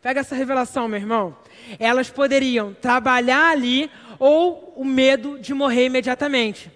Pega 0.00 0.20
essa 0.20 0.34
revelação, 0.34 0.88
meu 0.88 0.98
irmão. 0.98 1.36
Elas 1.78 2.10
poderiam 2.10 2.74
trabalhar 2.74 3.50
ali 3.50 3.90
ou 4.18 4.72
o 4.76 4.84
medo 4.84 5.38
de 5.38 5.54
morrer 5.54 5.86
imediatamente. 5.86 6.70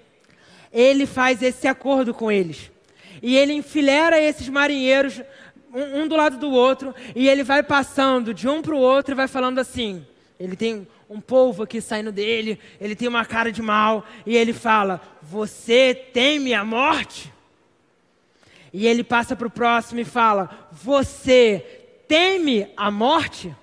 Ele 0.72 1.06
faz 1.06 1.42
esse 1.42 1.66
acordo 1.66 2.12
com 2.14 2.30
eles. 2.30 2.70
E 3.22 3.36
ele 3.36 3.52
enfileira 3.52 4.20
esses 4.20 4.48
marinheiros 4.48 5.22
um, 5.72 6.02
um 6.02 6.08
do 6.08 6.16
lado 6.16 6.38
do 6.38 6.50
outro 6.50 6.94
e 7.14 7.28
ele 7.28 7.42
vai 7.42 7.62
passando 7.62 8.32
de 8.32 8.48
um 8.48 8.62
para 8.62 8.74
o 8.74 8.78
outro 8.78 9.12
e 9.12 9.16
vai 9.16 9.26
falando 9.26 9.58
assim: 9.58 10.06
ele 10.38 10.54
tem 10.54 10.86
um 11.08 11.20
polvo 11.20 11.62
aqui 11.62 11.80
saindo 11.80 12.10
dele, 12.10 12.58
ele 12.80 12.96
tem 12.96 13.08
uma 13.08 13.24
cara 13.24 13.52
de 13.52 13.62
mal, 13.62 14.04
e 14.24 14.36
ele 14.36 14.52
fala: 14.52 15.00
Você 15.22 15.94
teme 15.94 16.52
a 16.52 16.64
morte? 16.64 17.32
E 18.72 18.86
ele 18.86 19.04
passa 19.04 19.36
para 19.36 19.46
o 19.46 19.50
próximo 19.50 20.00
e 20.00 20.04
fala: 20.04 20.68
Você 20.72 21.64
teme 22.08 22.68
a 22.76 22.90
morte? 22.90 23.54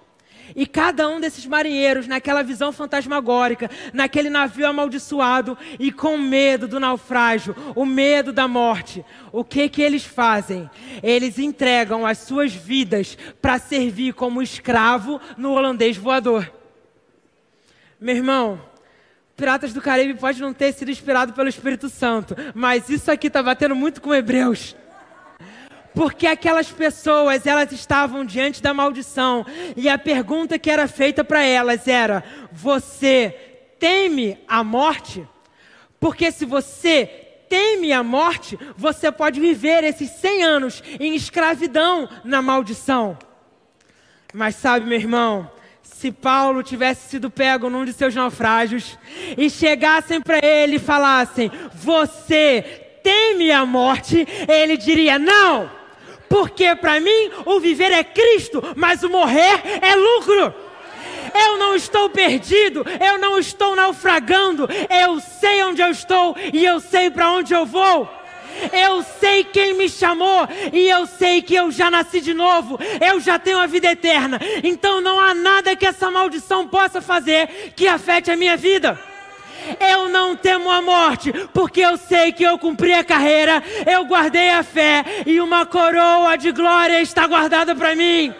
E 0.55 0.67
cada 0.67 1.09
um 1.09 1.19
desses 1.19 1.45
marinheiros, 1.45 2.07
naquela 2.07 2.43
visão 2.43 2.71
fantasmagórica, 2.71 3.69
naquele 3.91 4.29
navio 4.29 4.67
amaldiçoado 4.67 5.57
e 5.79 5.91
com 5.91 6.17
medo 6.17 6.67
do 6.67 6.79
naufrágio, 6.79 7.55
o 7.75 7.85
medo 7.85 8.31
da 8.31 8.47
morte, 8.47 9.03
o 9.31 9.43
que 9.43 9.67
que 9.67 9.81
eles 9.81 10.05
fazem? 10.05 10.69
Eles 11.01 11.39
entregam 11.39 12.05
as 12.05 12.19
suas 12.19 12.53
vidas 12.53 13.17
para 13.41 13.57
servir 13.57 14.13
como 14.13 14.41
escravo 14.41 15.19
no 15.37 15.53
holandês 15.53 15.97
voador. 15.97 16.51
Meu 18.03 18.17
irmão, 18.17 18.61
Piratas 19.33 19.71
do 19.71 19.81
Caribe 19.81 20.19
pode 20.19 20.41
não 20.41 20.53
ter 20.53 20.73
sido 20.73 20.91
inspirado 20.91 21.31
pelo 21.31 21.47
Espírito 21.47 21.87
Santo, 21.87 22.35
mas 22.53 22.89
isso 22.89 23.09
aqui 23.09 23.27
está 23.27 23.41
batendo 23.41 23.77
muito 23.77 24.01
com 24.01 24.13
Hebreus. 24.13 24.75
Porque 25.95 26.27
aquelas 26.27 26.69
pessoas, 26.69 27.47
elas 27.47 27.71
estavam 27.71 28.25
diante 28.25 28.61
da 28.61 28.73
maldição, 28.73 29.45
e 29.77 29.87
a 29.87 29.97
pergunta 29.97 30.59
que 30.59 30.69
era 30.69 30.85
feita 30.85 31.23
para 31.23 31.43
elas 31.45 31.87
era: 31.87 32.25
Você 32.51 33.33
teme 33.79 34.37
a 34.49 34.65
morte? 34.65 35.25
Porque 35.97 36.29
se 36.29 36.43
você 36.43 37.05
teme 37.47 37.93
a 37.93 38.03
morte, 38.03 38.59
você 38.75 39.13
pode 39.13 39.39
viver 39.39 39.81
esses 39.85 40.09
100 40.09 40.43
anos 40.43 40.83
em 40.99 41.15
escravidão 41.15 42.09
na 42.25 42.41
maldição. 42.41 43.17
Mas 44.33 44.55
sabe, 44.55 44.85
meu 44.85 44.99
irmão, 44.99 45.49
se 45.93 46.11
Paulo 46.11 46.63
tivesse 46.63 47.09
sido 47.09 47.29
pego 47.29 47.69
num 47.69 47.85
de 47.85 47.93
seus 47.93 48.13
naufrágios 48.13 48.97
e 49.37 49.49
chegassem 49.49 50.19
para 50.19 50.45
ele 50.45 50.75
e 50.75 50.79
falassem: 50.79 51.51
Você 51.75 52.61
teme 53.03 53.51
a 53.51 53.65
morte? 53.65 54.27
Ele 54.47 54.75
diria: 54.75 55.17
Não, 55.19 55.69
porque 56.27 56.75
para 56.75 56.99
mim 56.99 57.31
o 57.45 57.59
viver 57.59 57.91
é 57.91 58.03
Cristo, 58.03 58.61
mas 58.75 59.03
o 59.03 59.09
morrer 59.09 59.61
é 59.81 59.95
lucro. 59.95 60.53
Eu 61.33 61.57
não 61.57 61.75
estou 61.75 62.09
perdido, 62.09 62.85
eu 62.99 63.17
não 63.17 63.39
estou 63.39 63.75
naufragando, 63.75 64.67
eu 64.89 65.19
sei 65.19 65.63
onde 65.63 65.81
eu 65.81 65.89
estou 65.89 66.35
e 66.51 66.65
eu 66.65 66.79
sei 66.79 67.09
para 67.09 67.31
onde 67.31 67.53
eu 67.53 67.65
vou. 67.65 68.22
Eu 68.71 69.03
sei 69.19 69.43
quem 69.43 69.73
me 69.73 69.89
chamou 69.89 70.47
e 70.71 70.89
eu 70.89 71.05
sei 71.05 71.41
que 71.41 71.55
eu 71.55 71.71
já 71.71 71.89
nasci 71.89 72.21
de 72.21 72.33
novo. 72.33 72.79
Eu 73.01 73.19
já 73.19 73.37
tenho 73.39 73.59
a 73.59 73.65
vida 73.65 73.91
eterna. 73.91 74.39
Então 74.63 75.01
não 75.01 75.19
há 75.19 75.33
nada 75.33 75.75
que 75.75 75.85
essa 75.85 76.09
maldição 76.09 76.67
possa 76.67 77.01
fazer 77.01 77.73
que 77.75 77.87
afete 77.87 78.31
a 78.31 78.35
minha 78.35 78.55
vida. 78.57 78.99
Eu 79.79 80.09
não 80.09 80.35
temo 80.35 80.69
a 80.69 80.81
morte, 80.81 81.31
porque 81.53 81.79
eu 81.79 81.95
sei 81.97 82.31
que 82.31 82.43
eu 82.43 82.57
cumpri 82.57 82.93
a 82.93 83.03
carreira, 83.03 83.63
eu 83.89 84.03
guardei 84.03 84.49
a 84.49 84.61
fé 84.61 85.05
e 85.25 85.39
uma 85.39 85.65
coroa 85.65 86.35
de 86.37 86.51
glória 86.51 87.01
está 87.01 87.25
guardada 87.27 87.73
para 87.73 87.95
mim. 87.95 88.33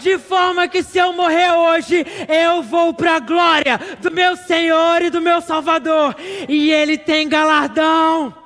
De 0.00 0.18
forma 0.18 0.66
que 0.66 0.82
se 0.82 0.98
eu 0.98 1.12
morrer 1.12 1.52
hoje, 1.52 2.06
eu 2.28 2.62
vou 2.62 2.92
para 2.92 3.16
a 3.16 3.20
glória 3.20 3.80
do 4.00 4.10
meu 4.10 4.36
Senhor 4.36 5.02
e 5.02 5.10
do 5.10 5.20
meu 5.20 5.40
Salvador, 5.40 6.16
e 6.48 6.70
Ele 6.70 6.96
tem 6.98 7.28
galardão. 7.28 8.43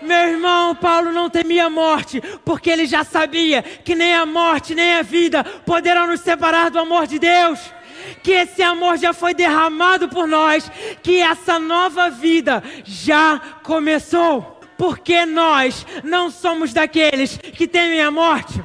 Meu 0.00 0.28
irmão, 0.28 0.74
Paulo 0.76 1.12
não 1.12 1.28
temia 1.28 1.66
a 1.66 1.70
morte, 1.70 2.22
porque 2.44 2.70
ele 2.70 2.86
já 2.86 3.02
sabia 3.02 3.62
que 3.62 3.94
nem 3.94 4.14
a 4.14 4.24
morte 4.24 4.74
nem 4.74 4.94
a 4.94 5.02
vida 5.02 5.42
poderão 5.42 6.06
nos 6.06 6.20
separar 6.20 6.70
do 6.70 6.78
amor 6.78 7.06
de 7.06 7.18
Deus. 7.18 7.58
Que 8.22 8.30
esse 8.32 8.62
amor 8.62 8.96
já 8.96 9.12
foi 9.12 9.34
derramado 9.34 10.08
por 10.08 10.26
nós, 10.26 10.70
que 11.02 11.20
essa 11.20 11.58
nova 11.58 12.08
vida 12.10 12.62
já 12.84 13.40
começou. 13.62 14.60
Porque 14.76 15.26
nós 15.26 15.84
não 16.04 16.30
somos 16.30 16.72
daqueles 16.72 17.36
que 17.36 17.66
temem 17.66 18.00
a 18.00 18.10
morte. 18.10 18.62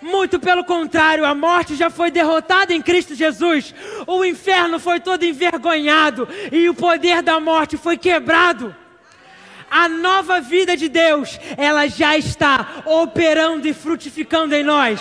Muito 0.00 0.38
pelo 0.38 0.64
contrário, 0.64 1.24
a 1.24 1.34
morte 1.34 1.74
já 1.74 1.90
foi 1.90 2.12
derrotada 2.12 2.72
em 2.72 2.80
Cristo 2.80 3.16
Jesus. 3.16 3.74
O 4.06 4.24
inferno 4.24 4.78
foi 4.78 5.00
todo 5.00 5.24
envergonhado 5.24 6.28
e 6.52 6.68
o 6.68 6.74
poder 6.74 7.20
da 7.20 7.40
morte 7.40 7.76
foi 7.76 7.96
quebrado 7.96 8.74
a 9.70 9.88
nova 9.88 10.40
vida 10.40 10.76
de 10.76 10.88
Deus, 10.88 11.38
ela 11.56 11.86
já 11.86 12.16
está 12.16 12.82
operando 12.84 13.66
e 13.66 13.72
frutificando 13.72 14.54
em 14.54 14.62
nós. 14.62 15.00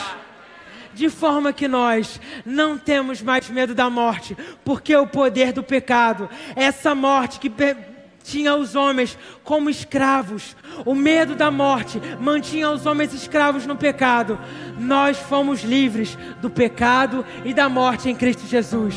de 0.94 1.10
forma 1.10 1.54
que 1.54 1.68
nós 1.68 2.20
não 2.44 2.76
temos 2.76 3.22
mais 3.22 3.48
medo 3.52 3.76
da 3.76 3.88
morte, 3.88 4.36
porque 4.66 4.96
o 4.96 5.06
poder 5.06 5.54
do 5.54 5.62
pecado, 5.62 6.28
essa 6.56 6.96
morte 6.96 7.40
que 7.40 7.52
tinha 8.28 8.56
os 8.56 8.76
homens 8.76 9.18
como 9.44 9.70
escravos. 9.70 10.56
O 10.86 10.94
medo 10.94 11.34
da 11.34 11.50
morte 11.50 12.02
mantinha 12.20 12.70
os 12.70 12.86
homens 12.86 13.14
escravos 13.14 13.66
no 13.66 13.78
pecado. 13.78 14.38
Nós 14.78 15.18
fomos 15.18 15.64
livres 15.64 16.18
do 16.42 16.50
pecado 16.50 17.26
e 17.46 17.54
da 17.54 17.70
morte 17.70 18.10
em 18.10 18.16
Cristo 18.16 18.46
Jesus. 18.46 18.96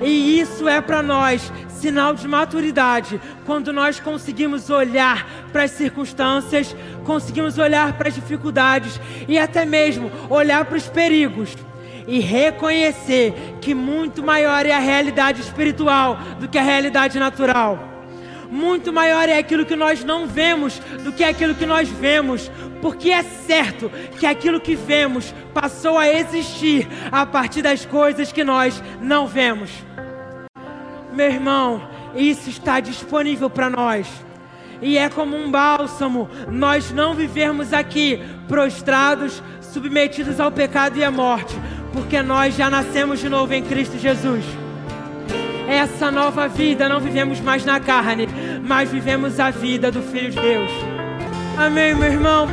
E 0.00 0.40
isso 0.40 0.66
é 0.66 0.80
para 0.80 1.02
nós 1.02 1.52
sinal 1.84 2.14
de 2.14 2.26
maturidade, 2.26 3.20
quando 3.44 3.70
nós 3.70 4.00
conseguimos 4.00 4.70
olhar 4.70 5.26
para 5.52 5.64
as 5.64 5.72
circunstâncias, 5.72 6.74
conseguimos 7.04 7.58
olhar 7.58 7.92
para 7.98 8.08
as 8.08 8.14
dificuldades 8.14 8.98
e 9.28 9.38
até 9.38 9.66
mesmo 9.66 10.10
olhar 10.30 10.64
para 10.64 10.78
os 10.78 10.88
perigos 10.88 11.54
e 12.08 12.20
reconhecer 12.20 13.34
que 13.60 13.74
muito 13.74 14.22
maior 14.22 14.64
é 14.64 14.72
a 14.72 14.78
realidade 14.78 15.42
espiritual 15.42 16.16
do 16.40 16.48
que 16.48 16.56
a 16.56 16.62
realidade 16.62 17.18
natural 17.18 17.94
muito 18.50 18.92
maior 18.92 19.28
é 19.28 19.36
aquilo 19.36 19.66
que 19.66 19.74
nós 19.74 20.04
não 20.04 20.28
vemos 20.28 20.78
do 21.02 21.12
que 21.12 21.24
aquilo 21.24 21.56
que 21.56 21.66
nós 21.66 21.88
vemos, 21.88 22.48
porque 22.80 23.10
é 23.10 23.22
certo 23.22 23.90
que 24.20 24.24
aquilo 24.24 24.60
que 24.60 24.76
vemos 24.76 25.34
passou 25.52 25.98
a 25.98 26.08
existir 26.08 26.86
a 27.10 27.26
partir 27.26 27.62
das 27.62 27.84
coisas 27.84 28.30
que 28.30 28.44
nós 28.44 28.80
não 29.00 29.26
vemos. 29.26 29.70
Meu 31.14 31.30
irmão, 31.30 31.82
isso 32.14 32.50
está 32.50 32.80
disponível 32.80 33.48
para 33.48 33.70
nós. 33.70 34.08
E 34.82 34.98
é 34.98 35.08
como 35.08 35.36
um 35.36 35.50
bálsamo 35.50 36.28
nós 36.48 36.90
não 36.90 37.14
vivermos 37.14 37.72
aqui 37.72 38.22
prostrados, 38.48 39.42
submetidos 39.60 40.40
ao 40.40 40.50
pecado 40.50 40.98
e 40.98 41.04
à 41.04 41.10
morte, 41.10 41.56
porque 41.92 42.20
nós 42.20 42.54
já 42.56 42.68
nascemos 42.68 43.20
de 43.20 43.28
novo 43.28 43.54
em 43.54 43.62
Cristo 43.62 43.98
Jesus 43.98 44.44
essa 45.68 46.10
nova 46.10 46.46
vida 46.46 46.88
não 46.88 47.00
vivemos 47.00 47.40
mais 47.40 47.64
na 47.64 47.80
carne, 47.80 48.28
mas 48.62 48.90
vivemos 48.90 49.40
a 49.40 49.50
vida 49.50 49.90
do 49.90 50.02
Filho 50.02 50.30
de 50.30 50.40
Deus. 50.40 50.70
Amém, 51.56 51.94
meu 51.94 52.12
irmão? 52.12 52.46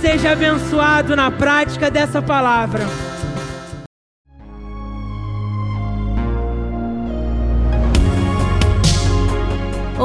Seja 0.00 0.32
abençoado 0.32 1.16
na 1.16 1.30
prática 1.30 1.90
dessa 1.90 2.22
palavra. 2.22 2.86